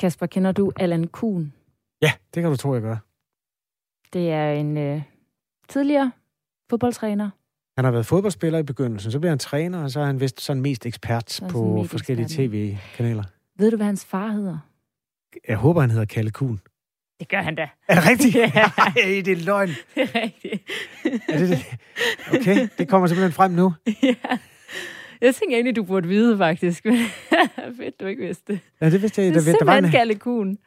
Kasper, 0.00 0.26
kender 0.26 0.52
du 0.52 0.72
Allan 0.76 1.06
Kuhn? 1.06 1.52
Ja, 2.02 2.12
det 2.34 2.42
kan 2.42 2.50
du 2.50 2.56
tro, 2.56 2.74
jeg 2.74 2.82
gør. 2.82 2.96
Det 4.12 4.30
er 4.30 4.52
en 4.52 4.76
øh, 4.76 5.02
tidligere 5.68 6.12
fodboldtræner. 6.70 7.30
Han 7.76 7.84
har 7.84 7.92
været 7.92 8.06
fodboldspiller 8.06 8.58
i 8.58 8.62
begyndelsen, 8.62 9.12
så 9.12 9.18
bliver 9.18 9.30
han 9.30 9.38
træner, 9.38 9.82
og 9.82 9.90
så 9.90 10.00
er 10.00 10.04
han 10.04 10.20
vist 10.20 10.40
sådan 10.40 10.62
mest 10.62 10.86
ekspert 10.86 11.30
så 11.30 11.48
på 11.48 11.84
forskellige 11.84 12.28
tv-kanaler. 12.28 13.24
Ved 13.58 13.70
du, 13.70 13.76
hvad 13.76 13.86
hans 13.86 14.04
far 14.04 14.28
hedder? 14.28 14.58
Jeg 15.48 15.56
håber, 15.56 15.80
han 15.80 15.90
hedder 15.90 16.04
Kalle 16.04 16.30
Kuhn. 16.30 16.60
Det 17.20 17.28
gør 17.28 17.42
han 17.42 17.54
da. 17.54 17.68
Er 17.88 17.94
det 17.94 18.10
rigtigt? 18.10 18.34
ja. 18.56 18.70
Ej, 18.78 19.22
det 19.24 19.28
er 19.28 19.44
løgn. 19.44 19.68
Det 19.68 20.02
er 20.02 20.22
rigtigt. 20.22 20.70
er 21.28 21.38
det 21.38 21.48
det? 21.48 21.64
Okay, 22.34 22.68
det 22.78 22.88
kommer 22.88 23.08
simpelthen 23.08 23.32
frem 23.32 23.50
nu. 23.50 23.74
ja. 24.02 24.38
Jeg 25.20 25.34
tænker 25.34 25.56
egentlig, 25.56 25.76
du 25.76 25.82
burde 25.82 26.08
vide, 26.08 26.38
faktisk. 26.38 26.86
Fedt, 27.78 28.00
du 28.00 28.06
ikke 28.06 28.22
vidste 28.22 28.52
det. 28.52 28.60
Ja, 28.80 28.90
det 28.90 29.02
vidste 29.02 29.22
jeg. 29.22 29.34
Det 29.34 29.48
er 29.48 29.52
der, 29.52 29.58
der 29.58 29.64
var 29.64 29.78
en... 29.78 29.90
Kalle 29.90 30.14
Kuhn. 30.14 30.58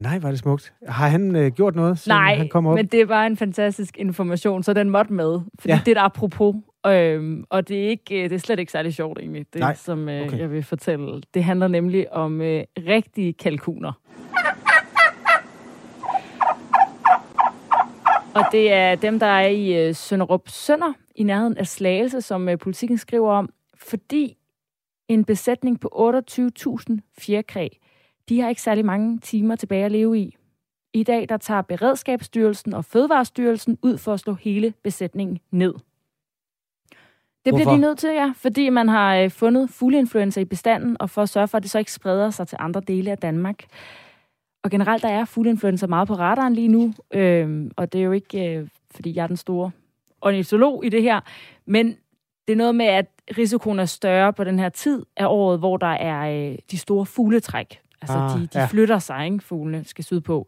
Nej, 0.00 0.18
var 0.18 0.30
det 0.30 0.38
smukt. 0.38 0.72
Har 0.88 1.08
han 1.08 1.36
øh, 1.36 1.52
gjort 1.52 1.74
noget, 1.76 1.98
siden 1.98 2.16
Nej, 2.16 2.36
han 2.36 2.48
kom 2.48 2.66
op? 2.66 2.74
men 2.74 2.86
det 2.86 3.08
var 3.08 3.26
en 3.26 3.36
fantastisk 3.36 3.98
information, 3.98 4.62
så 4.62 4.72
den 4.72 4.90
måtte 4.90 5.12
med. 5.12 5.40
Fordi 5.58 5.72
ja. 5.72 5.80
det 5.84 5.96
er 5.96 6.00
et 6.00 6.04
apropos, 6.04 6.56
øhm, 6.86 7.44
og 7.50 7.68
det 7.68 7.84
er, 7.84 7.88
ikke, 7.88 8.22
øh, 8.24 8.30
det 8.30 8.32
er 8.32 8.38
slet 8.38 8.58
ikke 8.58 8.72
særlig 8.72 8.94
sjovt 8.94 9.18
egentlig, 9.18 9.46
det 9.52 9.60
Nej. 9.60 9.74
som 9.74 10.08
øh, 10.08 10.26
Okay. 10.26 10.38
jeg 10.38 10.50
vil 10.50 10.62
fortælle. 10.62 11.22
Det 11.34 11.44
handler 11.44 11.68
nemlig 11.68 12.12
om 12.12 12.40
øh, 12.40 12.64
rigtige 12.88 13.32
kalkuner. 13.32 13.92
Og 18.34 18.44
det 18.52 18.72
er 18.72 18.94
dem, 18.94 19.18
der 19.18 19.26
er 19.26 19.48
i 19.48 19.88
øh, 19.88 19.94
Sønderup 19.94 20.48
Sønder, 20.48 20.92
i 21.14 21.22
nærheden 21.22 21.58
af 21.58 21.66
Slagelse, 21.66 22.20
som 22.20 22.48
øh, 22.48 22.58
politikken 22.58 22.98
skriver 22.98 23.32
om, 23.32 23.48
fordi 23.76 24.36
en 25.08 25.24
besætning 25.24 25.80
på 25.80 26.14
28.000 26.28 26.96
fjerkræ, 27.18 27.68
de 28.28 28.40
har 28.40 28.48
ikke 28.48 28.62
særlig 28.62 28.84
mange 28.84 29.18
timer 29.18 29.56
tilbage 29.56 29.84
at 29.84 29.92
leve 29.92 30.18
i. 30.18 30.36
I 30.92 31.02
dag 31.02 31.28
der 31.28 31.36
tager 31.36 31.62
Beredskabsstyrelsen 31.62 32.74
og 32.74 32.84
Fødevarestyrelsen 32.84 33.78
ud 33.82 33.98
for 33.98 34.12
at 34.12 34.20
slå 34.20 34.34
hele 34.34 34.74
besætningen 34.82 35.38
ned. 35.50 35.74
Det 37.44 37.54
bliver 37.54 37.64
Hvorfor? 37.64 37.76
de 37.76 37.80
nødt 37.80 37.98
til, 37.98 38.10
ja, 38.10 38.32
fordi 38.36 38.68
man 38.68 38.88
har 38.88 39.16
øh, 39.16 39.30
fundet 39.30 39.70
fugleinfluenza 39.70 40.40
i 40.40 40.44
bestanden, 40.44 40.96
og 41.00 41.10
for 41.10 41.22
at 41.22 41.28
sørge 41.28 41.48
for, 41.48 41.56
at 41.56 41.62
det 41.62 41.70
så 41.70 41.78
ikke 41.78 41.92
spreder 41.92 42.30
sig 42.30 42.48
til 42.48 42.58
andre 42.60 42.80
dele 42.80 43.10
af 43.10 43.18
Danmark. 43.18 43.64
Og 44.62 44.70
generelt 44.70 45.02
der 45.02 45.08
er 45.08 45.24
fugleinfluenza 45.24 45.86
meget 45.86 46.08
på 46.08 46.14
radaren 46.14 46.54
lige 46.54 46.68
nu, 46.68 46.94
øh, 47.10 47.70
og 47.76 47.92
det 47.92 47.98
er 47.98 48.04
jo 48.04 48.12
ikke, 48.12 48.56
øh, 48.56 48.68
fordi 48.90 49.16
jeg 49.16 49.22
er 49.22 49.26
den 49.26 49.36
store 49.36 49.70
ornitolog 50.20 50.84
i 50.84 50.88
det 50.88 51.02
her, 51.02 51.20
men 51.66 51.86
det 52.46 52.52
er 52.52 52.56
noget 52.56 52.74
med, 52.74 52.86
at 52.86 53.06
risikoen 53.38 53.78
er 53.78 53.84
større 53.84 54.32
på 54.32 54.44
den 54.44 54.58
her 54.58 54.68
tid 54.68 55.02
af 55.16 55.26
året, 55.26 55.58
hvor 55.58 55.76
der 55.76 55.86
er 55.86 56.50
øh, 56.50 56.58
de 56.70 56.78
store 56.78 57.06
fugletræk. 57.06 57.78
Altså, 58.02 58.16
Ah, 58.18 58.40
de, 58.40 58.46
de 58.46 58.58
ja. 58.60 58.66
flytter 58.66 58.98
sig, 58.98 59.24
ikke? 59.24 59.38
Fuglene 59.44 59.84
skal 59.84 60.04
sydpå. 60.04 60.46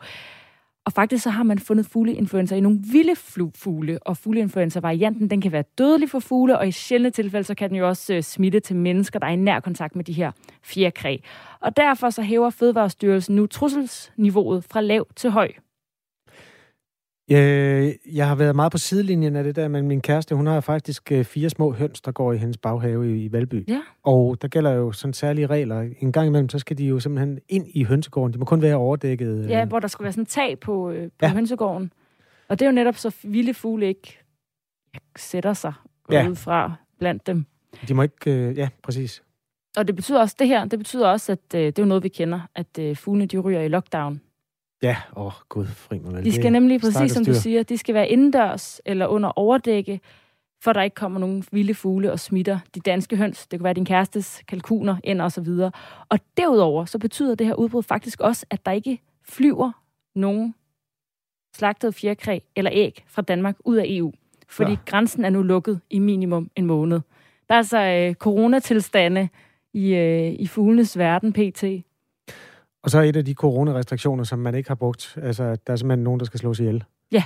Og 0.85 0.93
faktisk 0.93 1.25
så 1.25 1.31
har 1.31 1.43
man 1.43 1.59
fundet 1.59 1.87
fugleinfluenza 1.87 2.57
i 2.57 2.61
nogle 2.61 2.79
vilde 2.93 3.17
fugle, 3.55 3.99
og 4.03 4.17
fugleinfluenza-varianten, 4.17 5.31
den 5.31 5.41
kan 5.41 5.53
være 5.53 5.65
dødelig 5.79 6.11
for 6.11 6.19
fugle, 6.19 6.59
og 6.59 6.69
i 6.69 6.73
sjældne 6.73 7.11
tilfælde, 7.11 7.45
så 7.45 7.55
kan 7.55 7.69
den 7.69 7.79
jo 7.79 7.89
også 7.89 8.15
øh, 8.15 8.23
smitte 8.23 8.61
til 8.61 8.77
mennesker, 8.77 9.19
der 9.19 9.27
er 9.27 9.31
i 9.31 9.37
nær 9.37 9.61
kontakt 9.61 9.97
med 9.97 10.05
de 10.05 10.13
her 10.13 10.33
fjerkræ. 10.63 11.17
Og 11.61 11.77
derfor 11.77 12.11
så 12.11 12.23
hæver 12.23 12.51
Fødevarestyrelsen 12.51 13.37
nu 13.37 13.47
trusselsniveauet 13.47 14.65
fra 14.65 14.81
lav 14.81 15.07
til 15.17 15.31
høj. 15.31 15.53
Øh, 17.31 17.93
jeg 18.17 18.29
har 18.29 18.35
været 18.35 18.57
meget 18.57 18.73
på 18.73 18.79
sidelinjen 18.79 19.37
af 19.37 19.45
det 19.45 19.57
der, 19.57 19.69
men 19.69 19.89
min 19.89 20.01
kæreste, 20.01 20.35
hun 20.35 20.47
har 20.47 20.61
faktisk 20.61 21.13
øh, 21.13 21.25
fire 21.25 21.51
små 21.51 21.73
høns, 21.73 22.01
der 22.01 22.13
går 22.13 22.33
i 22.33 22.37
hendes 22.37 22.57
baghave 22.57 23.17
i, 23.17 23.25
i 23.25 23.33
Valby. 23.33 23.65
Ja. 23.69 23.81
Og 24.03 24.43
der 24.43 24.49
gælder 24.49 24.71
jo 24.73 24.93
sådan 24.93 25.15
særlige 25.15 25.47
regler. 25.47 25.89
En 26.01 26.13
gang 26.13 26.27
imellem, 26.29 26.49
så 26.49 26.59
skal 26.59 26.79
de 26.79 26.85
jo 26.87 27.01
simpelthen 27.01 27.39
ind 27.49 27.67
i 27.75 27.85
hønsegården. 27.85 28.33
De 28.33 28.39
må 28.39 28.45
kun 28.45 28.63
være 28.63 28.75
overdækket. 28.77 29.45
øh, 29.45 29.51
Ja, 29.51 29.65
hvor 29.65 29.81
der 29.81 29.89
skal 29.89 30.03
være 30.03 30.13
sådan 30.13 30.27
tag 30.27 30.61
på, 30.61 30.91
øh, 30.91 31.05
på 31.07 31.11
Ja. 31.23 31.33
hønsegården. 31.33 31.93
Og 32.49 32.59
det 32.59 32.65
er 32.65 32.71
jo 32.71 32.75
netop 32.75 32.97
så 32.97 33.15
vilde 33.25 33.55
fugle 33.55 33.87
ikke 33.87 34.19
sætter 35.17 35.53
sig 35.53 35.73
Ja. 36.11 36.21
ja. 36.23 36.29
ud 36.29 36.35
fra 36.37 36.73
blandt 36.99 37.27
dem. 37.27 37.45
De 37.89 37.95
må 37.95 38.03
ikke... 38.03 38.33
Øh, 38.49 38.59
ja, 38.59 38.69
præcis. 38.83 39.23
Og 39.77 39.87
det 39.87 39.97
betyder 39.97 40.21
også, 40.21 40.37
det 40.39 40.47
her, 40.49 40.65
det 40.65 40.79
betyder 40.79 41.09
også, 41.09 41.33
at 41.33 41.39
øh, 41.55 41.61
det 41.61 41.79
er 41.79 41.83
jo 41.83 41.87
noget, 41.89 42.03
vi 42.03 42.09
kender, 42.09 42.41
at 42.55 42.79
øh, 42.81 42.97
fuglene, 42.97 43.27
de 43.27 43.39
ryger 43.39 43.61
i 43.61 43.69
lockdown. 43.69 44.21
Ja, 44.83 44.97
åh, 45.17 45.27
oh, 45.27 45.33
gud, 45.49 45.67
fri 45.67 45.99
mig 45.99 46.13
vel. 46.13 46.25
De 46.25 46.33
skal 46.33 46.53
nemlig, 46.53 46.81
præcis 46.81 47.13
som 47.13 47.25
du 47.25 47.35
siger, 47.35 47.63
de 47.63 47.79
skal 47.79 47.95
være 47.95 48.09
indendørs 48.09 48.81
eller 48.85 49.07
under 49.07 49.39
overdække, 49.39 50.01
for 50.63 50.73
der 50.73 50.83
ikke 50.83 50.95
kommer 50.95 51.21
nogen 51.21 51.45
vilde 51.53 51.75
fugle 51.75 52.13
og 52.13 52.21
smitter 52.21 52.59
de 52.75 52.81
danske 52.81 53.17
høns. 53.17 53.47
Det 53.47 53.59
kan 53.59 53.65
være 53.65 53.75
din 53.75 53.85
kærestes 53.85 54.43
kalkuner, 54.49 55.21
og 55.21 55.33
så 55.33 55.41
videre. 55.41 55.73
Og 56.09 56.19
derudover, 56.37 56.85
så 56.85 56.99
betyder 56.99 57.35
det 57.35 57.47
her 57.47 57.55
udbrud 57.55 57.83
faktisk 57.83 58.21
også, 58.21 58.47
at 58.51 58.67
der 58.67 58.73
ikke 58.73 59.01
flyver 59.25 59.73
nogen 60.15 60.55
slagtede 61.57 61.93
fjerkræ 61.93 62.39
eller 62.57 62.71
æg 62.75 63.05
fra 63.07 63.23
Danmark 63.23 63.57
ud 63.65 63.77
af 63.77 63.85
EU. 63.87 64.13
Fordi 64.49 64.71
ja. 64.71 64.77
grænsen 64.87 65.25
er 65.25 65.31
nu 65.31 65.43
lukket 65.43 65.81
i 65.91 65.99
minimum 65.99 66.51
en 66.57 66.67
måned. 66.67 67.01
Der 67.49 67.55
er 67.55 67.59
altså 67.59 67.79
øh, 67.79 68.15
coronatilstande 68.15 69.29
i, 69.73 69.95
øh, 69.95 70.33
i 70.33 70.47
fuglenes 70.47 70.99
verden, 70.99 71.33
pt. 71.33 71.65
Og 72.83 72.91
så 72.91 72.99
er 72.99 73.03
et 73.03 73.17
af 73.17 73.25
de 73.25 73.35
coronarestriktioner, 73.35 74.25
som 74.25 74.39
man 74.39 74.55
ikke 74.55 74.71
har 74.71 74.75
brugt. 74.75 75.19
Altså, 75.23 75.45
der 75.67 75.73
er 75.73 75.77
simpelthen 75.77 76.05
nogen, 76.05 76.21
der 76.21 76.27
skal 76.27 76.41
slås 76.41 76.61
ihjel. 76.61 76.85
Ja, 77.13 77.25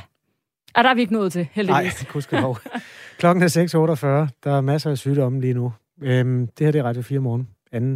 og 0.74 0.84
der 0.84 0.90
er 0.90 0.94
vi 0.94 1.00
ikke 1.00 1.12
nået 1.12 1.32
til, 1.32 1.40
Nej, 1.40 1.48
heldigvis. 1.52 2.06
gudskelov. 2.12 2.58
Klokken 3.18 3.42
er 3.42 4.26
6.48. 4.28 4.30
Der 4.44 4.56
er 4.56 4.60
masser 4.60 4.90
af 4.90 4.98
sygdomme 4.98 5.40
lige 5.40 5.54
nu. 5.54 5.72
Øhm, 6.02 6.46
det 6.46 6.66
her 6.66 6.72
det 6.72 6.78
er 6.78 6.84
Radio 6.84 7.02
4 7.02 7.20
morgen, 7.20 7.48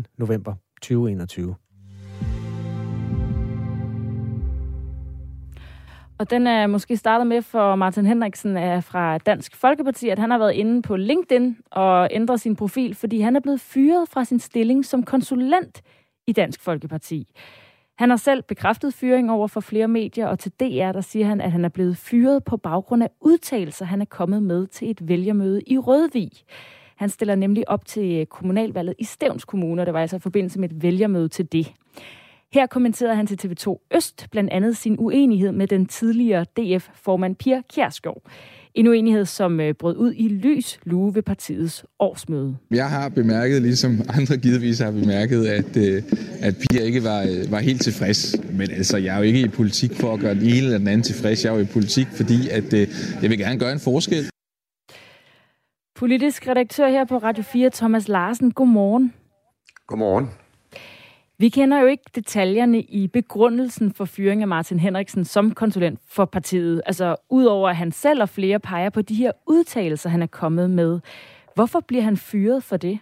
2. 0.04 0.08
november 0.18 0.54
2021. 0.82 1.54
Og 6.18 6.30
den 6.30 6.46
er 6.46 6.66
måske 6.66 6.96
startet 6.96 7.26
med 7.26 7.42
for 7.42 7.74
Martin 7.74 8.06
Henriksen 8.06 8.56
er 8.56 8.80
fra 8.80 9.18
Dansk 9.18 9.56
Folkeparti, 9.56 10.08
at 10.08 10.18
han 10.18 10.30
har 10.30 10.38
været 10.38 10.52
inde 10.52 10.82
på 10.82 10.96
LinkedIn 10.96 11.56
og 11.70 12.08
ændret 12.10 12.40
sin 12.40 12.56
profil, 12.56 12.94
fordi 12.94 13.20
han 13.20 13.36
er 13.36 13.40
blevet 13.40 13.60
fyret 13.60 14.08
fra 14.08 14.24
sin 14.24 14.38
stilling 14.38 14.84
som 14.84 15.02
konsulent 15.02 15.82
i 16.26 16.32
Dansk 16.32 16.60
Folkeparti. 16.60 17.28
Han 17.98 18.10
har 18.10 18.16
selv 18.16 18.42
bekræftet 18.42 18.94
fyring 18.94 19.30
over 19.30 19.48
for 19.48 19.60
flere 19.60 19.88
medier, 19.88 20.26
og 20.26 20.38
til 20.38 20.52
DR 20.60 20.92
der 20.92 21.00
siger 21.00 21.26
han, 21.26 21.40
at 21.40 21.52
han 21.52 21.64
er 21.64 21.68
blevet 21.68 21.96
fyret 21.96 22.44
på 22.44 22.56
baggrund 22.56 23.02
af 23.02 23.10
udtalelser, 23.20 23.84
han 23.84 24.00
er 24.00 24.04
kommet 24.04 24.42
med 24.42 24.66
til 24.66 24.90
et 24.90 25.08
vælgermøde 25.08 25.62
i 25.66 25.78
Rødvig. 25.78 26.30
Han 26.96 27.08
stiller 27.08 27.34
nemlig 27.34 27.68
op 27.68 27.86
til 27.86 28.26
kommunalvalget 28.26 28.94
i 28.98 29.04
Stævns 29.04 29.44
Kommune, 29.44 29.82
og 29.82 29.86
det 29.86 29.94
var 29.94 30.00
altså 30.00 30.16
i 30.16 30.20
forbindelse 30.20 30.60
med 30.60 30.70
et 30.70 30.82
vælgermøde 30.82 31.28
til 31.28 31.52
det. 31.52 31.74
Her 32.52 32.66
kommenterede 32.66 33.14
han 33.14 33.26
til 33.26 33.48
TV2 33.48 33.86
Øst 33.94 34.28
blandt 34.30 34.50
andet 34.50 34.76
sin 34.76 34.96
uenighed 34.98 35.52
med 35.52 35.66
den 35.66 35.86
tidligere 35.86 36.44
DF-formand 36.44 37.36
Pia 37.36 37.62
Kjærsgaard. 37.74 38.22
En 38.76 38.86
uenighed, 38.86 39.24
som 39.24 39.60
øh, 39.60 39.74
brød 39.74 39.96
ud 39.96 40.12
i 40.16 40.28
lys 40.28 40.78
lue 40.84 41.14
ved 41.14 41.22
partiets 41.22 41.84
årsmøde. 41.98 42.56
Jeg 42.70 42.90
har 42.90 43.08
bemærket, 43.08 43.62
ligesom 43.62 44.00
andre 44.08 44.36
givetvis 44.36 44.78
har 44.78 44.90
bemærket, 44.90 45.46
at, 45.46 45.76
øh, 45.76 46.02
at 46.40 46.54
Pia 46.56 46.80
ikke 46.82 47.04
var, 47.04 47.22
øh, 47.22 47.50
var 47.50 47.58
helt 47.58 47.82
tilfreds. 47.82 48.36
Men 48.52 48.70
altså, 48.70 48.96
jeg 48.96 49.14
er 49.14 49.18
jo 49.18 49.22
ikke 49.22 49.40
i 49.40 49.48
politik 49.48 49.94
for 49.94 50.14
at 50.14 50.20
gøre 50.20 50.34
den 50.34 50.42
ene 50.42 50.56
eller 50.56 50.78
den 50.78 50.88
anden 50.88 51.02
tilfreds. 51.02 51.44
Jeg 51.44 51.50
er 51.50 51.54
jo 51.54 51.62
i 51.62 51.72
politik, 51.72 52.06
fordi 52.06 52.48
at, 52.48 52.72
jeg 53.22 53.30
vil 53.30 53.38
gerne 53.38 53.58
gøre 53.58 53.72
en 53.72 53.80
forskel. 53.80 54.30
Politisk 55.96 56.48
redaktør 56.48 56.88
her 56.88 57.04
på 57.04 57.18
Radio 57.18 57.42
4, 57.42 57.70
Thomas 57.74 58.08
Larsen. 58.08 58.50
Godmorgen. 58.50 59.12
Godmorgen. 59.86 60.26
Vi 61.38 61.48
kender 61.48 61.80
jo 61.80 61.86
ikke 61.86 62.04
detaljerne 62.14 62.80
i 62.80 63.08
begrundelsen 63.08 63.92
for 63.92 64.04
fyring 64.04 64.42
af 64.42 64.48
Martin 64.48 64.78
Henriksen 64.78 65.24
som 65.24 65.54
konsulent 65.54 66.00
for 66.08 66.24
partiet. 66.24 66.82
Altså 66.86 67.16
udover 67.30 67.68
at 67.68 67.76
han 67.76 67.92
selv 67.92 68.22
og 68.22 68.28
flere 68.28 68.58
peger 68.58 68.90
på 68.90 69.02
de 69.02 69.14
her 69.14 69.32
udtalelser, 69.46 70.10
han 70.10 70.22
er 70.22 70.26
kommet 70.26 70.70
med. 70.70 71.00
Hvorfor 71.54 71.80
bliver 71.80 72.02
han 72.02 72.16
fyret 72.16 72.64
for 72.64 72.76
det? 72.76 72.98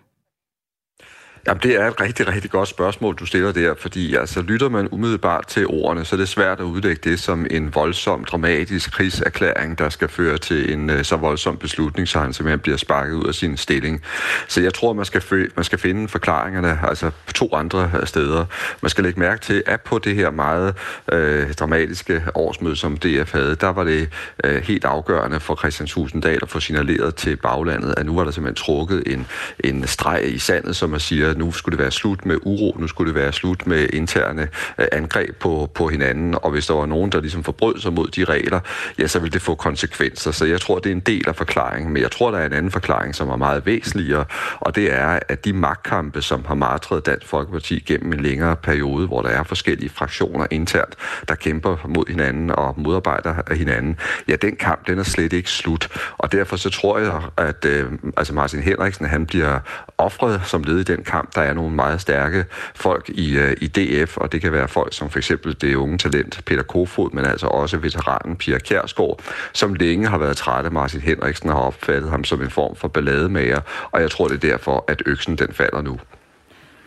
Jamen, 1.46 1.60
det 1.62 1.74
er 1.76 1.86
et 1.86 2.00
rigtig, 2.00 2.28
rigtig 2.28 2.50
godt 2.50 2.68
spørgsmål, 2.68 3.14
du 3.14 3.26
stiller 3.26 3.52
der, 3.52 3.74
fordi 3.78 4.14
altså, 4.14 4.42
lytter 4.42 4.68
man 4.68 4.88
umiddelbart 4.90 5.46
til 5.46 5.66
ordene, 5.66 6.04
så 6.04 6.16
er 6.16 6.18
det 6.18 6.28
svært 6.28 6.60
at 6.60 6.64
udlægge 6.64 7.10
det 7.10 7.20
som 7.20 7.46
en 7.50 7.74
voldsom, 7.74 8.24
dramatisk 8.24 8.92
krigserklæring, 8.92 9.78
der 9.78 9.88
skal 9.88 10.08
føre 10.08 10.38
til 10.38 10.72
en 10.72 10.90
øh, 10.90 11.04
så 11.04 11.16
voldsom 11.16 11.56
beslutning, 11.56 12.08
så 12.08 12.18
han 12.18 12.32
simpelthen 12.32 12.60
bliver 12.60 12.76
sparket 12.76 13.14
ud 13.14 13.24
af 13.24 13.34
sin 13.34 13.56
stilling. 13.56 14.02
Så 14.48 14.60
jeg 14.60 14.74
tror, 14.74 14.92
man 14.92 15.04
skal, 15.04 15.22
man 15.56 15.64
skal 15.64 15.78
finde 15.78 16.08
forklaringerne 16.08 16.78
altså 16.82 17.10
på 17.26 17.32
to 17.32 17.54
andre 17.54 17.90
øh, 18.00 18.06
steder. 18.06 18.44
Man 18.82 18.90
skal 18.90 19.04
lægge 19.04 19.20
mærke 19.20 19.40
til, 19.40 19.62
at 19.66 19.80
på 19.80 19.98
det 19.98 20.14
her 20.14 20.30
meget 20.30 20.74
øh, 21.12 21.52
dramatiske 21.52 22.22
årsmøde, 22.34 22.76
som 22.76 22.96
DF 22.96 23.32
havde, 23.32 23.54
der 23.54 23.68
var 23.68 23.84
det 23.84 24.08
øh, 24.44 24.62
helt 24.62 24.84
afgørende 24.84 25.40
for 25.40 25.56
Christian 25.56 25.86
Tusinddal 25.86 26.38
at 26.42 26.50
få 26.50 26.60
signaleret 26.60 27.14
til 27.14 27.36
baglandet, 27.36 27.94
at 27.96 28.06
nu 28.06 28.14
var 28.14 28.24
der 28.24 28.30
simpelthen 28.30 28.64
trukket 28.64 29.02
en, 29.06 29.26
en 29.64 29.86
streg 29.86 30.34
i 30.34 30.38
sandet, 30.38 30.76
som 30.76 30.90
man 30.90 31.00
siger, 31.00 31.33
at 31.34 31.38
nu 31.38 31.52
skulle 31.52 31.76
det 31.76 31.82
være 31.82 31.90
slut 31.90 32.26
med 32.26 32.38
uro, 32.42 32.76
nu 32.78 32.86
skulle 32.86 33.08
det 33.12 33.20
være 33.20 33.32
slut 33.32 33.66
med 33.66 33.88
interne 33.92 34.48
øh, 34.78 34.86
angreb 34.92 35.36
på, 35.36 35.70
på 35.74 35.88
hinanden, 35.88 36.34
og 36.42 36.50
hvis 36.50 36.66
der 36.66 36.74
var 36.74 36.86
nogen, 36.86 37.12
der 37.12 37.20
ligesom 37.20 37.44
forbrød 37.44 37.78
sig 37.78 37.92
mod 37.92 38.08
de 38.08 38.24
regler, 38.24 38.60
ja, 38.98 39.06
så 39.06 39.18
ville 39.18 39.32
det 39.32 39.42
få 39.42 39.54
konsekvenser. 39.54 40.30
Så 40.30 40.44
jeg 40.44 40.60
tror, 40.60 40.78
det 40.78 40.90
er 40.90 40.94
en 40.94 41.00
del 41.00 41.28
af 41.28 41.36
forklaringen, 41.36 41.92
men 41.92 42.02
jeg 42.02 42.10
tror, 42.10 42.30
der 42.30 42.38
er 42.38 42.46
en 42.46 42.52
anden 42.52 42.72
forklaring, 42.72 43.14
som 43.14 43.28
er 43.28 43.36
meget 43.36 43.66
væsentligere, 43.66 44.24
og 44.60 44.74
det 44.74 44.92
er, 44.92 45.18
at 45.28 45.44
de 45.44 45.52
magtkampe, 45.52 46.22
som 46.22 46.44
har 46.44 46.54
martret 46.54 47.06
Dansk 47.06 47.26
Folkeparti 47.26 47.84
gennem 47.86 48.12
en 48.12 48.20
længere 48.20 48.56
periode, 48.56 49.06
hvor 49.06 49.22
der 49.22 49.28
er 49.28 49.42
forskellige 49.42 49.90
fraktioner 49.90 50.46
internt, 50.50 50.94
der 51.28 51.34
kæmper 51.34 51.76
mod 51.88 52.04
hinanden 52.08 52.50
og 52.50 52.74
modarbejder 52.76 53.54
hinanden, 53.54 53.96
ja, 54.28 54.36
den 54.36 54.56
kamp, 54.56 54.86
den 54.86 54.98
er 54.98 55.02
slet 55.02 55.32
ikke 55.32 55.50
slut. 55.50 55.88
Og 56.18 56.32
derfor 56.32 56.56
så 56.56 56.70
tror 56.70 56.98
jeg, 56.98 57.22
at 57.36 57.64
øh, 57.64 57.92
altså 58.16 58.34
Martin 58.34 58.60
Henriksen, 58.60 59.06
han 59.06 59.26
bliver 59.26 59.60
offret 59.98 60.40
som 60.44 60.62
led 60.62 60.78
i 60.78 60.82
den 60.82 61.04
kamp, 61.04 61.23
kamp. 61.24 61.34
Der 61.34 61.42
er 61.42 61.54
nogle 61.54 61.74
meget 61.74 62.00
stærke 62.00 62.44
folk 62.74 63.08
i, 63.08 63.36
øh, 63.38 63.56
i 63.60 63.66
DF, 63.66 64.16
og 64.16 64.32
det 64.32 64.40
kan 64.40 64.52
være 64.52 64.68
folk 64.68 64.92
som 64.92 65.10
for 65.10 65.18
eksempel 65.18 65.56
det 65.60 65.74
unge 65.74 65.98
talent 65.98 66.40
Peter 66.46 66.62
Kofod, 66.62 67.10
men 67.12 67.24
altså 67.24 67.46
også 67.46 67.78
veteranen 67.78 68.36
Pia 68.36 68.58
Kjærsgaard, 68.58 69.20
som 69.52 69.74
længe 69.74 70.08
har 70.08 70.18
været 70.18 70.36
træt 70.36 70.64
af 70.64 70.72
Martin 70.72 71.00
Henriksen 71.00 71.50
og 71.50 71.56
har 71.56 71.62
opfattet 71.62 72.10
ham 72.10 72.24
som 72.24 72.42
en 72.42 72.50
form 72.50 72.76
for 72.76 72.88
ballademager, 72.88 73.60
og 73.90 74.00
jeg 74.00 74.10
tror, 74.10 74.28
det 74.28 74.44
er 74.44 74.50
derfor, 74.50 74.84
at 74.88 75.02
øksen 75.06 75.36
den 75.36 75.52
falder 75.52 75.82
nu. 75.82 75.98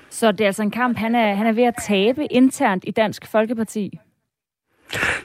Så 0.10 0.32
det 0.32 0.42
er 0.42 0.46
altså 0.46 0.64
en 0.64 0.72
kamp, 0.72 0.98
han 0.98 1.16
er, 1.16 1.34
han 1.34 1.48
er 1.48 1.52
ved 1.52 1.64
at 1.64 1.74
tabe 1.88 2.26
internt 2.26 2.84
i 2.88 2.92
Dansk 2.92 3.28
Folkeparti? 3.32 4.00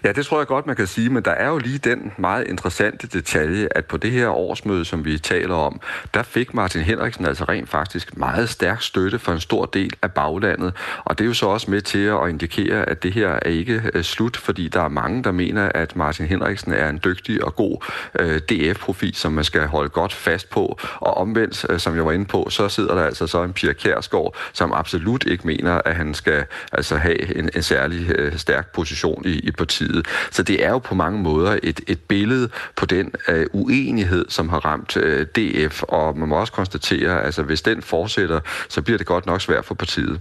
Ja, 0.04 0.12
det 0.12 0.26
tror 0.26 0.38
jeg 0.38 0.46
godt, 0.46 0.66
man 0.66 0.76
kan 0.76 0.86
sige, 0.86 1.10
men 1.10 1.22
der 1.22 1.30
er 1.30 1.48
jo 1.48 1.58
lige 1.58 1.78
den 1.78 2.12
meget 2.18 2.48
interessante 2.48 3.06
detalje, 3.06 3.68
at 3.70 3.84
på 3.84 3.96
det 3.96 4.10
her 4.10 4.28
årsmøde, 4.28 4.84
som 4.84 5.04
vi 5.04 5.18
taler 5.18 5.54
om, 5.54 5.80
der 6.14 6.22
fik 6.22 6.54
Martin 6.54 6.80
Henriksen 6.80 7.26
altså 7.26 7.44
rent 7.44 7.68
faktisk 7.68 8.16
meget 8.16 8.48
stærk 8.48 8.82
støtte 8.82 9.18
for 9.18 9.32
en 9.32 9.40
stor 9.40 9.64
del 9.64 9.92
af 10.02 10.12
baglandet, 10.12 10.72
og 11.04 11.18
det 11.18 11.24
er 11.24 11.28
jo 11.28 11.34
så 11.34 11.46
også 11.46 11.70
med 11.70 11.80
til 11.80 11.98
at 11.98 12.28
indikere, 12.28 12.88
at 12.88 13.02
det 13.02 13.12
her 13.12 13.28
er 13.28 13.48
ikke 13.48 13.82
øh, 13.94 14.02
slut, 14.02 14.36
fordi 14.36 14.68
der 14.68 14.80
er 14.82 14.88
mange, 14.88 15.24
der 15.24 15.32
mener, 15.32 15.68
at 15.74 15.96
Martin 15.96 16.26
Henriksen 16.26 16.72
er 16.72 16.88
en 16.88 17.00
dygtig 17.04 17.44
og 17.44 17.56
god 17.56 17.84
øh, 18.20 18.38
DF-profil, 18.38 19.14
som 19.14 19.32
man 19.32 19.44
skal 19.44 19.66
holde 19.66 19.88
godt 19.88 20.12
fast 20.12 20.50
på, 20.50 20.78
og 21.00 21.16
omvendt, 21.16 21.66
øh, 21.70 21.78
som 21.78 21.96
jeg 21.96 22.06
var 22.06 22.12
inde 22.12 22.24
på, 22.24 22.46
så 22.50 22.68
sidder 22.68 22.94
der 22.94 23.02
altså 23.02 23.26
så 23.26 23.42
en 23.42 23.52
Pia 23.52 23.72
Kærsgaard, 23.72 24.36
som 24.52 24.72
absolut 24.72 25.24
ikke 25.26 25.46
mener, 25.46 25.80
at 25.84 25.96
han 25.96 26.14
skal 26.14 26.44
altså 26.72 26.96
have 26.96 27.36
en, 27.36 27.50
en 27.56 27.62
særlig 27.62 28.32
stærk 28.36 28.72
position 28.72 29.22
i, 29.24 29.38
i 29.38 29.51
partiet. 29.56 30.06
Så 30.30 30.42
det 30.42 30.64
er 30.64 30.70
jo 30.70 30.78
på 30.78 30.94
mange 30.94 31.18
måder 31.18 31.58
et, 31.62 31.80
et 31.86 32.00
billede 32.00 32.48
på 32.76 32.86
den 32.86 33.12
øh, 33.28 33.46
uenighed, 33.52 34.24
som 34.28 34.48
har 34.48 34.58
ramt 34.64 34.96
øh, 34.96 35.26
DF, 35.26 35.82
og 35.82 36.18
man 36.18 36.28
må 36.28 36.36
også 36.36 36.52
konstatere, 36.52 37.18
at 37.20 37.24
altså, 37.26 37.42
hvis 37.42 37.62
den 37.62 37.82
fortsætter, 37.82 38.40
så 38.68 38.82
bliver 38.82 38.98
det 38.98 39.06
godt 39.06 39.26
nok 39.26 39.40
svært 39.40 39.64
for 39.64 39.74
partiet. 39.74 40.20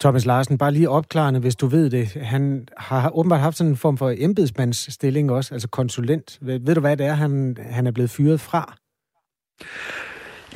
Thomas 0.00 0.26
Larsen, 0.26 0.58
bare 0.58 0.72
lige 0.72 0.90
opklarende, 0.90 1.40
hvis 1.40 1.56
du 1.56 1.66
ved 1.66 1.90
det. 1.90 2.08
Han 2.08 2.68
har 2.76 3.10
åbenbart 3.10 3.40
haft 3.40 3.56
sådan 3.56 3.70
en 3.70 3.76
form 3.76 3.98
for 3.98 4.14
embedsmandsstilling 4.18 5.30
også, 5.30 5.54
altså 5.54 5.68
konsulent. 5.68 6.38
Ved, 6.40 6.60
ved 6.62 6.74
du, 6.74 6.80
hvad 6.80 6.96
det 6.96 7.06
er, 7.06 7.14
han, 7.14 7.56
han 7.60 7.86
er 7.86 7.90
blevet 7.90 8.10
fyret 8.10 8.40
fra? 8.40 8.76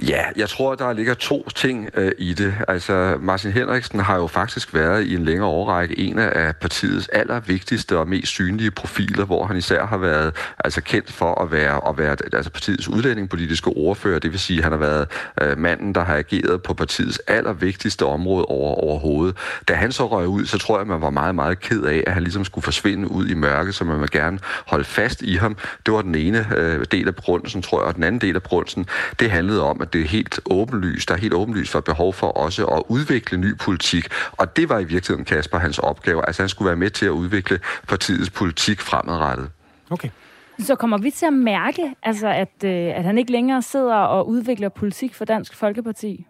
Ja, 0.09 0.22
jeg 0.36 0.48
tror, 0.48 0.74
der 0.74 0.92
ligger 0.92 1.14
to 1.14 1.48
ting 1.55 1.88
øh, 1.94 2.12
i 2.18 2.34
det. 2.34 2.55
Altså, 2.68 3.18
Martin 3.20 3.53
Henriksen 3.53 4.01
har 4.01 4.16
jo 4.16 4.26
faktisk 4.26 4.74
været 4.74 5.05
i 5.05 5.14
en 5.14 5.24
længere 5.24 5.48
årrække 5.48 5.98
en 5.98 6.18
af 6.18 6.57
partiets 6.57 7.09
allervigtigste 7.09 7.98
og 7.98 8.09
mest 8.09 8.32
synlige 8.32 8.70
profiler, 8.70 9.24
hvor 9.24 9.44
han 9.44 9.57
især 9.57 9.86
har 9.86 9.96
været 9.96 10.36
altså, 10.64 10.80
kendt 10.80 11.12
for 11.12 11.42
at 11.42 11.53
være, 11.53 11.88
at 11.88 11.98
være 11.98 12.16
altså, 12.32 12.51
partiets 12.51 12.88
udlændingepolitiske 12.88 13.70
ordfører. 13.70 14.18
Det 14.18 14.32
vil 14.32 14.40
sige, 14.40 14.59
at 14.59 14.62
han 14.62 14.72
har 14.72 14.78
været 14.78 15.09
øh, 15.40 15.59
manden, 15.59 15.94
der 15.94 16.05
har 16.05 16.16
ageret 16.16 16.62
på 16.62 16.74
partiets 16.74 17.18
allervigtigste 17.26 18.07
område 18.07 18.44
over, 18.44 18.74
overhovedet. 18.74 19.36
Da 19.68 19.74
han 19.74 19.92
så 19.92 20.07
røg 20.07 20.26
ud, 20.26 20.46
så 20.46 20.59
tror 20.59 20.78
jeg, 20.78 20.86
man 20.86 21.01
var 21.01 21.11
meget, 21.11 21.34
meget 21.34 21.61
ked 21.61 21.82
af, 21.82 22.05
at 22.07 22.12
han 22.12 22.22
ligesom 22.22 22.44
skulle 22.44 22.62
forsvinde 22.62 23.11
ud 23.11 23.28
i 23.28 23.34
mørket, 23.34 23.74
så 23.74 23.84
man 23.84 24.01
vil 24.01 24.11
gerne 24.11 24.38
holde 24.66 24.84
fast 24.84 25.22
i 25.22 25.36
ham. 25.36 25.57
Det 25.86 25.94
var 25.94 26.03
den 26.03 26.14
ene 26.14 26.46
øh, 26.57 26.84
del 26.92 27.09
af 27.09 27.14
begrundelsen, 27.14 27.62
tror 27.62 27.80
jeg, 27.80 27.88
og 27.88 27.94
den 27.94 28.05
anden 28.05 28.20
del 28.20 28.36
af 28.36 28.42
begrundelsen, 28.42 28.86
det 29.20 29.30
handlede 29.30 29.62
om, 29.62 29.80
at 29.80 29.89
det 29.93 30.01
er 30.01 30.09
helt 30.09 30.41
åbenlyst, 30.51 31.09
der 31.09 31.14
er 31.14 31.18
helt 31.18 31.34
åbenlyst 31.34 31.72
for 31.72 31.80
behov 31.80 32.14
for 32.14 32.26
også 32.26 32.66
at 32.66 32.82
udvikle 32.88 33.38
ny 33.38 33.59
politik. 33.59 34.09
Og 34.32 34.57
det 34.57 34.68
var 34.68 34.78
i 34.78 34.84
virkeligheden 34.84 35.24
Kasper 35.24 35.59
hans 35.59 35.78
opgave. 35.78 36.26
Altså 36.26 36.43
han 36.43 36.49
skulle 36.49 36.66
være 36.66 36.76
med 36.76 36.91
til 36.91 37.07
at 37.07 37.11
udvikle 37.11 37.61
partiets 37.88 38.30
politik 38.30 38.80
fremadrettet. 38.80 39.51
Okay. 39.91 40.09
Så 40.59 40.74
kommer 40.74 40.99
vi 40.99 41.11
til 41.11 41.26
at 41.26 41.32
mærke, 41.32 41.95
altså, 42.03 42.28
at, 42.28 42.64
øh, 42.64 42.70
at 42.70 43.05
han 43.05 43.18
ikke 43.18 43.32
længere 43.32 43.62
sidder 43.62 43.95
og 43.95 44.28
udvikler 44.28 44.68
politik 44.68 45.14
for 45.14 45.24
Dansk 45.24 45.55
Folkeparti? 45.55 46.26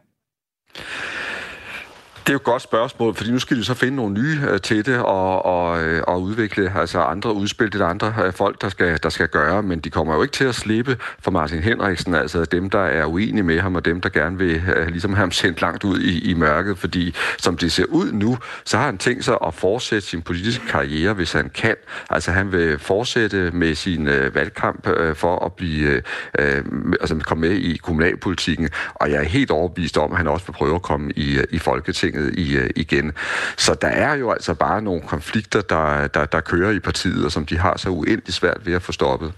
Det 2.20 2.28
er 2.28 2.32
jo 2.32 2.36
et 2.36 2.42
godt 2.42 2.62
spørgsmål, 2.62 3.14
fordi 3.14 3.30
nu 3.30 3.38
skal 3.38 3.56
de 3.56 3.64
så 3.64 3.74
finde 3.74 3.96
nogle 3.96 4.14
nye 4.14 4.40
øh, 4.50 4.60
til 4.60 4.86
det 4.86 4.98
og, 4.98 5.44
og, 5.44 5.82
øh, 5.82 6.02
og 6.06 6.22
udvikle 6.22 6.72
altså 6.78 7.00
andre 7.00 7.32
udspil, 7.32 7.72
det 7.72 7.80
er 7.80 7.86
andre 7.86 8.14
øh, 8.24 8.32
folk, 8.32 8.62
der 8.62 8.68
skal, 8.68 8.98
der 9.02 9.08
skal 9.08 9.28
gøre, 9.28 9.62
men 9.62 9.80
de 9.80 9.90
kommer 9.90 10.14
jo 10.14 10.22
ikke 10.22 10.32
til 10.32 10.44
at 10.44 10.54
slippe 10.54 10.96
for 11.20 11.30
Martin 11.30 11.62
Henriksen, 11.62 12.14
altså 12.14 12.44
dem, 12.44 12.70
der 12.70 12.78
er 12.78 13.04
uenige 13.04 13.42
med 13.42 13.60
ham, 13.60 13.74
og 13.74 13.84
dem, 13.84 14.00
der 14.00 14.08
gerne 14.08 14.38
vil 14.38 14.62
ligesom 14.88 15.12
have 15.12 15.20
ham 15.20 15.30
sendt 15.30 15.60
langt 15.60 15.84
ud 15.84 16.00
i, 16.00 16.30
i 16.30 16.34
mørket, 16.34 16.78
fordi 16.78 17.14
som 17.38 17.56
det 17.56 17.72
ser 17.72 17.84
ud 17.84 18.12
nu, 18.12 18.38
så 18.64 18.76
har 18.76 18.84
han 18.84 18.98
tænkt 18.98 19.24
sig 19.24 19.36
at 19.46 19.54
fortsætte 19.54 20.08
sin 20.08 20.22
politiske 20.22 20.66
karriere, 20.66 21.12
hvis 21.12 21.32
han 21.32 21.50
kan. 21.54 21.76
Altså 22.10 22.30
han 22.30 22.52
vil 22.52 22.78
fortsætte 22.78 23.50
med 23.50 23.74
sin 23.74 24.06
valgkamp 24.34 24.88
for 25.14 25.44
at 25.44 25.52
blive, 25.52 26.02
altså 26.34 27.20
komme 27.24 27.48
med 27.48 27.56
i 27.56 27.76
kommunalpolitikken, 27.76 28.68
og 28.94 29.10
jeg 29.10 29.20
er 29.20 29.28
helt 29.28 29.50
overbevist 29.50 29.98
om, 29.98 30.12
at 30.12 30.16
han 30.16 30.28
også 30.28 30.46
vil 30.46 30.52
prøve 30.52 30.74
at 30.74 30.82
komme 30.82 31.12
i, 31.16 31.38
i 31.50 31.58
Folketinget. 31.58 32.09
Folketinget 32.10 32.38
i, 32.38 32.56
øh, 32.56 32.70
igen. 32.76 33.12
Så 33.56 33.74
der 33.74 33.88
er 33.88 34.14
jo 34.14 34.30
altså 34.30 34.54
bare 34.54 34.82
nogle 34.82 35.02
konflikter, 35.02 35.60
der, 35.60 36.06
der, 36.06 36.26
der 36.26 36.40
kører 36.40 36.70
i 36.70 36.78
partiet, 36.78 37.24
og 37.24 37.32
som 37.32 37.46
de 37.46 37.58
har 37.58 37.76
så 37.76 37.90
uendelig 37.90 38.34
svært 38.34 38.66
ved 38.66 38.74
at 38.74 38.82
få 38.82 38.92
stoppet. 38.92 39.32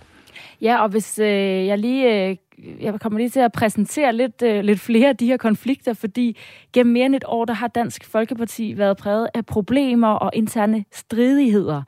Ja, 0.61 0.83
og 0.83 0.89
hvis 0.89 1.18
øh, 1.18 1.66
jeg 1.66 1.79
lige 1.79 2.29
øh, 2.29 2.37
jeg 2.81 3.01
kommer 3.01 3.18
lige 3.18 3.31
til 3.31 3.41
at 3.41 3.53
præsentere 3.53 4.12
lidt, 4.12 4.43
øh, 4.43 4.61
lidt 4.64 4.81
flere 4.81 5.09
af 5.09 5.16
de 5.16 5.27
her 5.27 5.37
konflikter, 5.37 5.95
fordi 5.95 6.39
gennem 6.73 6.93
mere 6.93 7.07
end 7.07 7.14
et 7.14 7.25
år, 7.27 7.45
der 7.45 7.55
har 7.55 7.68
Dansk 7.68 8.05
Folkeparti 8.05 8.79
været 8.79 8.97
præget 8.97 9.29
af 9.35 9.47
problemer 9.47 10.09
og 10.09 10.31
interne 10.35 10.85
stridigheder. 10.93 11.83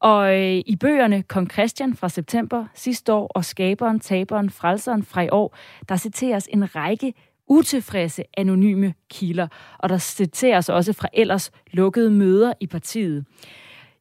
Og 0.00 0.38
øh, 0.38 0.62
i 0.66 0.76
bøgerne 0.80 1.22
Kong 1.22 1.50
Christian 1.52 1.96
fra 1.96 2.08
september 2.08 2.64
sidste 2.74 3.12
år 3.12 3.26
og 3.34 3.44
Skaberen, 3.44 4.00
Taberen, 4.00 4.50
Frelseren 4.50 5.02
fra 5.02 5.22
i 5.22 5.28
år, 5.32 5.56
der 5.88 5.96
citeres 5.96 6.48
en 6.52 6.76
række 6.76 7.12
utilfredse 7.50 8.24
anonyme 8.36 8.94
kilder, 9.10 9.48
og 9.78 9.88
der 9.88 9.98
citeres 9.98 10.68
også 10.68 10.92
fra 10.92 11.08
ellers 11.12 11.50
lukkede 11.72 12.10
møder 12.10 12.52
i 12.60 12.66
partiet. 12.66 13.24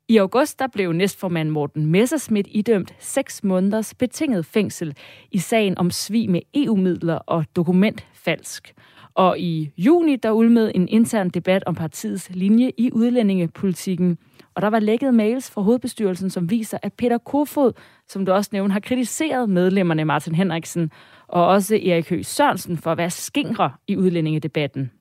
I 0.07 0.17
august 0.17 0.59
der 0.59 0.67
blev 0.67 0.91
næstformand 0.91 1.49
Morten 1.49 1.85
Messerschmidt 1.85 2.47
idømt 2.51 2.95
6 2.99 3.43
måneders 3.43 3.93
betinget 3.93 4.45
fængsel 4.45 4.93
i 5.31 5.37
sagen 5.37 5.77
om 5.77 5.91
svig 5.91 6.29
med 6.29 6.41
EU-midler 6.53 7.15
og 7.15 7.45
dokumentfalsk. 7.55 8.73
Og 9.13 9.39
i 9.39 9.71
juni 9.77 10.15
der 10.15 10.31
ulmede 10.31 10.75
en 10.75 10.87
intern 10.87 11.29
debat 11.29 11.63
om 11.65 11.75
partiets 11.75 12.29
linje 12.29 12.71
i 12.77 12.91
udlændingepolitikken. 12.93 14.17
Og 14.55 14.61
der 14.61 14.67
var 14.67 14.79
lækket 14.79 15.13
mails 15.13 15.51
fra 15.51 15.61
hovedbestyrelsen, 15.61 16.29
som 16.29 16.49
viser, 16.49 16.77
at 16.81 16.93
Peter 16.93 17.17
Kofod, 17.17 17.71
som 18.07 18.25
du 18.25 18.31
også 18.31 18.49
nævnte, 18.53 18.73
har 18.73 18.79
kritiseret 18.79 19.49
medlemmerne 19.49 20.05
Martin 20.05 20.35
Henriksen 20.35 20.91
og 21.29 21.47
også 21.47 21.75
Erik 21.75 22.09
Høgh 22.09 22.25
Sørensen 22.25 22.77
for 22.77 22.91
at 22.91 22.97
være 22.97 23.09
skingre 23.09 23.71
i 23.87 23.97
udlændingedebatten. 23.97 24.91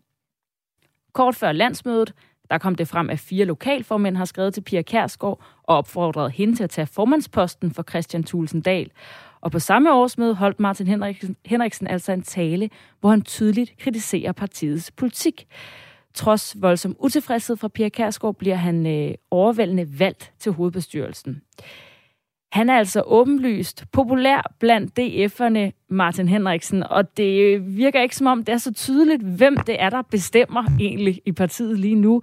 Kort 1.12 1.36
før 1.36 1.52
landsmødet, 1.52 2.14
der 2.50 2.58
kom 2.58 2.74
det 2.74 2.88
frem, 2.88 3.10
at 3.10 3.18
fire 3.18 3.44
lokalformænd 3.44 4.16
har 4.16 4.24
skrevet 4.24 4.54
til 4.54 4.60
Pia 4.60 4.82
Kærsgaard 4.82 5.40
og 5.62 5.76
opfordret 5.76 6.32
hende 6.32 6.56
til 6.56 6.64
at 6.64 6.70
tage 6.70 6.86
formandsposten 6.86 7.70
for 7.70 7.82
Christian 7.82 8.24
Tulsendal. 8.24 8.90
Og 9.40 9.50
på 9.50 9.58
samme 9.58 9.94
årsmøde 9.94 10.34
holdt 10.34 10.60
Martin 10.60 10.86
Henriksen, 10.86 11.36
Henriksen 11.46 11.86
altså 11.86 12.12
en 12.12 12.22
tale, 12.22 12.70
hvor 13.00 13.10
han 13.10 13.22
tydeligt 13.22 13.78
kritiserer 13.78 14.32
partiets 14.32 14.90
politik. 14.90 15.46
Trods 16.14 16.56
voldsom 16.62 16.96
utilfredshed 16.98 17.56
fra 17.56 17.68
Pia 17.68 17.88
Kærsgaard 17.88 18.34
bliver 18.34 18.56
han 18.56 18.86
øh, 18.86 19.14
overvældende 19.30 19.98
valgt 19.98 20.32
til 20.38 20.52
hovedbestyrelsen. 20.52 21.42
Han 22.52 22.70
er 22.70 22.74
altså 22.78 23.02
åbenlyst 23.06 23.84
populær 23.92 24.54
blandt 24.60 24.98
DF'erne 25.00 25.86
Martin 25.90 26.28
Henriksen, 26.28 26.82
og 26.82 27.16
det 27.16 27.60
virker 27.76 28.02
ikke 28.02 28.16
som 28.16 28.26
om, 28.26 28.44
det 28.44 28.52
er 28.52 28.58
så 28.58 28.72
tydeligt, 28.72 29.22
hvem 29.22 29.56
det 29.56 29.82
er, 29.82 29.90
der 29.90 30.02
bestemmer 30.02 30.64
egentlig 30.80 31.22
i 31.26 31.32
partiet 31.32 31.78
lige 31.78 31.94
nu. 31.94 32.22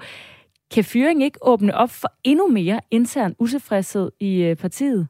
Kan 0.72 0.84
fyring 0.84 1.24
ikke 1.24 1.38
åbne 1.42 1.76
op 1.76 1.90
for 1.90 2.14
endnu 2.24 2.48
mere 2.48 2.82
intern 2.92 3.36
utilfredshed 3.40 4.12
i 4.20 4.42
øh, 4.42 4.56
partiet? 4.56 5.08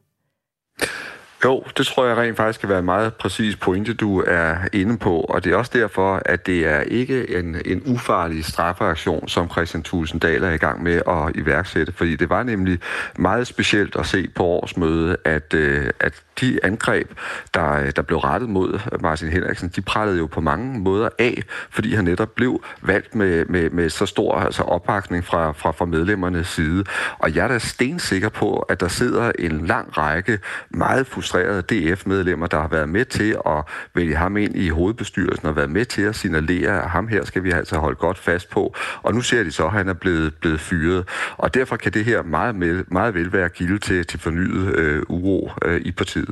Jo, 1.44 1.64
det 1.78 1.86
tror 1.86 2.06
jeg 2.06 2.16
rent 2.16 2.36
faktisk 2.36 2.60
kan 2.60 2.68
være 2.68 2.78
en 2.78 2.84
meget 2.84 3.14
præcis 3.14 3.56
pointe, 3.56 3.94
du 3.94 4.24
er 4.26 4.56
inde 4.72 4.98
på, 4.98 5.20
og 5.20 5.44
det 5.44 5.52
er 5.52 5.56
også 5.56 5.70
derfor, 5.74 6.22
at 6.24 6.46
det 6.46 6.66
er 6.66 6.80
ikke 6.80 7.38
en, 7.38 7.56
en 7.64 7.82
ufarlig 7.86 8.44
strafferaktion, 8.44 9.28
som 9.28 9.50
Christian 9.50 9.82
Tulsendal 9.82 10.42
er 10.44 10.50
i 10.50 10.56
gang 10.56 10.82
med 10.82 11.02
at 11.08 11.36
iværksætte, 11.36 11.92
fordi 11.92 12.16
det 12.16 12.30
var 12.30 12.42
nemlig 12.42 12.78
meget 13.18 13.46
specielt 13.46 13.96
at 13.96 14.06
se 14.06 14.28
på 14.28 14.44
årsmødet, 14.44 15.16
at, 15.24 15.54
øh, 15.54 15.90
at 16.00 16.22
de 16.40 16.64
angreb, 16.64 17.10
der, 17.54 17.72
øh, 17.72 17.92
der 17.96 18.02
blev 18.02 18.18
rettet 18.18 18.50
mod 18.50 18.78
Martin 19.00 19.28
Henriksen, 19.28 19.68
de 19.68 19.80
prallede 19.80 20.18
jo 20.18 20.26
på 20.26 20.40
mange 20.40 20.80
måder 20.80 21.08
af, 21.18 21.42
fordi 21.70 21.94
han 21.94 22.04
netop 22.04 22.34
blev 22.34 22.62
valgt 22.82 23.14
med, 23.14 23.44
med, 23.44 23.70
med 23.70 23.90
så 23.90 24.06
stor 24.06 24.34
altså 24.34 24.62
opbakning 24.62 25.24
fra, 25.24 25.52
fra, 25.52 25.70
fra 25.70 25.84
medlemmernes 25.84 26.48
side. 26.48 26.84
Og 27.18 27.34
jeg 27.34 27.44
er 27.44 27.48
da 27.48 27.58
stensikker 27.58 28.28
på, 28.28 28.58
at 28.58 28.80
der 28.80 28.88
sidder 28.88 29.32
en 29.38 29.66
lang 29.66 29.98
række 29.98 30.38
meget 30.70 31.06
frustrerede 31.06 31.62
DF-medlemmer, 31.62 32.46
der 32.46 32.60
har 32.60 32.68
været 32.68 32.88
med 32.88 33.04
til 33.04 33.36
at 33.46 33.64
vælge 33.94 34.16
ham 34.16 34.36
ind 34.36 34.56
i 34.56 34.68
hovedbestyrelsen 34.68 35.48
og 35.48 35.56
været 35.56 35.70
med 35.70 35.84
til 35.84 36.02
at 36.02 36.16
signalere, 36.16 36.82
at 36.82 36.90
ham 36.90 37.08
her 37.08 37.24
skal 37.24 37.44
vi 37.44 37.50
altså 37.50 37.78
holde 37.78 37.96
godt 37.96 38.18
fast 38.18 38.50
på. 38.50 38.74
Og 39.02 39.14
nu 39.14 39.20
ser 39.20 39.42
de 39.42 39.52
så, 39.52 39.66
at 39.66 39.72
han 39.72 39.88
er 39.88 39.94
blevet, 39.94 40.34
blevet 40.34 40.60
fyret. 40.60 41.08
Og 41.36 41.54
derfor 41.54 41.76
kan 41.76 41.92
det 41.92 42.04
her 42.04 42.22
meget, 42.22 42.54
meget 42.92 43.14
vel 43.14 43.32
være 43.32 43.48
kilde 43.48 43.78
til, 43.78 44.06
til 44.06 44.20
fornyet 44.20 44.76
øh, 44.76 45.02
uro 45.08 45.50
øh, 45.64 45.80
i 45.80 45.92
partiet. 45.92 46.25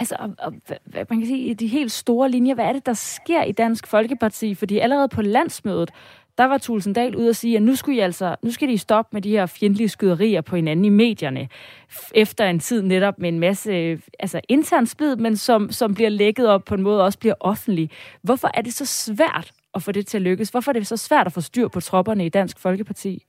Altså, 0.00 0.16
og, 0.18 0.34
og, 0.38 0.52
hvad 0.84 1.04
man 1.10 1.18
kan 1.18 1.26
sige, 1.26 1.46
i 1.46 1.54
de 1.54 1.66
helt 1.66 1.92
store 1.92 2.30
linjer, 2.30 2.54
hvad 2.54 2.64
er 2.64 2.72
det, 2.72 2.86
der 2.86 2.92
sker 2.92 3.42
i 3.42 3.52
Dansk 3.52 3.86
Folkeparti? 3.86 4.54
Fordi 4.54 4.78
allerede 4.78 5.08
på 5.08 5.22
landsmødet, 5.22 5.90
der 6.38 6.44
var 6.44 6.58
Tulsendal 6.58 7.16
ude 7.16 7.28
og 7.28 7.36
sige, 7.36 7.56
at 7.56 7.62
nu, 7.62 7.76
skulle 7.76 7.96
I 7.96 8.00
altså, 8.00 8.36
nu 8.42 8.50
skal 8.50 8.68
de 8.68 8.78
stoppe 8.78 9.08
med 9.12 9.22
de 9.22 9.30
her 9.30 9.46
fjendtlige 9.46 9.88
skyderier 9.88 10.40
på 10.40 10.56
hinanden 10.56 10.84
i 10.84 10.88
medierne. 10.88 11.48
Efter 12.14 12.46
en 12.46 12.60
tid 12.60 12.82
netop 12.82 13.18
med 13.18 13.28
en 13.28 13.38
masse 13.38 14.00
altså 14.18 14.40
intern 14.48 14.86
splid, 14.86 15.16
men 15.16 15.36
som, 15.36 15.70
som 15.70 15.94
bliver 15.94 16.10
lækket 16.10 16.48
op 16.48 16.64
på 16.64 16.74
en 16.74 16.82
måde 16.82 17.04
også 17.04 17.18
bliver 17.18 17.34
offentlig. 17.40 17.90
Hvorfor 18.22 18.50
er 18.54 18.62
det 18.62 18.74
så 18.74 18.86
svært 18.86 19.52
at 19.74 19.82
få 19.82 19.92
det 19.92 20.06
til 20.06 20.18
at 20.18 20.22
lykkes? 20.22 20.48
Hvorfor 20.48 20.70
er 20.70 20.72
det 20.72 20.86
så 20.86 20.96
svært 20.96 21.26
at 21.26 21.32
få 21.32 21.40
styr 21.40 21.68
på 21.68 21.80
tropperne 21.80 22.26
i 22.26 22.28
Dansk 22.28 22.58
Folkeparti? 22.58 23.24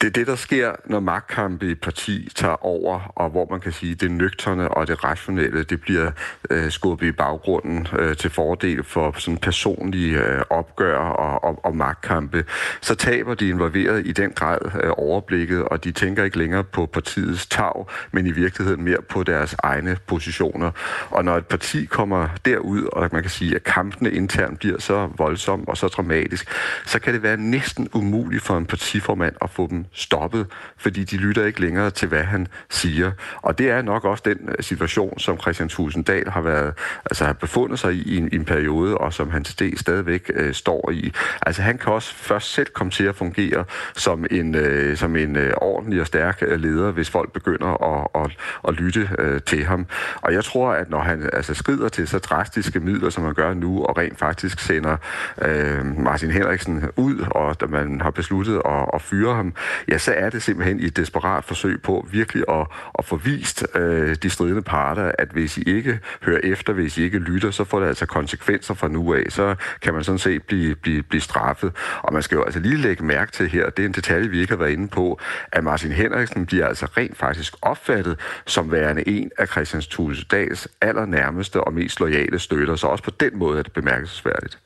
Det 0.00 0.06
er 0.06 0.10
det, 0.10 0.26
der 0.26 0.36
sker, 0.36 0.72
når 0.84 1.00
magtkampe 1.00 1.70
i 1.70 1.74
parti 1.74 2.28
tager 2.34 2.64
over, 2.64 3.12
og 3.14 3.30
hvor 3.30 3.46
man 3.50 3.60
kan 3.60 3.72
sige, 3.72 3.92
at 3.92 4.00
det 4.00 4.10
nøgterne 4.10 4.68
og 4.68 4.86
det 4.86 5.04
rationelle, 5.04 5.62
det 5.62 5.80
bliver 5.80 6.10
øh, 6.50 6.70
skubbet 6.70 7.06
i 7.06 7.12
baggrunden 7.12 7.88
øh, 7.98 8.16
til 8.16 8.30
fordel 8.30 8.84
for 8.84 9.14
sådan 9.18 9.38
personlige 9.38 10.18
øh, 10.18 10.42
opgør 10.50 10.98
og, 10.98 11.44
og, 11.44 11.64
og 11.64 11.76
magtkampe. 11.76 12.44
Så 12.80 12.94
taber 12.94 13.34
de 13.34 13.48
involveret 13.48 14.06
i 14.06 14.12
den 14.12 14.30
grad 14.30 14.58
øh, 14.84 14.90
overblikket, 14.96 15.64
og 15.64 15.84
de 15.84 15.92
tænker 15.92 16.24
ikke 16.24 16.38
længere 16.38 16.64
på 16.64 16.86
partiets 16.86 17.46
tag, 17.46 17.86
men 18.12 18.26
i 18.26 18.30
virkeligheden 18.30 18.84
mere 18.84 19.02
på 19.08 19.22
deres 19.22 19.56
egne 19.58 19.96
positioner. 20.06 20.70
Og 21.10 21.24
når 21.24 21.36
et 21.36 21.46
parti 21.46 21.84
kommer 21.84 22.28
derud, 22.44 22.88
og 22.92 23.08
man 23.12 23.22
kan 23.22 23.30
sige, 23.30 23.54
at 23.54 23.64
kampene 23.64 24.10
internt 24.10 24.58
bliver 24.58 24.78
så 24.78 25.08
voldsomme 25.18 25.68
og 25.68 25.76
så 25.76 25.88
dramatisk, 25.88 26.48
så 26.86 26.98
kan 26.98 27.14
det 27.14 27.22
være 27.22 27.36
næsten 27.36 27.88
umuligt 27.94 28.42
for 28.42 28.56
en 28.56 28.66
partiformand 28.66 29.34
at 29.42 29.50
få 29.50 29.66
dem 29.70 29.85
stoppet, 29.92 30.46
fordi 30.76 31.04
de 31.04 31.16
lytter 31.16 31.44
ikke 31.44 31.60
længere 31.60 31.90
til, 31.90 32.08
hvad 32.08 32.22
han 32.22 32.46
siger. 32.70 33.12
Og 33.42 33.58
det 33.58 33.70
er 33.70 33.82
nok 33.82 34.04
også 34.04 34.22
den 34.26 34.48
øh, 34.48 34.64
situation, 34.64 35.18
som 35.18 35.40
Christian 35.40 35.68
Tulsendal 35.68 36.30
har 36.30 36.40
været, 36.40 36.74
altså 37.04 37.24
har 37.24 37.32
befundet 37.32 37.78
sig 37.78 37.94
i, 37.94 38.02
i 38.02 38.16
en, 38.16 38.28
i 38.32 38.36
en 38.36 38.44
periode, 38.44 38.98
og 38.98 39.12
som 39.12 39.30
han 39.30 39.44
til 39.44 39.78
stadigvæk 39.78 40.30
øh, 40.34 40.54
står 40.54 40.90
i. 40.90 41.12
Altså 41.46 41.62
han 41.62 41.78
kan 41.78 41.92
også 41.92 42.14
først 42.14 42.52
selv 42.52 42.66
komme 42.66 42.90
til 42.90 43.04
at 43.04 43.16
fungere 43.16 43.64
som 43.94 44.26
en, 44.30 44.54
øh, 44.54 44.96
som 44.96 45.16
en 45.16 45.36
øh, 45.36 45.52
ordentlig 45.56 46.00
og 46.00 46.06
stærk 46.06 46.42
øh, 46.42 46.60
leder, 46.60 46.90
hvis 46.90 47.10
folk 47.10 47.32
begynder 47.32 47.84
at, 47.94 48.24
at, 48.24 48.36
at 48.68 48.74
lytte 48.74 49.10
øh, 49.18 49.40
til 49.40 49.64
ham. 49.64 49.86
Og 50.22 50.32
jeg 50.32 50.44
tror, 50.44 50.72
at 50.72 50.90
når 50.90 51.00
han 51.00 51.30
altså, 51.32 51.54
skrider 51.54 51.88
til 51.88 52.08
så 52.08 52.18
drastiske 52.18 52.80
midler, 52.80 53.10
som 53.10 53.24
han 53.24 53.34
gør 53.34 53.54
nu, 53.54 53.84
og 53.84 53.98
rent 53.98 54.18
faktisk 54.18 54.60
sender 54.60 54.96
øh, 55.42 55.98
Martin 55.98 56.30
Henriksen 56.30 56.84
ud, 56.96 57.26
og 57.30 57.60
da 57.60 57.66
man 57.66 58.00
har 58.00 58.10
besluttet 58.10 58.62
at, 58.64 58.84
at 58.94 59.02
fyre 59.02 59.34
ham, 59.34 59.54
ja, 59.88 59.98
så 59.98 60.12
er 60.12 60.30
det 60.30 60.42
simpelthen 60.42 60.80
et 60.80 60.96
desperat 60.96 61.44
forsøg 61.44 61.82
på 61.82 62.06
virkelig 62.10 62.44
at, 62.48 62.66
at 62.98 63.04
få 63.04 63.16
vist 63.16 63.66
øh, 63.74 64.16
de 64.22 64.30
stridende 64.30 64.62
parter, 64.62 65.12
at 65.18 65.28
hvis 65.28 65.58
I 65.58 65.62
ikke 65.62 66.00
hører 66.22 66.40
efter, 66.44 66.72
hvis 66.72 66.98
I 66.98 67.02
ikke 67.02 67.18
lytter, 67.18 67.50
så 67.50 67.64
får 67.64 67.80
det 67.80 67.86
altså 67.86 68.06
konsekvenser 68.06 68.74
fra 68.74 68.88
nu 68.88 69.14
af. 69.14 69.22
Så 69.28 69.54
kan 69.82 69.94
man 69.94 70.04
sådan 70.04 70.18
set 70.18 70.42
blive, 70.42 70.74
blive, 70.74 71.02
blive 71.02 71.20
straffet. 71.20 71.72
Og 72.02 72.12
man 72.12 72.22
skal 72.22 72.36
jo 72.36 72.42
altså 72.42 72.60
lige 72.60 72.76
lægge 72.76 73.04
mærke 73.04 73.32
til 73.32 73.48
her, 73.48 73.70
det 73.70 73.82
er 73.82 73.86
en 73.86 73.92
detalje, 73.92 74.28
vi 74.28 74.40
ikke 74.40 74.52
har 74.52 74.58
været 74.58 74.72
inde 74.72 74.88
på, 74.88 75.20
at 75.52 75.64
Martin 75.64 75.92
Henriksen 75.92 76.46
bliver 76.46 76.66
altså 76.66 76.86
rent 76.86 77.16
faktisk 77.16 77.54
opfattet 77.62 78.20
som 78.46 78.72
værende 78.72 79.08
en 79.08 79.30
af 79.38 79.48
Christians 79.48 79.86
Tulsedals 79.86 80.68
allernærmeste 80.80 81.60
og 81.60 81.72
mest 81.72 82.00
lojale 82.00 82.38
støtter. 82.38 82.76
Så 82.76 82.86
også 82.86 83.04
på 83.04 83.10
den 83.10 83.38
måde 83.38 83.58
er 83.58 83.62
det 83.62 83.72
bemærkelsesværdigt. 83.72 84.58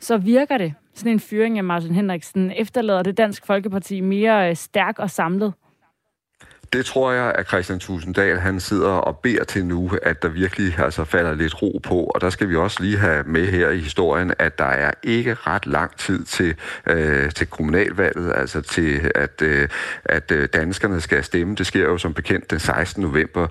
Så 0.00 0.16
virker 0.16 0.58
det 0.58 0.74
sådan 0.98 1.12
en 1.12 1.20
fyring 1.20 1.58
af 1.58 1.64
Martin 1.64 1.94
Henriksen 1.94 2.52
efterlader 2.56 3.02
det 3.02 3.16
Dansk 3.16 3.46
Folkeparti 3.46 4.00
mere 4.00 4.50
øh, 4.50 4.56
stærk 4.56 4.98
og 4.98 5.10
samlet? 5.10 5.52
Det 6.72 6.86
tror 6.86 7.12
jeg, 7.12 7.34
at 7.34 7.48
Christian 7.48 7.78
Tusinddal, 7.78 8.38
han 8.38 8.60
sidder 8.60 8.90
og 8.90 9.18
beder 9.18 9.44
til 9.44 9.66
nu, 9.66 9.90
at 10.02 10.22
der 10.22 10.28
virkelig 10.28 10.78
altså, 10.78 11.04
falder 11.04 11.34
lidt 11.34 11.62
ro 11.62 11.80
på. 11.82 12.04
Og 12.04 12.20
der 12.20 12.30
skal 12.30 12.48
vi 12.48 12.56
også 12.56 12.82
lige 12.82 12.98
have 12.98 13.24
med 13.24 13.46
her 13.46 13.70
i 13.70 13.78
historien, 13.78 14.32
at 14.38 14.58
der 14.58 14.64
er 14.64 14.90
ikke 15.02 15.34
ret 15.34 15.66
lang 15.66 15.96
tid 15.96 16.24
til, 16.24 16.54
øh, 16.86 17.30
til 17.30 17.46
kommunalvalget, 17.46 18.32
altså 18.36 18.60
til, 18.60 19.10
at, 19.14 19.42
øh, 19.42 19.68
at 20.04 20.30
øh, 20.30 20.48
danskerne 20.52 21.00
skal 21.00 21.24
stemme. 21.24 21.54
Det 21.54 21.66
sker 21.66 21.84
jo 21.84 21.98
som 21.98 22.14
bekendt 22.14 22.50
den 22.50 22.58
16. 22.58 23.02
november. 23.02 23.46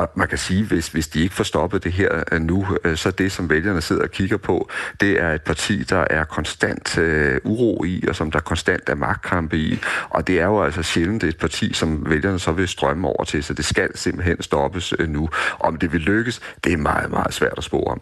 Og 0.00 0.08
man 0.14 0.28
kan 0.28 0.38
sige, 0.38 0.64
hvis, 0.66 0.88
hvis 0.88 1.08
de 1.08 1.20
ikke 1.20 1.34
får 1.34 1.44
stoppet 1.44 1.84
det 1.84 1.92
her 1.92 2.22
øh, 2.32 2.40
nu, 2.40 2.66
øh, 2.84 2.96
så 2.96 3.10
det, 3.10 3.32
som 3.32 3.50
vælgerne 3.50 3.80
sidder 3.80 4.02
og 4.02 4.10
kigger 4.10 4.36
på, 4.36 4.68
det 5.00 5.20
er 5.20 5.32
et 5.32 5.42
parti, 5.42 5.82
der 5.82 6.04
er 6.10 6.24
konstant 6.24 6.98
øh, 6.98 7.40
uro 7.44 7.84
i, 7.84 8.04
og 8.08 8.16
som 8.16 8.30
der 8.30 8.40
konstant 8.40 8.88
er 8.88 8.94
magtkampe 8.94 9.58
i. 9.58 9.78
Og 10.10 10.26
det 10.26 10.40
er 10.40 10.44
jo 10.44 10.62
altså 10.62 10.82
sjældent 10.82 11.24
et 11.24 11.38
parti, 11.38 11.72
som 11.72 12.10
vælgerne 12.10 12.38
så 12.38 12.52
vil 12.52 12.68
strømme 12.68 13.08
over 13.08 13.24
til, 13.24 13.44
så 13.44 13.54
det 13.54 13.64
skal 13.64 13.96
simpelthen 13.96 14.42
stoppes 14.42 14.94
øh, 14.98 15.08
nu. 15.08 15.28
Om 15.60 15.76
det 15.76 15.92
vil 15.92 16.00
lykkes, 16.00 16.40
det 16.64 16.72
er 16.72 16.76
meget, 16.76 17.10
meget 17.10 17.34
svært 17.34 17.54
at 17.56 17.64
spore 17.64 17.92
om. 17.92 18.00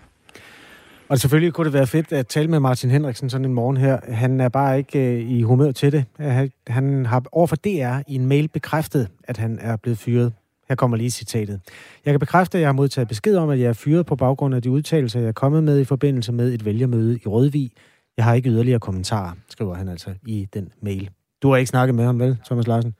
Og 1.09 1.19
selvfølgelig 1.19 1.53
kunne 1.53 1.65
det 1.65 1.73
være 1.73 1.87
fedt 1.87 2.13
at 2.13 2.27
tale 2.27 2.49
med 2.49 2.61
Martin 2.61 2.91
Henriksen 2.91 3.31
sådan 3.31 3.45
en 3.45 3.55
morgen 3.55 3.77
her. 3.77 3.99
Han 4.09 4.41
er 4.41 4.49
bare 4.49 4.79
ikke 4.79 4.99
øh, 4.99 5.31
i 5.31 5.43
humør 5.43 5.73
til 5.73 5.93
det. 5.93 6.05
Øh, 6.21 6.49
han 6.67 7.07
har 7.07 7.23
overfor 7.33 7.57
DR 7.57 7.99
i 8.09 8.15
en 8.15 8.27
mail 8.27 8.49
bekræftet, 8.49 9.09
at 9.25 9.37
han 9.37 9.59
er 9.61 9.77
blevet 9.77 9.99
fyret. 9.99 10.33
Her 10.69 10.77
kommer 10.77 10.97
lige 10.97 11.11
citatet. 11.11 11.61
Jeg 12.05 12.13
kan 12.13 12.21
bekræfte, 12.21 12.59
at 12.59 12.63
jeg 12.63 12.69
har 12.69 12.73
modtaget 12.73 13.09
besked 13.09 13.37
om, 13.37 13.51
at 13.51 13.59
jeg 13.61 13.69
er 13.69 13.73
fyret 13.73 14.07
på 14.07 14.17
baggrund 14.17 14.55
af 14.55 14.63
de 14.63 14.71
udtalelser, 14.71 15.21
jeg 15.21 15.29
er 15.29 15.33
kommet 15.33 15.65
med 15.65 15.81
i 15.81 15.85
forbindelse 15.85 16.33
med 16.33 16.55
et 16.55 16.65
vælgermøde 16.65 17.19
i 17.25 17.27
Rødvig. 17.27 17.71
Jeg 18.17 18.25
har 18.25 18.35
ikke 18.35 18.51
yderligere 18.51 18.81
kommentarer, 18.81 19.33
skriver 19.49 19.75
han 19.75 19.89
altså 19.89 20.15
i 20.27 20.49
den 20.55 20.73
mail. 20.83 21.11
Du 21.43 21.51
har 21.51 21.57
ikke 21.57 21.69
snakket 21.69 21.95
med 21.95 22.05
ham, 22.05 22.21
vel, 22.21 22.39
Thomas 22.47 22.67
Larsen? 22.67 22.95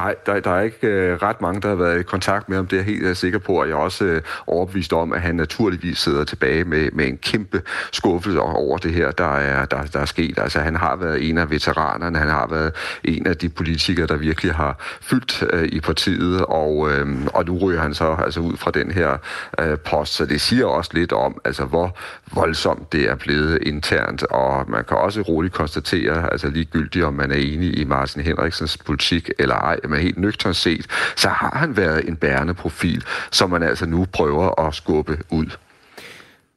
Nej, 0.00 0.14
der, 0.26 0.40
der 0.40 0.50
er 0.50 0.60
ikke 0.60 0.86
øh, 0.86 1.16
ret 1.22 1.40
mange, 1.40 1.60
der 1.60 1.68
har 1.68 1.74
været 1.74 2.00
i 2.00 2.02
kontakt 2.02 2.48
med 2.48 2.56
ham. 2.56 2.66
Det 2.66 2.76
er 2.76 2.80
jeg 2.80 2.84
helt 2.84 3.06
er 3.06 3.14
sikker 3.14 3.38
på, 3.38 3.52
og 3.52 3.68
jeg 3.68 3.72
er 3.72 3.78
også 3.78 4.04
øh, 4.04 4.22
overbevist 4.46 4.92
om, 4.92 5.12
at 5.12 5.20
han 5.20 5.34
naturligvis 5.34 5.98
sidder 5.98 6.24
tilbage 6.24 6.64
med, 6.64 6.90
med 6.92 7.06
en 7.06 7.16
kæmpe 7.16 7.62
skuffelse 7.92 8.40
over 8.40 8.78
det 8.78 8.92
her, 8.92 9.10
der 9.10 9.34
er, 9.34 9.64
der, 9.64 9.82
der 9.82 10.00
er 10.00 10.04
sket. 10.04 10.38
Altså, 10.38 10.60
han 10.60 10.76
har 10.76 10.96
været 10.96 11.28
en 11.28 11.38
af 11.38 11.50
veteranerne, 11.50 12.18
han 12.18 12.28
har 12.28 12.46
været 12.46 12.72
en 13.04 13.26
af 13.26 13.36
de 13.36 13.48
politikere, 13.48 14.06
der 14.06 14.16
virkelig 14.16 14.54
har 14.54 14.76
fyldt 15.00 15.44
øh, 15.52 15.68
i 15.72 15.80
partiet, 15.80 16.44
og, 16.44 16.90
øh, 16.90 17.26
og 17.34 17.44
nu 17.46 17.58
ryger 17.58 17.80
han 17.80 17.94
så 17.94 18.16
altså 18.24 18.40
ud 18.40 18.56
fra 18.56 18.70
den 18.70 18.90
her 18.90 19.16
øh, 19.58 19.78
post. 19.78 20.14
Så 20.14 20.26
det 20.26 20.40
siger 20.40 20.66
også 20.66 20.90
lidt 20.94 21.12
om, 21.12 21.40
altså, 21.44 21.64
hvor 21.64 21.96
voldsomt 22.34 22.92
det 22.92 23.10
er 23.10 23.14
blevet 23.14 23.58
internt, 23.62 24.22
og 24.22 24.70
man 24.70 24.84
kan 24.84 24.96
også 24.96 25.20
roligt 25.20 25.54
konstatere, 25.54 26.32
altså 26.32 26.48
ligegyldigt 26.48 27.04
om 27.04 27.14
man 27.14 27.30
er 27.30 27.36
enig 27.36 27.78
i 27.78 27.84
Martin 27.84 28.22
Henriksens 28.22 28.78
politik 28.78 29.30
eller 29.38 29.54
ej, 29.54 29.76
men 29.90 30.00
helt 30.00 30.18
nøgternt 30.18 30.56
set, 30.56 30.86
så 31.16 31.28
har 31.28 31.58
han 31.58 31.76
været 31.76 32.08
en 32.08 32.16
bærende 32.16 32.54
profil, 32.54 33.04
som 33.30 33.50
man 33.50 33.62
altså 33.62 33.86
nu 33.86 34.06
prøver 34.12 34.66
at 34.66 34.74
skubbe 34.74 35.18
ud. 35.30 35.56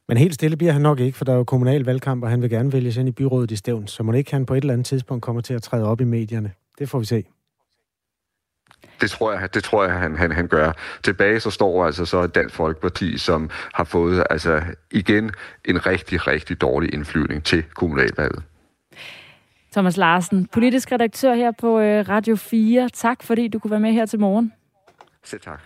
Men 0.08 0.16
helt 0.16 0.34
stille 0.34 0.56
bliver 0.56 0.72
han 0.72 0.82
nok 0.82 1.00
ikke, 1.00 1.18
for 1.18 1.24
der 1.24 1.32
er 1.32 1.36
jo 1.36 1.44
kommunal 1.44 1.84
valgkamp, 1.84 2.24
og 2.24 2.30
han 2.30 2.42
vil 2.42 2.50
gerne 2.50 2.72
vælges 2.72 2.96
ind 2.96 3.08
i 3.08 3.12
byrådet 3.12 3.50
i 3.50 3.56
Stævn, 3.56 3.86
så 3.86 4.02
må 4.02 4.12
ikke 4.12 4.32
han 4.32 4.46
på 4.46 4.54
et 4.54 4.60
eller 4.60 4.72
andet 4.72 4.86
tidspunkt 4.86 5.22
kommer 5.22 5.42
til 5.42 5.54
at 5.54 5.62
træde 5.62 5.84
op 5.84 6.00
i 6.00 6.04
medierne. 6.04 6.52
Det 6.78 6.88
får 6.88 6.98
vi 6.98 7.04
se. 7.04 7.24
Det 9.00 9.10
tror 9.10 9.32
jeg, 9.32 9.54
det 9.54 9.64
tror 9.64 9.84
jeg 9.84 9.92
han, 9.92 10.16
han, 10.16 10.32
han 10.32 10.48
gør. 10.48 10.72
Tilbage 11.02 11.40
så 11.40 11.50
står 11.50 11.86
altså 11.86 12.04
så 12.04 12.26
Dansk 12.26 12.54
Folkeparti, 12.54 13.18
som 13.18 13.50
har 13.74 13.84
fået 13.84 14.24
altså 14.30 14.62
igen 14.90 15.30
en 15.64 15.86
rigtig, 15.86 16.26
rigtig 16.26 16.60
dårlig 16.60 16.94
indflyvning 16.94 17.44
til 17.44 17.64
kommunalvalget. 17.74 18.42
Thomas 19.74 19.96
Larsen, 19.96 20.46
politisk 20.46 20.92
redaktør 20.92 21.34
her 21.34 21.50
på 21.50 21.80
øh, 21.80 22.08
Radio 22.08 22.36
4. 22.36 22.88
Tak, 22.88 23.22
fordi 23.22 23.48
du 23.48 23.58
kunne 23.58 23.70
være 23.70 23.80
med 23.80 23.92
her 23.92 24.06
til 24.06 24.20
morgen. 24.20 24.52
Selv 25.24 25.40
tak. 25.40 25.62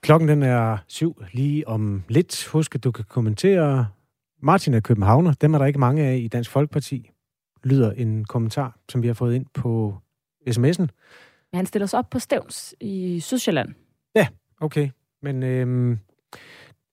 Klokken 0.00 0.28
den 0.28 0.42
er 0.42 0.78
syv 0.86 1.22
lige 1.32 1.68
om 1.68 2.02
lidt. 2.08 2.46
Husk, 2.46 2.74
at 2.74 2.84
du 2.84 2.90
kan 2.90 3.04
kommentere. 3.08 3.86
Martin 4.42 4.74
er 4.74 4.80
Københavner. 4.80 5.32
Dem 5.32 5.54
er 5.54 5.58
der 5.58 5.66
ikke 5.66 5.78
mange 5.78 6.04
af 6.04 6.16
i 6.16 6.28
Dansk 6.28 6.50
Folkeparti. 6.50 7.10
Lyder 7.64 7.92
en 7.92 8.24
kommentar, 8.24 8.76
som 8.88 9.02
vi 9.02 9.06
har 9.06 9.14
fået 9.14 9.34
ind 9.34 9.46
på 9.54 9.98
sms'en. 10.48 10.86
Han 11.54 11.66
stiller 11.66 11.86
sig 11.86 11.98
op 11.98 12.10
på 12.10 12.18
Stævns 12.18 12.74
i 12.80 13.20
Sydsjælland. 13.20 13.74
Ja, 14.14 14.26
okay. 14.60 14.90
Men 15.22 15.42
øhm, 15.42 15.98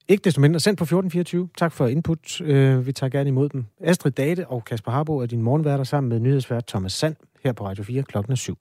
ikke 0.08 0.22
desto 0.24 0.41
mindre, 0.41 0.60
send 0.60 0.78
på 0.78 0.84
1424. 0.84 1.49
Tak 1.58 1.72
for 1.72 1.88
input. 1.88 2.41
Øh, 2.41 2.88
vi 2.88 2.91
tager 2.91 3.10
gerne 3.10 3.28
imod 3.28 3.49
dem. 3.49 3.66
Astrid 3.82 4.12
Date 4.12 4.47
og 4.47 4.66
Kasper 4.66 4.91
Harbo 4.91 5.18
er 5.18 5.26
din 5.26 5.41
morgenværter 5.41 5.84
sammen 5.84 6.10
med 6.10 6.20
nyhedsvært 6.20 6.68
Thomas 6.68 6.93
Sand 6.93 7.16
her 7.43 7.54
på 7.54 7.66
Radio 7.66 7.84
4 7.84 8.04
klokken 8.04 8.36
7. 8.36 8.58